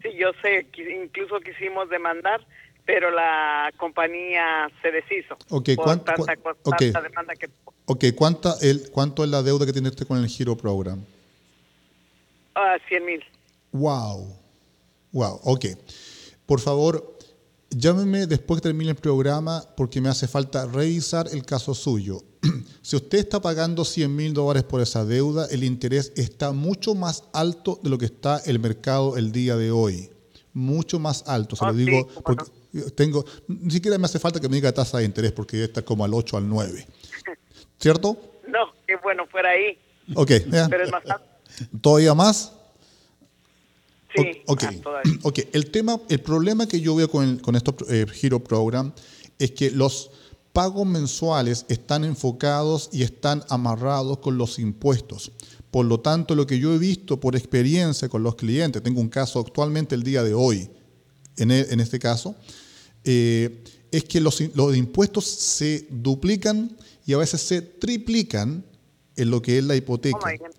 Sí, 0.00 0.10
yo 0.16 0.30
sé, 0.40 0.64
incluso 1.02 1.40
quisimos 1.40 1.90
demandar, 1.90 2.46
pero 2.86 3.10
la 3.10 3.72
compañía 3.76 4.70
se 4.80 4.92
deshizo. 4.92 5.36
Ok, 5.50 5.70
¿cuánto, 5.74 6.12
demanda 7.02 7.34
que... 7.34 7.50
ok, 7.86 8.04
¿cuánta 8.14 8.54
el, 8.62 8.90
¿cuánto 8.92 9.24
es 9.24 9.30
la 9.30 9.42
deuda 9.42 9.66
que 9.66 9.72
tiene 9.72 9.88
usted 9.88 10.06
con 10.06 10.18
el 10.18 10.28
Giro 10.28 10.56
Program? 10.56 11.04
Ah, 12.54 12.76
100 12.86 13.04
mil. 13.04 13.24
Wow, 13.72 14.38
wow, 15.10 15.40
ok. 15.42 15.66
Por 16.46 16.60
favor, 16.60 17.17
Llámeme 17.70 18.26
después 18.26 18.60
que 18.60 18.68
termine 18.68 18.90
el 18.90 18.96
programa 18.96 19.62
porque 19.76 20.00
me 20.00 20.08
hace 20.08 20.26
falta 20.26 20.66
revisar 20.66 21.28
el 21.32 21.44
caso 21.44 21.74
suyo. 21.74 22.22
si 22.82 22.96
usted 22.96 23.18
está 23.18 23.40
pagando 23.40 23.84
100 23.84 24.14
mil 24.14 24.32
dólares 24.32 24.62
por 24.62 24.80
esa 24.80 25.04
deuda, 25.04 25.46
el 25.50 25.64
interés 25.64 26.12
está 26.16 26.52
mucho 26.52 26.94
más 26.94 27.24
alto 27.32 27.78
de 27.82 27.90
lo 27.90 27.98
que 27.98 28.06
está 28.06 28.38
el 28.46 28.58
mercado 28.58 29.16
el 29.18 29.32
día 29.32 29.56
de 29.56 29.70
hoy. 29.70 30.10
Mucho 30.54 30.98
más 30.98 31.24
alto, 31.26 31.56
se 31.56 31.64
lo 31.64 31.70
ah, 31.70 31.74
digo 31.74 32.08
porque 32.24 32.44
tengo, 32.96 33.24
ni 33.46 33.70
siquiera 33.70 33.98
me 33.98 34.06
hace 34.06 34.18
falta 34.18 34.40
que 34.40 34.48
me 34.48 34.56
diga 34.56 34.72
tasa 34.72 34.98
de 34.98 35.04
interés 35.04 35.32
porque 35.32 35.64
está 35.64 35.82
como 35.82 36.04
al 36.04 36.14
8 36.14 36.38
al 36.38 36.48
9. 36.48 36.86
¿Cierto? 37.78 38.16
No, 38.48 38.72
qué 38.86 38.96
bueno, 39.02 39.26
fuera 39.26 39.50
ahí. 39.50 39.78
Ok, 40.14 40.30
Pero 40.50 40.84
es 40.84 40.90
más 40.90 41.04
alto. 41.06 41.26
¿Todavía 41.80 42.14
más? 42.14 42.52
Sí, 44.14 44.42
ok, 44.46 44.64
ah, 44.64 45.02
ok. 45.22 45.38
El, 45.52 45.70
tema, 45.70 46.00
el 46.08 46.20
problema 46.20 46.66
que 46.66 46.80
yo 46.80 46.94
veo 46.94 47.10
con, 47.10 47.38
con 47.38 47.56
estos 47.56 47.74
eh, 47.90 48.06
Hero 48.22 48.42
Program 48.42 48.92
es 49.38 49.50
que 49.52 49.70
los 49.70 50.10
pagos 50.52 50.86
mensuales 50.86 51.66
están 51.68 52.04
enfocados 52.04 52.88
y 52.92 53.02
están 53.02 53.44
amarrados 53.48 54.18
con 54.18 54.38
los 54.38 54.58
impuestos. 54.58 55.32
Por 55.70 55.84
lo 55.84 56.00
tanto, 56.00 56.34
lo 56.34 56.46
que 56.46 56.58
yo 56.58 56.74
he 56.74 56.78
visto 56.78 57.20
por 57.20 57.36
experiencia 57.36 58.08
con 58.08 58.22
los 58.22 58.34
clientes, 58.34 58.82
tengo 58.82 59.00
un 59.00 59.08
caso 59.08 59.40
actualmente 59.40 59.94
el 59.94 60.02
día 60.02 60.22
de 60.22 60.34
hoy, 60.34 60.70
en, 61.36 61.50
e, 61.50 61.60
en 61.70 61.80
este 61.80 61.98
caso, 61.98 62.34
eh, 63.04 63.62
es 63.90 64.04
que 64.04 64.20
los, 64.20 64.42
los, 64.54 64.76
impuestos 64.76 65.26
se 65.26 65.86
duplican 65.90 66.76
y 67.06 67.12
a 67.12 67.18
veces 67.18 67.42
se 67.42 67.62
triplican 67.62 68.64
en 69.16 69.30
lo 69.30 69.40
que 69.42 69.58
es 69.58 69.64
la 69.64 69.76
hipoteca. 69.76 70.18
Oh 70.18 70.57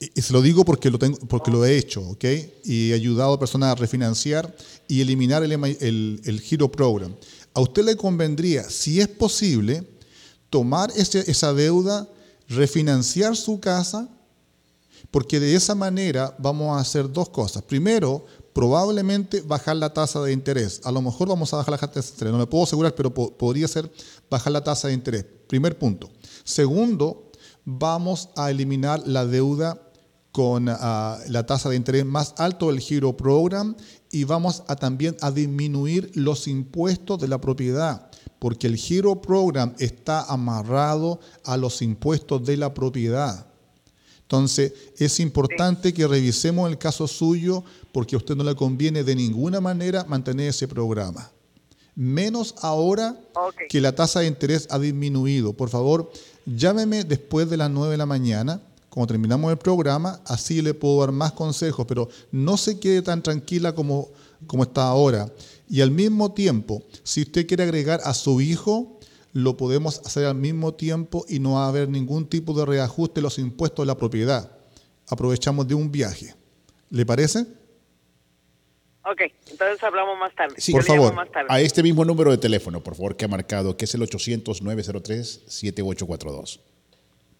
y, 0.00 0.22
se 0.22 0.32
lo 0.32 0.40
digo 0.40 0.64
porque 0.64 0.90
lo, 0.90 0.98
tengo, 0.98 1.18
porque 1.28 1.50
lo 1.50 1.64
he 1.64 1.76
hecho, 1.76 2.02
¿ok? 2.02 2.24
Y 2.64 2.90
he 2.90 2.94
ayudado 2.94 3.32
a 3.32 3.38
personas 3.38 3.72
a 3.72 3.74
refinanciar 3.74 4.54
y 4.86 5.00
eliminar 5.00 5.42
el, 5.42 6.40
Giro 6.42 6.70
Program. 6.70 7.14
A 7.54 7.60
usted 7.60 7.84
le 7.84 7.96
convendría, 7.96 8.68
si 8.70 9.00
es 9.00 9.08
posible, 9.08 9.86
tomar 10.50 10.92
esa 10.94 11.52
deuda, 11.52 12.08
refinanciar 12.48 13.36
su 13.36 13.58
casa, 13.58 14.08
porque 15.10 15.40
de 15.40 15.54
esa 15.54 15.74
manera 15.74 16.34
vamos 16.38 16.76
a 16.76 16.80
hacer 16.80 17.10
dos 17.10 17.28
cosas. 17.30 17.62
Primero, 17.64 18.24
probablemente 18.52 19.40
bajar 19.40 19.76
la 19.76 19.92
tasa 19.92 20.20
de 20.22 20.32
interés. 20.32 20.80
A 20.84 20.92
lo 20.92 21.02
mejor 21.02 21.28
vamos 21.28 21.52
a 21.52 21.56
bajar 21.56 21.72
la 21.72 21.78
tasa 21.78 22.00
de 22.00 22.12
interés, 22.14 22.32
no 22.32 22.38
me 22.38 22.46
puedo 22.46 22.64
asegurar, 22.64 22.94
pero 22.94 23.12
podría 23.12 23.66
ser 23.66 23.90
bajar 24.30 24.52
la 24.52 24.62
tasa 24.62 24.88
de 24.88 24.94
interés. 24.94 25.24
Primer 25.48 25.76
punto. 25.76 26.08
Segundo, 26.44 27.32
vamos 27.64 28.28
a 28.36 28.50
eliminar 28.50 29.02
la 29.06 29.26
deuda 29.26 29.87
con 30.32 30.68
ah, 30.68 31.18
la 31.28 31.46
tasa 31.46 31.68
de 31.70 31.76
interés 31.76 32.04
más 32.04 32.34
alto 32.38 32.68
del 32.68 32.80
Giro 32.80 33.16
Program 33.16 33.74
y 34.10 34.24
vamos 34.24 34.62
a 34.68 34.76
también 34.76 35.16
a 35.20 35.30
disminuir 35.30 36.10
los 36.14 36.48
impuestos 36.48 37.20
de 37.20 37.28
la 37.28 37.40
propiedad, 37.40 38.10
porque 38.38 38.66
el 38.66 38.76
Giro 38.76 39.20
Program 39.20 39.74
está 39.78 40.22
amarrado 40.24 41.20
a 41.44 41.56
los 41.56 41.82
impuestos 41.82 42.44
de 42.44 42.56
la 42.56 42.72
propiedad. 42.72 43.46
Entonces, 44.22 44.74
es 44.98 45.20
importante 45.20 45.94
que 45.94 46.06
revisemos 46.06 46.70
el 46.70 46.76
caso 46.76 47.08
suyo 47.08 47.64
porque 47.92 48.14
a 48.14 48.18
usted 48.18 48.36
no 48.36 48.44
le 48.44 48.54
conviene 48.54 49.02
de 49.02 49.16
ninguna 49.16 49.58
manera 49.60 50.04
mantener 50.04 50.50
ese 50.50 50.68
programa. 50.68 51.32
Menos 51.94 52.54
ahora 52.60 53.18
que 53.70 53.80
la 53.80 53.94
tasa 53.94 54.20
de 54.20 54.26
interés 54.26 54.68
ha 54.70 54.78
disminuido. 54.78 55.54
Por 55.54 55.70
favor, 55.70 56.12
llámeme 56.44 57.04
después 57.04 57.48
de 57.48 57.56
las 57.56 57.70
9 57.70 57.92
de 57.92 57.96
la 57.96 58.06
mañana 58.06 58.60
cuando 58.90 59.08
terminamos 59.08 59.50
el 59.50 59.58
programa, 59.58 60.20
así 60.26 60.62
le 60.62 60.72
puedo 60.74 61.00
dar 61.00 61.12
más 61.12 61.32
consejos, 61.32 61.84
pero 61.86 62.08
no 62.30 62.56
se 62.56 62.80
quede 62.80 63.02
tan 63.02 63.22
tranquila 63.22 63.74
como, 63.74 64.08
como 64.46 64.62
está 64.62 64.88
ahora. 64.88 65.30
Y 65.68 65.82
al 65.82 65.90
mismo 65.90 66.32
tiempo, 66.32 66.82
si 67.02 67.22
usted 67.22 67.46
quiere 67.46 67.64
agregar 67.64 68.00
a 68.04 68.14
su 68.14 68.40
hijo, 68.40 68.98
lo 69.32 69.56
podemos 69.56 70.00
hacer 70.06 70.24
al 70.24 70.34
mismo 70.34 70.74
tiempo 70.74 71.24
y 71.28 71.38
no 71.38 71.52
va 71.54 71.66
a 71.66 71.68
haber 71.68 71.88
ningún 71.88 72.28
tipo 72.28 72.52
de 72.54 72.64
reajuste 72.64 73.16
de 73.16 73.22
los 73.22 73.38
impuestos 73.38 73.84
de 73.84 73.86
la 73.86 73.96
propiedad. 73.96 74.50
Aprovechamos 75.08 75.68
de 75.68 75.74
un 75.74 75.92
viaje. 75.92 76.34
¿Le 76.90 77.04
parece? 77.04 77.40
Ok, 79.04 79.20
entonces 79.50 79.82
hablamos 79.82 80.18
más 80.18 80.34
tarde. 80.34 80.54
Sí, 80.58 80.72
por 80.72 80.84
favor, 80.84 81.14
a 81.48 81.60
este 81.60 81.82
mismo 81.82 82.02
número 82.04 82.30
de 82.30 82.38
teléfono, 82.38 82.82
por 82.82 82.94
favor, 82.94 83.16
que 83.16 83.24
ha 83.24 83.28
marcado, 83.28 83.74
que 83.76 83.86
es 83.86 83.94
el 83.94 84.02
800-903-7842. 84.02 86.60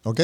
¿Ok? 0.05 0.21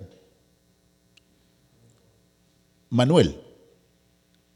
Manuel. 2.89 3.35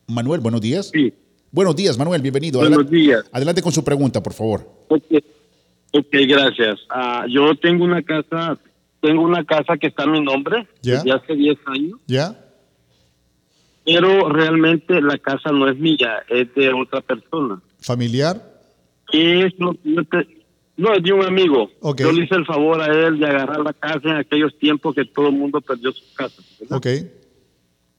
Manuel, 0.08 0.40
buenos 0.40 0.62
días. 0.62 0.90
Sí. 0.94 1.14
Buenos 1.52 1.76
días, 1.76 1.98
Manuel, 1.98 2.22
bienvenido. 2.22 2.60
Buenos 2.60 2.90
días. 2.90 3.26
Adelante 3.32 3.62
con 3.62 3.72
su 3.72 3.84
pregunta, 3.84 4.22
por 4.22 4.34
favor. 4.34 4.70
Ok, 4.90 5.04
okay 5.92 6.28
gracias. 6.28 6.80
Ah, 6.90 7.26
yo 7.30 7.56
tengo 7.56 7.84
una 7.84 8.04
casa, 8.04 8.60
tengo 9.08 9.24
una 9.24 9.46
casa 9.46 9.78
que 9.78 9.88
está 9.88 10.04
en 10.04 10.12
mi 10.12 10.22
nombre 10.22 10.68
desde 10.82 11.12
hace 11.12 11.34
10 11.34 11.58
años. 11.68 12.00
¿Ya? 12.08 12.38
Pero 13.86 14.28
realmente 14.28 15.02
la 15.02 15.18
casa 15.18 15.52
no 15.52 15.70
es 15.70 15.78
mía, 15.78 16.24
es 16.28 16.54
de 16.56 16.74
otra 16.74 17.00
persona 17.02 17.62
familiar? 17.80 18.42
es 19.12 19.54
lo 19.58 19.76
No, 20.78 20.94
es 20.94 21.04
de 21.04 21.14
un 21.14 21.26
amigo. 21.26 21.72
Yo 21.98 22.12
le 22.12 22.26
hice 22.26 22.36
el 22.36 22.46
favor 22.46 22.82
a 22.82 22.88
él 22.88 23.18
de 23.20 23.26
agarrar 23.26 23.62
la 23.62 23.74
casa 23.74 24.10
en 24.10 24.18
aquellos 24.18 24.58
tiempos 24.60 24.94
que 24.94 25.06
todo 25.06 25.30
el 25.30 25.36
mundo 25.36 25.62
perdió 25.62 25.92
su 25.92 26.04
casa. 26.14 26.42
Ok. 26.70 26.88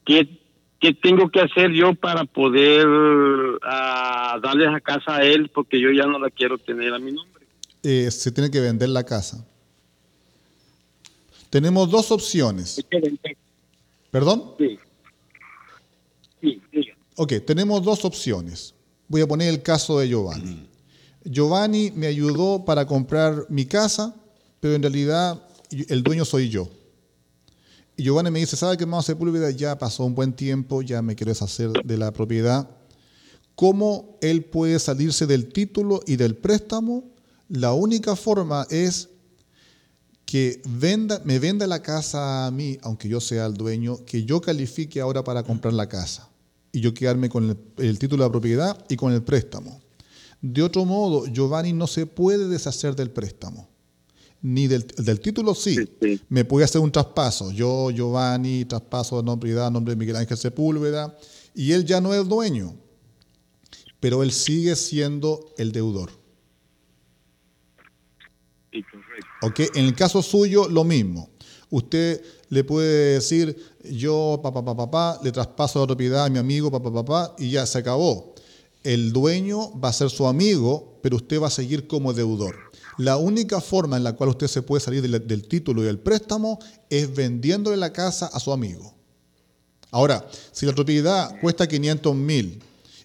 ¿Qué, 0.05 0.39
¿Qué, 0.79 0.93
tengo 0.93 1.29
que 1.29 1.41
hacer 1.41 1.71
yo 1.71 1.93
para 1.95 2.23
poder 2.25 2.87
uh, 2.87 4.39
darle 4.41 4.65
esa 4.65 4.79
casa 4.79 5.17
a 5.17 5.23
él? 5.23 5.49
Porque 5.53 5.81
yo 5.81 5.91
ya 5.91 6.05
no 6.05 6.19
la 6.19 6.29
quiero 6.29 6.57
tener 6.57 6.93
a 6.93 6.99
mi 6.99 7.11
nombre. 7.11 7.45
Eh, 7.83 8.09
se 8.11 8.31
tiene 8.31 8.51
que 8.51 8.61
vender 8.61 8.89
la 8.89 9.03
casa. 9.03 9.45
Tenemos 11.49 11.89
dos 11.89 12.11
opciones. 12.11 12.83
¿Perdón? 14.11 14.55
Sí. 14.57 14.79
Sí, 16.41 16.61
sí. 16.71 16.87
Ok, 17.15 17.33
tenemos 17.45 17.83
dos 17.83 18.05
opciones. 18.05 18.73
Voy 19.07 19.21
a 19.21 19.27
poner 19.27 19.49
el 19.49 19.61
caso 19.61 19.99
de 19.99 20.07
Giovanni. 20.07 20.69
Giovanni 21.23 21.91
me 21.91 22.07
ayudó 22.07 22.63
para 22.63 22.85
comprar 22.85 23.45
mi 23.49 23.65
casa, 23.65 24.15
pero 24.59 24.75
en 24.75 24.81
realidad 24.81 25.43
el 25.71 26.03
dueño 26.03 26.25
soy 26.25 26.49
yo. 26.49 26.69
Y 27.97 28.03
Giovanni 28.03 28.31
me 28.31 28.39
dice, 28.39 28.55
¿sabe 28.55 28.77
qué, 28.77 28.83
hermano 28.83 29.03
Sepúlveda? 29.03 29.51
Ya 29.51 29.77
pasó 29.77 30.05
un 30.05 30.15
buen 30.15 30.31
tiempo, 30.31 30.81
ya 30.81 31.01
me 31.01 31.15
quiero 31.15 31.31
deshacer 31.31 31.71
de 31.83 31.97
la 31.97 32.13
propiedad. 32.13 32.69
¿Cómo 33.55 34.17
él 34.21 34.45
puede 34.45 34.79
salirse 34.79 35.27
del 35.27 35.51
título 35.51 35.99
y 36.07 36.15
del 36.15 36.37
préstamo? 36.37 37.03
La 37.49 37.73
única 37.73 38.15
forma 38.15 38.65
es 38.69 39.09
que 40.29 40.61
venda, 40.63 41.19
me 41.25 41.39
venda 41.39 41.65
la 41.65 41.81
casa 41.81 42.45
a 42.45 42.51
mí, 42.51 42.77
aunque 42.83 43.09
yo 43.09 43.19
sea 43.19 43.47
el 43.47 43.55
dueño, 43.55 44.05
que 44.05 44.25
yo 44.25 44.39
califique 44.39 45.01
ahora 45.01 45.23
para 45.23 45.41
comprar 45.41 45.73
la 45.73 45.89
casa 45.89 46.29
y 46.71 46.81
yo 46.81 46.93
quedarme 46.93 47.29
con 47.29 47.57
el, 47.77 47.97
título 47.97 48.25
de 48.25 48.29
propiedad 48.29 48.85
y 48.89 48.95
con 48.95 49.11
el 49.11 49.23
préstamo. 49.23 49.81
De 50.39 50.61
otro 50.61 50.85
modo, 50.85 51.25
Giovanni 51.25 51.73
no 51.73 51.87
se 51.87 52.05
puede 52.05 52.47
deshacer 52.47 52.95
del 52.95 53.09
préstamo. 53.09 53.67
ni 54.43 54.67
del, 54.67 54.85
del 54.85 55.19
título 55.19 55.55
sí. 55.55 55.77
Sí, 55.77 55.89
sí. 55.99 56.21
Me 56.29 56.45
puede 56.45 56.65
hacer 56.65 56.79
un 56.79 56.91
traspaso. 56.91 57.51
Yo, 57.51 57.89
Giovanni, 57.89 58.65
traspaso 58.65 59.17
de 59.17 59.23
nombre 59.23 59.49
y 59.49 59.53
edad, 59.53 59.71
nombre 59.71 59.95
de 59.95 59.99
Miguel 59.99 60.15
Ángel 60.15 60.37
Sepúlveda, 60.37 61.17
y 61.55 61.71
él 61.71 61.85
ya 61.85 62.01
no 62.01 62.13
es 62.13 62.27
dueño, 62.27 62.75
pero 63.99 64.21
él 64.21 64.31
sigue 64.31 64.75
siendo 64.75 65.51
el 65.57 65.71
deudor. 65.71 66.11
Sí, 68.71 68.83
correcto. 68.83 69.28
¿Ok? 69.41 69.59
En 69.75 69.85
el 69.85 69.95
caso 69.95 70.21
suyo, 70.21 70.67
lo 70.67 70.83
mismo. 70.83 71.29
Usted 71.69 72.23
le 72.49 72.63
puede 72.63 73.13
decir, 73.13 73.55
yo, 73.83 74.39
papá, 74.41 74.63
papá, 74.63 74.85
papá, 74.85 75.19
le 75.23 75.31
traspaso 75.31 75.79
la 75.79 75.87
propiedad 75.87 76.25
a 76.25 76.29
mi 76.29 76.39
amigo, 76.39 76.71
papá, 76.71 76.91
papá, 76.91 77.35
y 77.37 77.51
ya 77.51 77.65
se 77.65 77.77
acabó. 77.77 78.33
El 78.83 79.11
dueño 79.11 79.79
va 79.79 79.89
a 79.89 79.93
ser 79.93 80.09
su 80.09 80.25
amigo, 80.25 80.99
pero 81.03 81.17
usted 81.17 81.41
va 81.41 81.47
a 81.47 81.51
seguir 81.51 81.87
como 81.87 82.13
deudor. 82.13 82.55
La 82.97 83.17
única 83.17 83.61
forma 83.61 83.97
en 83.97 84.03
la 84.03 84.13
cual 84.13 84.31
usted 84.31 84.47
se 84.47 84.61
puede 84.61 84.81
salir 84.81 85.01
del, 85.01 85.47
título 85.47 85.81
y 85.81 85.85
del 85.85 85.99
préstamo 85.99 86.59
es 86.89 87.13
vendiéndole 87.13 87.77
la 87.77 87.93
casa 87.93 88.25
a 88.27 88.39
su 88.39 88.51
amigo. 88.51 88.93
Ahora, 89.91 90.27
si 90.51 90.65
la 90.65 90.73
propiedad 90.73 91.39
cuesta 91.39 91.67
500 91.67 92.15
mil 92.15 92.61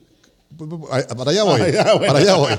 Para 1.16 1.32
allá 1.32 1.44
voy. 1.44 1.62
Ah, 1.62 1.70
ya, 1.72 1.94
bueno. 1.94 2.08
Para 2.08 2.20
allá 2.20 2.36
voy. 2.36 2.52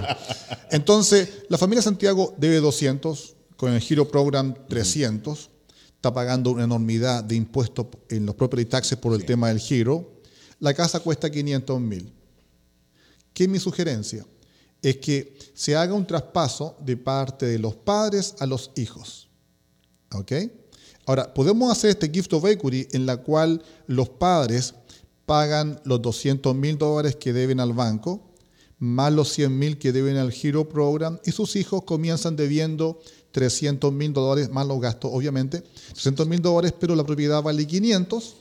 Entonces, 0.70 1.28
la 1.48 1.58
familia 1.58 1.82
Santiago 1.82 2.34
debe 2.38 2.60
200, 2.60 3.34
con 3.56 3.72
el 3.72 3.80
Giro 3.80 4.08
Program 4.08 4.54
300, 4.68 5.50
está 5.96 6.14
pagando 6.14 6.50
una 6.52 6.64
enormidad 6.64 7.24
de 7.24 7.34
impuestos 7.34 7.86
en 8.08 8.26
los 8.26 8.34
property 8.36 8.64
taxes 8.64 8.96
por 8.98 9.12
el 9.14 9.24
tema 9.24 9.48
del 9.48 9.58
giro. 9.58 10.12
La 10.60 10.72
casa 10.72 11.00
cuesta 11.00 11.30
500 11.30 11.80
mil. 11.80 12.12
¿Qué 13.32 13.44
es 13.44 13.48
mi 13.48 13.58
sugerencia? 13.58 14.26
Es 14.82 14.96
que 14.96 15.36
se 15.54 15.76
haga 15.76 15.94
un 15.94 16.06
traspaso 16.06 16.76
de 16.80 16.96
parte 16.96 17.46
de 17.46 17.58
los 17.58 17.76
padres 17.76 18.34
a 18.38 18.46
los 18.46 18.70
hijos. 18.76 19.28
¿Ok? 20.12 20.32
Ahora, 21.06 21.32
podemos 21.32 21.70
hacer 21.70 21.90
este 21.90 22.10
gift 22.10 22.32
of 22.32 22.44
equity 22.44 22.86
en 22.92 23.06
la 23.06 23.16
cual 23.18 23.62
los 23.86 24.08
padres 24.08 24.74
pagan 25.26 25.80
los 25.84 26.02
200 26.02 26.54
mil 26.54 26.76
dólares 26.78 27.16
que 27.16 27.32
deben 27.32 27.60
al 27.60 27.72
banco, 27.72 28.20
más 28.78 29.12
los 29.12 29.28
100 29.32 29.58
mil 29.58 29.78
que 29.78 29.92
deben 29.92 30.16
al 30.16 30.32
Hero 30.32 30.68
Program, 30.68 31.18
y 31.24 31.32
sus 31.32 31.56
hijos 31.56 31.84
comienzan 31.84 32.36
debiendo 32.36 33.00
300 33.32 33.92
mil 33.92 34.12
dólares, 34.12 34.50
más 34.50 34.66
los 34.66 34.80
gastos, 34.80 35.10
obviamente, 35.12 35.62
300 35.92 36.26
mil 36.26 36.42
dólares, 36.42 36.74
pero 36.78 36.96
la 36.96 37.04
propiedad 37.04 37.42
vale 37.42 37.66
500. 37.66 38.36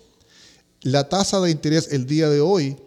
La 0.81 1.09
tasa 1.09 1.39
de 1.41 1.51
interés 1.51 1.91
el 1.91 2.05
día 2.05 2.29
de 2.29 2.39
hoy 2.39 2.77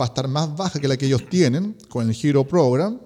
va 0.00 0.06
a 0.06 0.08
estar 0.08 0.28
más 0.28 0.56
baja 0.56 0.80
que 0.80 0.88
la 0.88 0.96
que 0.96 1.06
ellos 1.06 1.28
tienen 1.28 1.76
con 1.88 2.08
el 2.08 2.16
Hero 2.20 2.46
Program. 2.46 2.98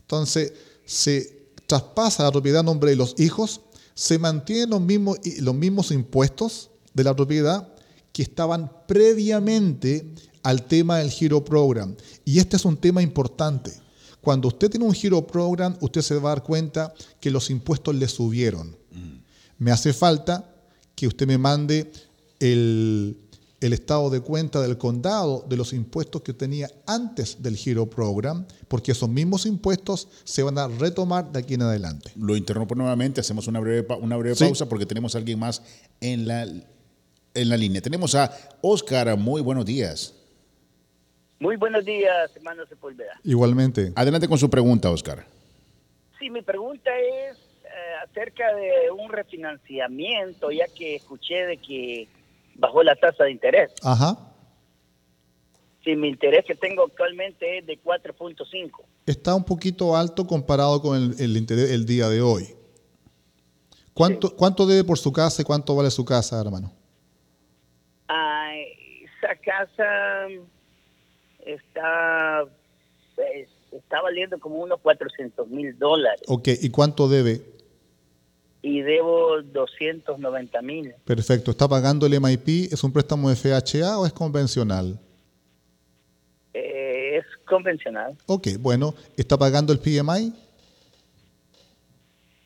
Entonces, 0.00 0.52
se 0.84 1.52
traspasa 1.66 2.24
la 2.24 2.32
propiedad 2.32 2.60
a 2.60 2.64
nombre 2.64 2.90
de 2.90 2.96
los 2.96 3.14
hijos, 3.18 3.60
se 3.94 4.18
mantienen 4.18 4.70
los 4.70 4.80
mismos, 4.80 5.18
los 5.40 5.54
mismos 5.54 5.90
impuestos 5.90 6.70
de 6.94 7.04
la 7.04 7.14
propiedad 7.14 7.72
que 8.12 8.22
estaban 8.22 8.70
previamente 8.88 10.12
al 10.42 10.66
tema 10.66 10.98
del 10.98 11.12
Hero 11.18 11.44
Program. 11.44 11.94
Y 12.24 12.38
este 12.38 12.56
es 12.56 12.64
un 12.64 12.76
tema 12.76 13.02
importante. 13.02 13.72
Cuando 14.20 14.48
usted 14.48 14.70
tiene 14.70 14.86
un 14.86 14.94
Hero 14.94 15.26
Program, 15.26 15.76
usted 15.80 16.02
se 16.02 16.14
va 16.16 16.32
a 16.32 16.34
dar 16.34 16.42
cuenta 16.42 16.92
que 17.20 17.30
los 17.30 17.50
impuestos 17.50 17.94
le 17.94 18.08
subieron. 18.08 18.76
Me 19.58 19.70
hace 19.70 19.92
falta 19.92 20.54
que 20.94 21.06
usted 21.06 21.26
me 21.26 21.38
mande 21.38 21.90
el, 22.38 23.16
el 23.60 23.72
estado 23.74 24.08
de 24.08 24.20
cuenta 24.20 24.60
del 24.62 24.78
condado 24.78 25.44
de 25.48 25.56
los 25.56 25.72
impuestos 25.74 26.22
que 26.22 26.32
tenía 26.32 26.70
antes 26.86 27.42
del 27.42 27.58
Hero 27.62 27.88
Program, 27.90 28.46
porque 28.68 28.92
esos 28.92 29.08
mismos 29.08 29.44
impuestos 29.44 30.08
se 30.24 30.42
van 30.42 30.56
a 30.58 30.66
retomar 30.68 31.30
de 31.30 31.40
aquí 31.40 31.54
en 31.54 31.62
adelante. 31.62 32.10
Lo 32.16 32.36
interrumpo 32.36 32.74
nuevamente, 32.74 33.20
hacemos 33.20 33.46
una 33.48 33.60
breve, 33.60 33.82
pa- 33.82 33.96
una 33.96 34.16
breve 34.16 34.34
Sí. 34.34 34.44
pausa 34.44 34.66
porque 34.68 34.86
tenemos 34.86 35.14
a 35.14 35.18
alguien 35.18 35.38
más 35.38 35.62
en 36.00 36.26
la, 36.26 36.44
en 36.44 37.48
la 37.48 37.56
línea. 37.58 37.82
Tenemos 37.82 38.14
a 38.14 38.34
Oscar, 38.62 39.14
muy 39.18 39.42
buenos 39.42 39.66
días. 39.66 40.14
Muy 41.38 41.56
buenos 41.56 41.84
días, 41.84 42.30
hermano 42.36 42.64
Sepúlveda. 42.66 43.12
Igualmente. 43.24 43.92
Adelante 43.94 44.26
con 44.28 44.38
su 44.38 44.48
pregunta, 44.50 44.90
Oscar. 44.90 45.26
Sí, 46.18 46.28
mi 46.30 46.42
pregunta 46.42 46.90
es 47.30 47.36
eh, 47.64 47.68
acerca 48.08 48.54
de 48.54 48.90
un 48.90 49.10
refinanciamiento, 49.10 50.50
ya 50.50 50.66
que 50.74 50.96
escuché 50.96 51.46
de 51.46 51.56
que 51.56 52.08
bajó 52.60 52.82
la 52.82 52.94
tasa 52.94 53.24
de 53.24 53.32
interés. 53.32 53.72
Ajá. 53.82 54.16
Si 55.82 55.96
mi 55.96 56.08
interés 56.08 56.44
que 56.44 56.54
tengo 56.54 56.84
actualmente 56.84 57.58
es 57.58 57.66
de 57.66 57.82
4.5. 57.82 58.70
Está 59.06 59.34
un 59.34 59.44
poquito 59.44 59.96
alto 59.96 60.26
comparado 60.26 60.80
con 60.82 60.96
el, 60.96 61.14
el 61.18 61.36
interés 61.36 61.70
el 61.70 61.86
día 61.86 62.08
de 62.08 62.20
hoy. 62.20 62.54
¿Cuánto, 63.94 64.36
¿Cuánto 64.36 64.66
debe 64.66 64.84
por 64.84 64.98
su 64.98 65.12
casa 65.12 65.42
y 65.42 65.44
cuánto 65.44 65.74
vale 65.74 65.90
su 65.90 66.04
casa, 66.04 66.40
hermano? 66.40 66.72
Ah, 68.08 68.52
esa 68.54 69.34
casa 69.36 70.26
está, 71.44 72.44
pues, 73.14 73.48
está 73.72 74.02
valiendo 74.02 74.38
como 74.38 74.56
unos 74.56 74.80
400 74.80 75.48
mil 75.48 75.78
dólares 75.78 76.22
Ok, 76.28 76.48
¿y 76.60 76.70
cuánto 76.70 77.08
debe? 77.08 77.42
Y 78.62 78.82
debo 78.82 79.40
290 79.42 80.62
mil. 80.62 80.94
Perfecto. 81.04 81.50
¿Está 81.50 81.66
pagando 81.68 82.06
el 82.06 82.20
MIP? 82.20 82.72
¿Es 82.72 82.84
un 82.84 82.92
préstamo 82.92 83.30
de 83.30 83.36
FHA 83.36 83.98
o 83.98 84.06
es 84.06 84.12
convencional? 84.12 84.98
Eh, 86.52 87.18
es 87.18 87.24
convencional. 87.46 88.16
Ok, 88.26 88.48
bueno. 88.58 88.94
¿Está 89.16 89.38
pagando 89.38 89.72
el 89.72 89.78
PMI? 89.78 90.32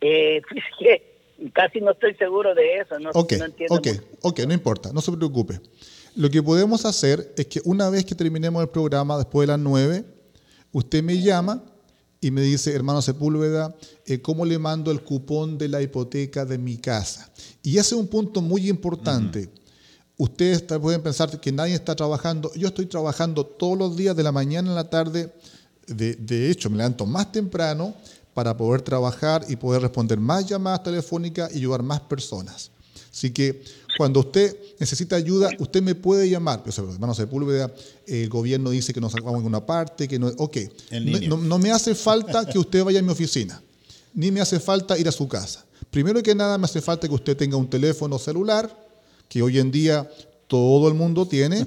Eh, 0.01 0.43
fíjese, 0.49 1.03
casi 1.53 1.81
no 1.81 1.93
estoy 1.93 2.15
seguro 2.15 2.55
de 2.55 2.77
eso, 2.79 2.99
no, 2.99 3.11
Ok, 3.15 3.33
no 3.39 3.45
entiendo. 3.47 3.75
ok, 3.75 3.87
mucho. 3.87 4.03
ok, 4.23 4.41
no 4.47 4.55
importa, 4.55 4.93
no 4.93 5.01
se 5.01 5.13
preocupe. 5.13 5.61
Lo 6.17 6.31
que 6.31 6.43
podemos 6.43 6.85
hacer 6.85 7.33
es 7.37 7.47
que 7.47 7.61
una 7.65 7.91
vez 7.91 8.05
que 8.05 8.15
terminemos 8.15 8.63
el 8.63 8.69
programa, 8.69 9.17
después 9.17 9.49
de 9.49 9.53
las 9.53 9.61
9, 9.61 10.05
usted 10.73 11.03
me 11.03 11.21
llama 11.21 11.63
y 12.25 12.31
me 12.31 12.41
dice, 12.41 12.73
hermano 12.73 13.03
Sepúlveda, 13.03 13.77
eh, 14.07 14.23
¿cómo 14.23 14.47
le 14.47 14.59
mando 14.59 14.91
el 14.91 15.03
cupón 15.03 15.59
de 15.59 15.69
la 15.69 15.83
hipoteca 15.83 16.47
de 16.47 16.57
mi 16.57 16.79
casa? 16.79 17.31
Y 17.63 17.73
ese 17.73 17.95
es 17.95 18.01
un 18.01 18.07
punto 18.07 18.41
muy 18.41 18.71
importante. 18.71 19.51
Ustedes 20.17 20.63
pueden 20.63 21.03
pensar 21.03 21.39
que 21.39 21.53
nadie 21.53 21.75
está 21.75 21.95
trabajando. 21.95 22.51
Yo 22.55 22.69
estoy 22.69 22.87
trabajando 22.87 23.45
todos 23.45 23.77
los 23.77 23.95
días 23.95 24.17
de 24.17 24.23
la 24.23 24.33
mañana 24.33 24.73
a 24.73 24.75
la 24.75 24.89
tarde. 24.89 25.35
De, 25.87 26.15
de 26.15 26.51
hecho, 26.51 26.71
me 26.71 26.79
levanto 26.79 27.05
más 27.05 27.31
temprano 27.31 27.95
para 28.33 28.57
poder 28.57 28.81
trabajar 28.81 29.45
y 29.47 29.57
poder 29.57 29.83
responder 29.83 30.19
más 30.19 30.47
llamadas 30.47 30.83
telefónicas 30.83 31.53
y 31.53 31.59
ayudar 31.59 31.83
más 31.83 32.01
personas. 32.01 32.71
Así 33.13 33.33
que 33.33 33.63
cuando 33.97 34.21
usted 34.21 34.57
necesita 34.79 35.17
ayuda, 35.17 35.51
usted 35.59 35.83
me 35.83 35.95
puede 35.95 36.29
llamar. 36.29 36.63
Pero, 36.65 36.93
hermano 36.93 37.15
Sepúlveda, 37.15 37.73
el 38.07 38.29
gobierno 38.29 38.71
dice 38.71 38.93
que 38.93 39.01
nos 39.01 39.13
sacamos 39.13 39.41
en 39.41 39.47
una 39.47 39.65
parte, 39.65 40.09
que 40.09 40.19
no. 40.19 40.29
Ok, 40.39 40.59
no, 41.29 41.37
no, 41.37 41.59
me 41.59 41.71
hace 41.71 41.95
falta 41.95 42.47
que 42.47 42.59
usted 42.59 42.85
vaya 42.85 43.01
a 43.01 43.03
mi 43.03 43.11
oficina, 43.11 43.63
ni 44.15 44.31
me 44.31 44.41
hace 44.41 44.61
falta 44.61 44.99
ir 44.99 45.09
a 45.09 45.13
su 45.13 45.29
casa. 45.29 45.65
Primero 45.91 46.23
que 46.23 46.35
nada, 46.35 46.59
me 46.59 46.65
hace 46.65 46.81
falta 46.81 47.07
que 47.09 47.15
usted 47.15 47.37
tenga 47.37 47.57
un 47.57 47.69
teléfono 47.69 48.19
celular, 48.19 48.75
que 49.29 49.43
hoy 49.43 49.59
en 49.59 49.71
día 49.71 50.09
todo 50.47 50.89
el 50.89 50.95
mundo 50.95 51.27
tiene. 51.27 51.67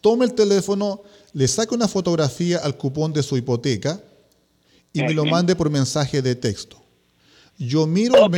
Tome 0.00 0.24
el 0.24 0.34
teléfono, 0.34 1.02
le 1.32 1.48
saque 1.48 1.74
una 1.74 1.88
fotografía 1.88 2.58
al 2.58 2.76
cupón 2.76 3.12
de 3.12 3.22
su 3.22 3.36
hipoteca 3.36 4.00
y 4.92 5.02
me 5.02 5.12
lo 5.12 5.24
mande 5.24 5.54
por 5.56 5.68
mensaje 5.68 6.22
de 6.22 6.34
texto. 6.34 6.85
Yo 7.58 7.86
miro, 7.86 8.28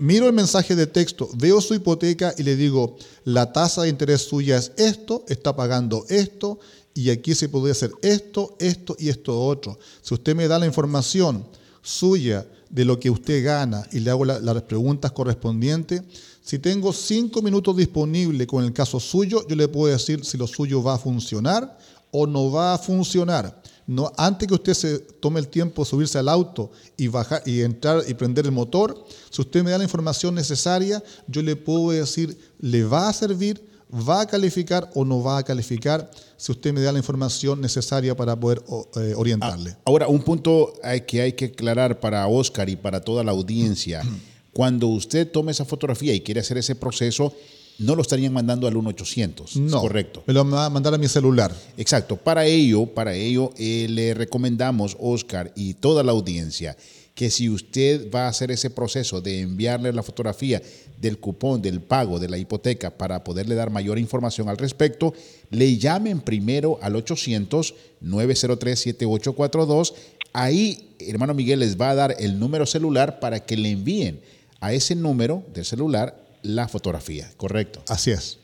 miro 0.00 0.26
el 0.26 0.32
mensaje 0.32 0.74
de 0.74 0.86
texto, 0.86 1.28
veo 1.34 1.60
su 1.60 1.74
hipoteca 1.74 2.34
y 2.38 2.42
le 2.42 2.56
digo, 2.56 2.96
la 3.24 3.52
tasa 3.52 3.82
de 3.82 3.90
interés 3.90 4.22
suya 4.22 4.56
es 4.56 4.72
esto, 4.76 5.24
está 5.28 5.54
pagando 5.54 6.06
esto, 6.08 6.58
y 6.94 7.10
aquí 7.10 7.34
se 7.34 7.48
puede 7.48 7.72
hacer 7.72 7.92
esto, 8.02 8.56
esto 8.58 8.96
y 8.98 9.08
esto 9.08 9.38
otro. 9.38 9.78
Si 10.00 10.14
usted 10.14 10.34
me 10.34 10.48
da 10.48 10.58
la 10.58 10.66
información 10.66 11.46
suya 11.82 12.46
de 12.70 12.84
lo 12.84 12.98
que 12.98 13.10
usted 13.10 13.44
gana 13.44 13.86
y 13.92 14.00
le 14.00 14.10
hago 14.10 14.24
las 14.24 14.62
preguntas 14.62 15.12
correspondientes, 15.12 16.02
si 16.42 16.58
tengo 16.58 16.92
cinco 16.92 17.40
minutos 17.40 17.76
disponibles 17.76 18.46
con 18.46 18.64
el 18.64 18.72
caso 18.72 18.98
suyo, 18.98 19.46
yo 19.48 19.56
le 19.56 19.68
puedo 19.68 19.92
decir 19.92 20.24
si 20.24 20.36
lo 20.36 20.46
suyo 20.46 20.82
va 20.82 20.94
a 20.94 20.98
funcionar 20.98 21.78
o 22.10 22.26
no 22.26 22.50
va 22.50 22.74
a 22.74 22.78
funcionar. 22.78 23.61
No, 23.92 24.10
antes 24.16 24.48
que 24.48 24.54
usted 24.54 24.72
se 24.72 24.98
tome 24.98 25.38
el 25.38 25.48
tiempo 25.48 25.82
de 25.82 25.90
subirse 25.90 26.18
al 26.18 26.28
auto 26.28 26.70
y 26.96 27.08
bajar 27.08 27.42
y 27.44 27.60
entrar 27.60 28.02
y 28.08 28.14
prender 28.14 28.46
el 28.46 28.52
motor, 28.52 29.04
si 29.30 29.42
usted 29.42 29.62
me 29.62 29.70
da 29.70 29.76
la 29.76 29.84
información 29.84 30.34
necesaria, 30.34 31.02
yo 31.26 31.42
le 31.42 31.56
puedo 31.56 31.90
decir, 31.90 32.38
¿le 32.58 32.84
va 32.84 33.10
a 33.10 33.12
servir? 33.12 33.62
¿Va 33.92 34.22
a 34.22 34.26
calificar 34.26 34.90
o 34.94 35.04
no 35.04 35.22
va 35.22 35.36
a 35.36 35.42
calificar? 35.42 36.10
Si 36.38 36.50
usted 36.50 36.72
me 36.72 36.80
da 36.80 36.90
la 36.90 36.98
información 36.98 37.60
necesaria 37.60 38.16
para 38.16 38.34
poder 38.34 38.62
eh, 38.96 39.12
orientarle. 39.14 39.72
Ah, 39.72 39.82
ahora, 39.84 40.08
un 40.08 40.22
punto 40.22 40.72
que 41.06 41.20
hay 41.20 41.34
que 41.34 41.46
aclarar 41.46 42.00
para 42.00 42.26
Oscar 42.26 42.70
y 42.70 42.76
para 42.76 43.02
toda 43.02 43.22
la 43.22 43.32
audiencia. 43.32 44.02
Cuando 44.54 44.86
usted 44.86 45.30
tome 45.30 45.52
esa 45.52 45.66
fotografía 45.66 46.14
y 46.14 46.22
quiere 46.22 46.40
hacer 46.40 46.56
ese 46.56 46.74
proceso, 46.74 47.34
no 47.82 47.94
lo 47.94 48.02
estarían 48.02 48.32
mandando 48.32 48.66
al 48.66 48.74
1800. 48.74 49.56
No, 49.56 49.80
correcto. 49.80 50.24
Me 50.26 50.34
lo 50.34 50.48
va 50.48 50.66
a 50.66 50.70
mandar 50.70 50.94
a 50.94 50.98
mi 50.98 51.08
celular. 51.08 51.54
Exacto. 51.76 52.16
Para 52.16 52.46
ello, 52.46 52.86
para 52.86 53.14
ello 53.14 53.52
eh, 53.58 53.86
le 53.88 54.14
recomendamos, 54.14 54.96
Oscar 55.00 55.52
y 55.54 55.74
toda 55.74 56.02
la 56.02 56.12
audiencia, 56.12 56.76
que 57.14 57.30
si 57.30 57.50
usted 57.50 58.10
va 58.10 58.24
a 58.24 58.28
hacer 58.28 58.50
ese 58.50 58.70
proceso 58.70 59.20
de 59.20 59.40
enviarle 59.40 59.92
la 59.92 60.02
fotografía 60.02 60.62
del 60.98 61.18
cupón, 61.18 61.60
del 61.60 61.82
pago 61.82 62.18
de 62.18 62.28
la 62.28 62.38
hipoteca 62.38 62.90
para 62.90 63.22
poderle 63.24 63.54
dar 63.54 63.68
mayor 63.70 63.98
información 63.98 64.48
al 64.48 64.56
respecto, 64.56 65.12
le 65.50 65.76
llamen 65.76 66.20
primero 66.20 66.78
al 66.80 66.94
800-903-7842. 66.94 69.92
Ahí, 70.32 70.94
hermano 71.00 71.34
Miguel, 71.34 71.60
les 71.60 71.78
va 71.78 71.90
a 71.90 71.94
dar 71.94 72.16
el 72.18 72.38
número 72.38 72.64
celular 72.64 73.20
para 73.20 73.40
que 73.40 73.54
le 73.56 73.70
envíen 73.70 74.20
a 74.60 74.72
ese 74.72 74.94
número 74.94 75.42
de 75.52 75.64
celular 75.64 76.21
la 76.42 76.68
fotografía, 76.68 77.32
correcto. 77.36 77.82
Así 77.88 78.10
es. 78.10 78.38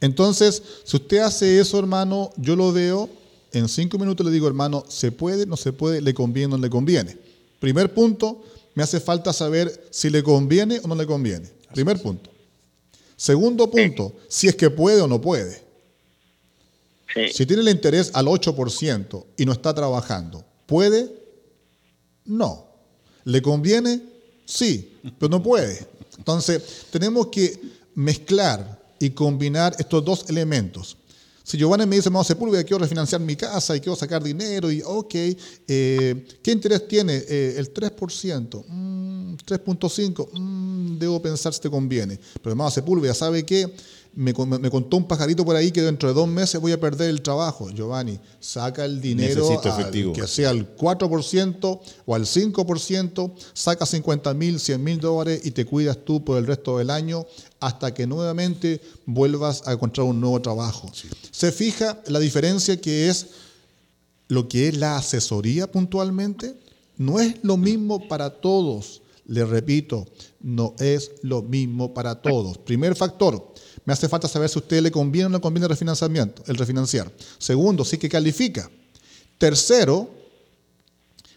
Entonces, 0.00 0.62
si 0.84 0.96
usted 0.96 1.18
hace 1.18 1.58
eso, 1.58 1.78
hermano, 1.78 2.30
yo 2.36 2.54
lo 2.54 2.72
veo, 2.72 3.08
en 3.52 3.68
cinco 3.68 3.98
minutos 3.98 4.24
le 4.24 4.32
digo, 4.32 4.46
hermano, 4.46 4.84
¿se 4.88 5.10
puede, 5.10 5.46
no 5.46 5.56
se 5.56 5.72
puede, 5.72 6.00
le 6.00 6.14
conviene 6.14 6.54
o 6.54 6.56
no 6.56 6.62
le 6.62 6.70
conviene? 6.70 7.16
Primer 7.58 7.92
punto, 7.92 8.44
me 8.74 8.82
hace 8.82 9.00
falta 9.00 9.32
saber 9.32 9.88
si 9.90 10.10
le 10.10 10.22
conviene 10.22 10.80
o 10.82 10.88
no 10.88 10.94
le 10.94 11.06
conviene. 11.06 11.50
Primer 11.72 12.00
punto. 12.00 12.30
Segundo 13.16 13.68
punto, 13.68 14.12
si 14.28 14.46
es 14.46 14.54
que 14.54 14.70
puede 14.70 15.00
o 15.02 15.08
no 15.08 15.20
puede. 15.20 15.66
Si 17.32 17.46
tiene 17.46 17.62
el 17.62 17.68
interés 17.68 18.10
al 18.14 18.26
8% 18.26 19.24
y 19.36 19.44
no 19.44 19.52
está 19.52 19.74
trabajando, 19.74 20.44
¿puede? 20.66 21.10
No. 22.24 22.66
¿Le 23.24 23.42
conviene? 23.42 24.02
Sí, 24.44 24.96
pero 25.18 25.30
no 25.30 25.42
puede. 25.42 25.86
Entonces, 26.18 26.62
tenemos 26.90 27.28
que 27.28 27.58
mezclar 27.94 28.78
y 28.98 29.10
combinar 29.10 29.74
estos 29.78 30.04
dos 30.04 30.24
elementos. 30.28 30.96
Si 31.48 31.56
Giovanni 31.56 31.86
me 31.86 31.96
dice, 31.96 32.10
vamos 32.10 32.26
Sepúlveda, 32.26 32.62
quiero 32.62 32.80
refinanciar 32.80 33.22
mi 33.22 33.34
casa 33.34 33.74
y 33.74 33.80
quiero 33.80 33.96
sacar 33.96 34.22
dinero, 34.22 34.70
y 34.70 34.82
ok, 34.84 35.14
eh, 35.14 36.26
¿qué 36.42 36.52
interés 36.52 36.86
tiene? 36.86 37.24
Eh, 37.26 37.54
el 37.56 37.72
3%, 37.72 37.96
3.5%, 39.46 40.28
mm, 40.30 40.38
mm, 40.38 40.98
debo 40.98 41.22
pensar 41.22 41.54
si 41.54 41.60
te 41.60 41.70
conviene. 41.70 42.20
Pero 42.34 42.50
hermano 42.50 42.70
Sepúlveda, 42.70 43.14
¿sabe 43.14 43.46
qué? 43.46 43.72
Me, 44.18 44.34
contó 44.34 44.96
un 44.96 45.06
pajarito 45.06 45.44
por 45.44 45.54
ahí 45.54 45.70
que 45.70 45.80
dentro 45.80 46.08
de 46.08 46.14
dos 46.16 46.26
meses 46.26 46.60
voy 46.60 46.72
a 46.72 46.80
perder 46.80 47.08
el 47.08 47.22
trabajo. 47.22 47.70
Giovanni, 47.70 48.18
saca 48.40 48.84
el 48.84 49.00
dinero 49.00 49.48
que 50.12 50.26
sea 50.26 50.50
al 50.50 50.76
4% 50.76 51.80
o 52.04 52.14
al 52.16 52.22
5%, 52.22 53.32
saca 53.54 53.86
50 53.86 54.34
mil, 54.34 54.58
100 54.58 54.82
mil 54.82 54.98
dólares 54.98 55.42
y 55.44 55.52
te 55.52 55.64
cuidas 55.64 55.98
tú 56.04 56.24
por 56.24 56.36
el 56.36 56.48
resto 56.48 56.78
del 56.78 56.90
año 56.90 57.26
hasta 57.60 57.94
que 57.94 58.08
nuevamente 58.08 58.80
vuelvas 59.06 59.62
a 59.68 59.74
encontrar 59.74 60.04
un 60.08 60.20
nuevo 60.20 60.42
trabajo. 60.42 60.90
Se 61.30 61.52
fija 61.52 62.02
la 62.08 62.18
diferencia 62.18 62.80
que 62.80 63.08
es 63.08 63.28
lo 64.26 64.48
que 64.48 64.66
es 64.66 64.76
la 64.76 64.96
asesoría 64.96 65.70
puntualmente. 65.70 66.56
No 66.96 67.20
es 67.20 67.36
lo 67.42 67.56
mismo 67.56 68.08
para 68.08 68.30
todos. 68.30 69.00
Le 69.26 69.44
repito, 69.44 70.06
no 70.40 70.74
es 70.80 71.12
lo 71.22 71.42
mismo 71.42 71.94
para 71.94 72.20
todos. 72.20 72.58
Primer 72.58 72.96
factor, 72.96 73.52
me 73.88 73.94
hace 73.94 74.06
falta 74.06 74.28
saber 74.28 74.50
si 74.50 74.58
a 74.58 74.60
usted 74.60 74.82
le 74.82 74.90
conviene 74.90 75.24
o 75.24 75.28
no 75.30 75.40
conviene 75.40 75.64
el 75.64 75.70
refinanciamiento, 75.70 76.42
el 76.46 76.56
refinanciar. 76.56 77.10
Segundo, 77.38 77.86
sí 77.86 77.96
que 77.96 78.06
califica. 78.06 78.70
Tercero, 79.38 80.10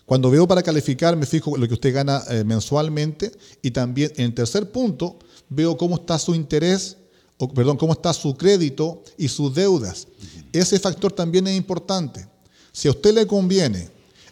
cuando 0.05 0.29
veo 0.29 0.45
para 0.45 0.61
calificar, 0.61 1.15
me 1.15 1.25
fijo 1.25 1.55
lo 1.55 1.65
que 1.65 1.75
usted 1.75 1.93
gana 1.93 2.21
eh, 2.29 2.43
mensualmente. 2.43 3.31
Y 3.61 3.71
también, 3.71 4.11
en 4.17 4.35
tercer 4.35 4.69
punto, 4.69 5.17
veo 5.47 5.77
cómo 5.77 5.95
está 5.95 6.19
su 6.19 6.35
interés, 6.35 6.97
o, 7.37 7.47
perdón, 7.47 7.77
cómo 7.77 7.93
está 7.93 8.11
su 8.11 8.35
crédito 8.35 9.01
y 9.17 9.29
sus 9.29 9.55
deudas. 9.55 10.09
Ese 10.51 10.77
factor 10.77 11.13
también 11.13 11.47
es 11.47 11.55
importante. 11.55 12.27
Si 12.73 12.89
a 12.89 12.91
usted 12.91 13.13
le 13.13 13.27
conviene 13.27 13.87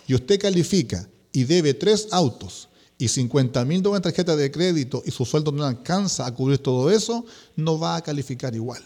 y 0.08 0.14
usted 0.14 0.42
califica 0.42 1.08
y 1.32 1.46
debe 1.46 1.74
tres 1.74 2.10
autos 2.12 2.68
y 3.02 3.08
50 3.08 3.64
mil 3.64 3.82
dólares 3.82 4.00
en 4.00 4.12
tarjeta 4.12 4.36
de 4.36 4.52
crédito 4.52 5.02
y 5.06 5.12
su 5.12 5.26
sueldo 5.26 5.54
no 5.54 5.64
alcanza 5.64 6.26
a 6.26 6.34
cubrir 6.34 6.60
todo 6.60 6.92
eso, 6.92 7.26
no 7.56 7.80
va 7.80 7.96
a 7.96 8.02
calificar 8.02 8.54
igual. 8.54 8.84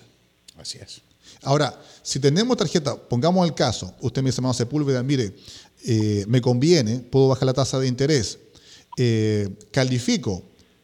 Así 0.56 0.78
es. 0.78 1.02
Ahora, 1.42 1.78
si 2.04 2.20
tenemos 2.20 2.56
tarjeta, 2.56 2.96
pongamos 2.96 3.46
el 3.46 3.56
caso, 3.56 3.92
usted 4.02 4.22
me 4.22 4.30
dice, 4.30 4.40
hermano 4.40 4.54
Sepúlveda, 4.54 5.02
mire, 5.02 5.36
eh, 5.84 6.26
me 6.28 6.40
conviene, 6.42 7.00
puedo 7.00 7.30
bajar 7.30 7.48
la 7.48 7.54
tasa 7.54 7.80
de 7.80 7.88
interés, 7.88 8.38
eh, 8.98 9.50
califico, 9.72 10.44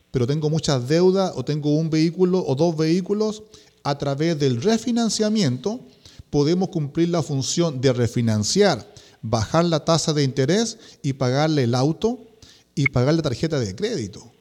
pero 0.10 0.26
tengo 0.26 0.50
muchas 0.50 0.88
deudas 0.88 1.32
o 1.36 1.46
tengo 1.46 1.76
un 1.76 1.92
vehículo 1.92 2.44
o 2.46 2.56
dos 2.56 2.76
vehículos, 2.76 3.44
a 3.84 3.96
través 3.98 4.40
del 4.40 4.60
refinanciamiento 4.60 5.80
podemos 6.32 6.70
cumplir 6.70 7.10
la 7.10 7.22
función 7.22 7.80
de 7.80 7.94
refinanciar, 7.94 8.92
bajar 9.22 9.66
la 9.66 9.86
tasa 9.86 10.14
de 10.14 10.24
interés 10.24 10.80
y 11.04 11.14
pagarle 11.14 11.64
el 11.64 11.76
auto 11.76 12.29
y 12.80 12.88
pagar 12.88 13.14
la 13.14 13.22
tarjeta 13.22 13.60
de 13.60 13.76
crédito. 13.76 14.32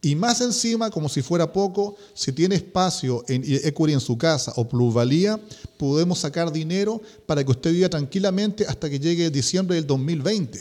Y 0.00 0.16
más 0.16 0.40
encima, 0.40 0.90
como 0.90 1.10
si 1.10 1.20
fuera 1.20 1.52
poco, 1.52 1.94
si 2.14 2.32
tiene 2.32 2.54
espacio 2.54 3.22
en 3.28 3.42
equity 3.44 3.92
en 3.92 4.00
su 4.00 4.16
casa 4.16 4.50
o 4.56 4.66
plusvalía, 4.66 5.38
podemos 5.76 6.20
sacar 6.20 6.50
dinero 6.50 7.02
para 7.26 7.44
que 7.44 7.50
usted 7.50 7.70
viva 7.70 7.90
tranquilamente 7.90 8.64
hasta 8.66 8.88
que 8.88 8.98
llegue 8.98 9.28
diciembre 9.28 9.76
del 9.76 9.86
2020. 9.86 10.58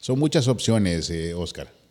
Son 0.00 0.18
muchas 0.18 0.46
opciones, 0.48 1.08
eh, 1.08 1.32
Oscar. 1.32 1.81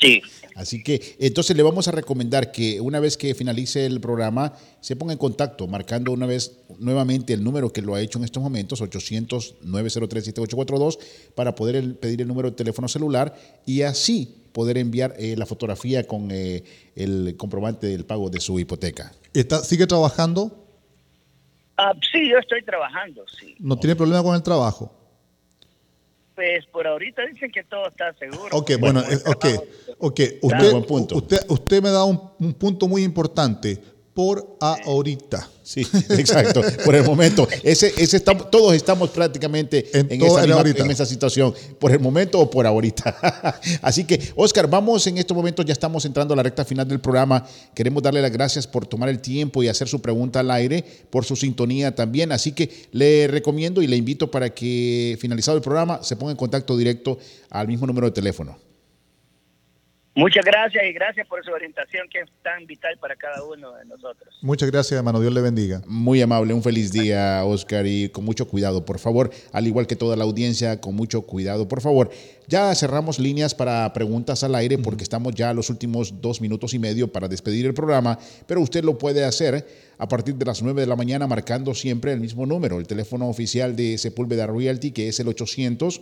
Sí. 0.00 0.22
Así 0.54 0.82
que 0.82 1.16
entonces 1.20 1.54
le 1.56 1.62
vamos 1.62 1.86
a 1.86 1.92
recomendar 1.92 2.50
que 2.50 2.80
una 2.80 2.98
vez 2.98 3.16
que 3.16 3.32
finalice 3.34 3.86
el 3.86 4.00
programa 4.00 4.54
se 4.80 4.96
ponga 4.96 5.12
en 5.12 5.18
contacto 5.18 5.68
marcando 5.68 6.10
una 6.10 6.26
vez 6.26 6.58
nuevamente 6.80 7.32
el 7.32 7.44
número 7.44 7.72
que 7.72 7.80
lo 7.80 7.94
ha 7.94 8.00
hecho 8.00 8.18
en 8.18 8.24
estos 8.24 8.42
momentos, 8.42 8.82
800-903-7842, 8.82 10.98
para 11.36 11.54
poder 11.54 11.96
pedir 12.00 12.22
el 12.22 12.28
número 12.28 12.50
de 12.50 12.56
teléfono 12.56 12.88
celular 12.88 13.36
y 13.66 13.82
así 13.82 14.34
poder 14.52 14.78
enviar 14.78 15.14
eh, 15.16 15.36
la 15.36 15.46
fotografía 15.46 16.08
con 16.08 16.32
eh, 16.32 16.64
el 16.96 17.36
comprobante 17.36 17.86
del 17.86 18.04
pago 18.04 18.28
de 18.28 18.40
su 18.40 18.58
hipoteca. 18.58 19.12
¿Está, 19.32 19.62
¿Sigue 19.62 19.86
trabajando? 19.86 20.64
Ah, 21.76 21.92
sí, 22.10 22.28
yo 22.28 22.38
estoy 22.38 22.64
trabajando, 22.64 23.24
sí. 23.38 23.54
¿No 23.60 23.78
tiene 23.78 23.94
problema 23.94 24.24
con 24.24 24.34
el 24.34 24.42
trabajo? 24.42 24.97
Pues 26.38 26.64
por 26.66 26.86
ahorita 26.86 27.22
dicen 27.26 27.50
que 27.50 27.64
todo 27.64 27.88
está 27.88 28.14
seguro. 28.14 28.56
Ok, 28.56 28.70
bueno, 28.78 29.00
eh, 29.00 29.18
ok, 29.26 29.46
ok. 29.98 30.20
Usted, 30.40 30.72
usted, 31.16 31.38
usted 31.48 31.82
me 31.82 31.90
da 31.90 32.04
un, 32.04 32.30
un 32.38 32.54
punto 32.54 32.86
muy 32.86 33.02
importante 33.02 33.82
por 34.18 34.56
ahorita. 34.60 35.48
Sí, 35.62 35.82
exacto, 36.10 36.60
por 36.84 36.96
el 36.96 37.04
momento. 37.04 37.46
Ese, 37.62 37.94
ese 37.96 38.16
estamos, 38.16 38.50
todos 38.50 38.74
estamos 38.74 39.10
prácticamente 39.10 39.88
en, 39.92 40.90
esa, 40.90 41.06
situación, 41.06 41.54
por 41.78 41.92
el 41.92 42.00
momento 42.00 42.40
o 42.40 42.50
por 42.50 42.66
ahorita. 42.66 43.60
Así 43.80 44.02
que, 44.02 44.32
Oscar, 44.34 44.68
vamos 44.68 45.06
en 45.06 45.18
estos 45.18 45.36
momentos, 45.36 45.64
ya 45.64 45.72
estamos 45.72 46.04
entrando 46.04 46.34
a 46.34 46.36
la 46.36 46.42
recta 46.42 46.64
final 46.64 46.88
del 46.88 46.98
programa. 46.98 47.46
Queremos 47.76 48.02
darle 48.02 48.20
las 48.20 48.32
gracias 48.32 48.66
por 48.66 48.88
tomar 48.88 49.08
el 49.08 49.20
tiempo 49.20 49.62
y 49.62 49.68
hacer 49.68 49.86
su 49.86 50.02
pregunta 50.02 50.40
al 50.40 50.50
aire, 50.50 50.84
por 51.10 51.24
su 51.24 51.36
sintonía 51.36 51.94
también. 51.94 52.32
Así 52.32 52.50
que 52.50 52.88
le 52.90 53.28
recomiendo 53.28 53.82
y 53.82 53.86
le 53.86 53.94
invito 53.94 54.32
para 54.32 54.52
que, 54.52 55.16
finalizado 55.20 55.58
el 55.58 55.62
programa, 55.62 56.02
se 56.02 56.16
ponga 56.16 56.32
en 56.32 56.36
contacto 56.36 56.76
directo 56.76 57.18
al 57.50 57.68
mismo 57.68 57.86
número 57.86 58.08
de 58.08 58.14
teléfono. 58.14 58.67
Muchas 60.18 60.44
gracias 60.44 60.82
y 60.84 60.92
gracias 60.92 61.28
por 61.28 61.44
su 61.44 61.52
orientación 61.52 62.08
que 62.10 62.18
es 62.18 62.28
tan 62.42 62.66
vital 62.66 62.98
para 62.98 63.14
cada 63.14 63.44
uno 63.44 63.72
de 63.76 63.84
nosotros. 63.84 64.36
Muchas 64.42 64.68
gracias, 64.68 64.98
hermano. 64.98 65.20
Dios 65.20 65.32
le 65.32 65.40
bendiga. 65.40 65.80
Muy 65.86 66.20
amable. 66.20 66.52
Un 66.52 66.62
feliz 66.64 66.90
día, 66.90 67.44
Oscar, 67.44 67.86
y 67.86 68.08
con 68.08 68.24
mucho 68.24 68.48
cuidado, 68.48 68.84
por 68.84 68.98
favor. 68.98 69.30
Al 69.52 69.68
igual 69.68 69.86
que 69.86 69.94
toda 69.94 70.16
la 70.16 70.24
audiencia, 70.24 70.80
con 70.80 70.96
mucho 70.96 71.22
cuidado, 71.22 71.68
por 71.68 71.80
favor. 71.80 72.10
Ya 72.48 72.74
cerramos 72.74 73.20
líneas 73.20 73.54
para 73.54 73.92
preguntas 73.92 74.42
al 74.42 74.56
aire 74.56 74.76
porque 74.78 75.04
estamos 75.04 75.36
ya 75.36 75.50
a 75.50 75.54
los 75.54 75.70
últimos 75.70 76.20
dos 76.20 76.40
minutos 76.40 76.74
y 76.74 76.80
medio 76.80 77.12
para 77.12 77.28
despedir 77.28 77.66
el 77.66 77.74
programa, 77.74 78.18
pero 78.48 78.60
usted 78.60 78.82
lo 78.82 78.98
puede 78.98 79.24
hacer 79.24 79.64
a 79.98 80.08
partir 80.08 80.34
de 80.34 80.46
las 80.46 80.62
9 80.62 80.80
de 80.80 80.86
la 80.88 80.96
mañana 80.96 81.28
marcando 81.28 81.76
siempre 81.76 82.12
el 82.12 82.18
mismo 82.18 82.44
número, 82.44 82.80
el 82.80 82.88
teléfono 82.88 83.28
oficial 83.28 83.76
de 83.76 83.96
Sepúlveda 83.98 84.48
Realty, 84.48 84.90
que 84.90 85.06
es 85.06 85.20
el 85.20 85.28
800 85.28 86.00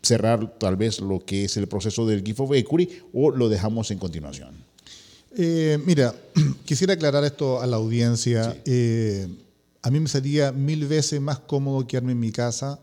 cerrar 0.02 0.58
tal 0.58 0.76
vez 0.76 1.00
lo 1.00 1.24
que 1.24 1.44
es 1.44 1.56
el 1.56 1.66
proceso 1.66 2.06
del 2.06 2.22
GIF 2.22 2.40
of 2.40 2.52
Equity 2.52 3.00
o 3.12 3.30
lo 3.30 3.48
dejamos 3.48 3.90
en 3.90 3.98
continuación. 3.98 4.54
Eh, 5.36 5.78
mira, 5.84 6.14
quisiera 6.64 6.94
aclarar 6.94 7.24
esto 7.24 7.60
a 7.60 7.66
la 7.66 7.76
audiencia. 7.76 8.56
Eh, 8.64 9.26
a 9.82 9.90
mí 9.90 10.00
me 10.00 10.08
sería 10.08 10.52
mil 10.52 10.86
veces 10.86 11.20
más 11.20 11.40
cómodo 11.40 11.86
quedarme 11.86 12.12
en 12.12 12.20
mi 12.20 12.32
casa 12.32 12.80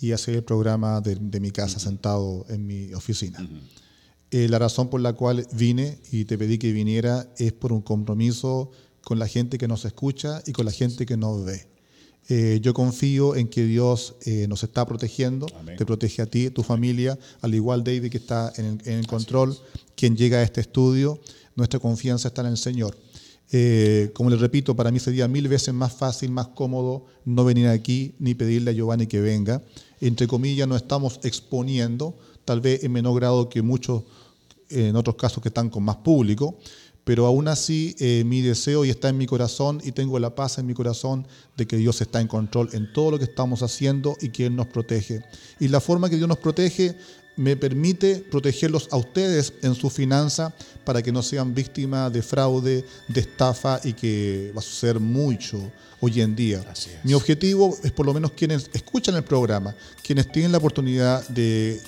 y 0.00 0.12
hacer 0.12 0.36
el 0.36 0.44
programa 0.44 1.00
de, 1.00 1.40
mi 1.40 1.50
casa 1.50 1.78
sentado 1.78 2.46
en 2.48 2.66
mi 2.66 2.92
oficina. 2.94 3.46
Eh, 4.30 4.48
la 4.48 4.58
razón 4.58 4.88
por 4.88 5.00
la 5.00 5.12
cual 5.12 5.46
vine 5.52 5.98
y 6.12 6.24
te 6.24 6.38
pedí 6.38 6.58
que 6.58 6.72
viniera 6.72 7.28
es 7.36 7.52
por 7.52 7.72
un 7.72 7.82
compromiso 7.82 8.70
con 9.02 9.18
la 9.18 9.26
gente 9.26 9.58
que 9.58 9.66
nos 9.66 9.84
escucha 9.84 10.42
y 10.46 10.52
con 10.52 10.64
la 10.64 10.72
gente 10.72 11.04
que 11.04 11.16
nos 11.16 11.44
ve. 11.44 11.66
Eh, 12.28 12.60
yo 12.62 12.72
confío 12.72 13.34
en 13.34 13.48
que 13.48 13.64
Dios 13.64 14.14
eh, 14.24 14.46
nos 14.46 14.62
está 14.62 14.86
protegiendo, 14.86 15.46
te 15.76 15.84
protege 15.84 16.22
a 16.22 16.26
ti, 16.26 16.48
tu 16.50 16.62
familia, 16.62 17.18
al 17.40 17.54
igual 17.54 17.82
David 17.82 18.08
que 18.10 18.18
está 18.18 18.52
en 18.56 18.80
el, 18.84 19.06
control, 19.08 19.56
quien 19.96 20.16
llega 20.16 20.38
a 20.38 20.42
este 20.42 20.60
estudio, 20.60 21.20
nuestra 21.56 21.80
confianza 21.80 22.28
está 22.28 22.42
en 22.42 22.48
el 22.48 22.56
Señor. 22.56 22.96
Como 24.14 24.30
les 24.30 24.40
repito, 24.40 24.76
para 24.76 24.90
mí 24.90 25.00
sería 25.00 25.26
mil 25.26 25.48
veces 25.48 25.74
más 25.74 25.92
fácil, 25.92 26.30
más 26.30 26.48
cómodo 26.48 27.06
no 27.24 27.44
venir 27.44 27.66
aquí 27.68 28.14
ni 28.18 28.34
pedirle 28.34 28.70
a 28.70 28.74
Giovanni 28.74 29.06
que 29.06 29.20
venga 29.20 29.62
entre 30.00 30.26
comillas, 30.26 30.66
no 30.66 30.76
estamos 30.76 31.20
exponiendo, 31.22 32.16
tal 32.44 32.60
vez 32.60 32.82
en 32.82 32.92
menor 32.92 33.14
grado 33.16 33.48
que 33.48 33.62
muchos 33.62 34.04
en 34.70 34.96
otros 34.96 35.16
casos 35.16 35.42
que 35.42 35.48
están 35.48 35.68
con 35.68 35.82
más 35.82 35.96
público, 35.96 36.56
pero 37.04 37.26
aún 37.26 37.48
así 37.48 37.96
eh, 37.98 38.22
mi 38.24 38.40
deseo 38.40 38.84
y 38.84 38.90
está 38.90 39.08
en 39.08 39.18
mi 39.18 39.26
corazón 39.26 39.80
y 39.84 39.92
tengo 39.92 40.18
la 40.18 40.34
paz 40.34 40.58
en 40.58 40.66
mi 40.66 40.74
corazón 40.74 41.26
de 41.56 41.66
que 41.66 41.76
Dios 41.76 42.00
está 42.00 42.20
en 42.20 42.28
control 42.28 42.70
en 42.72 42.92
todo 42.92 43.10
lo 43.10 43.18
que 43.18 43.24
estamos 43.24 43.62
haciendo 43.62 44.16
y 44.20 44.28
que 44.28 44.46
Él 44.46 44.54
nos 44.54 44.68
protege. 44.68 45.22
Y 45.58 45.68
la 45.68 45.80
forma 45.80 46.08
que 46.08 46.16
Dios 46.16 46.28
nos 46.28 46.38
protege 46.38 46.94
me 47.40 47.56
permite 47.56 48.16
protegerlos 48.16 48.86
a 48.90 48.98
ustedes 48.98 49.54
en 49.62 49.74
su 49.74 49.88
finanza 49.88 50.52
para 50.84 51.02
que 51.02 51.10
no 51.10 51.22
sean 51.22 51.54
víctimas 51.54 52.12
de 52.12 52.20
fraude, 52.20 52.84
de 53.08 53.20
estafa 53.20 53.80
y 53.82 53.94
que 53.94 54.52
va 54.54 54.60
a 54.60 54.62
suceder 54.62 55.00
mucho 55.00 55.72
hoy 56.00 56.20
en 56.20 56.36
día. 56.36 56.62
Mi 57.02 57.14
objetivo 57.14 57.78
es 57.82 57.92
por 57.92 58.04
lo 58.04 58.12
menos 58.12 58.32
quienes 58.32 58.68
escuchan 58.74 59.16
el 59.16 59.24
programa, 59.24 59.74
quienes 60.02 60.30
tienen 60.30 60.52
la 60.52 60.58
oportunidad 60.58 61.26
de 61.28 61.80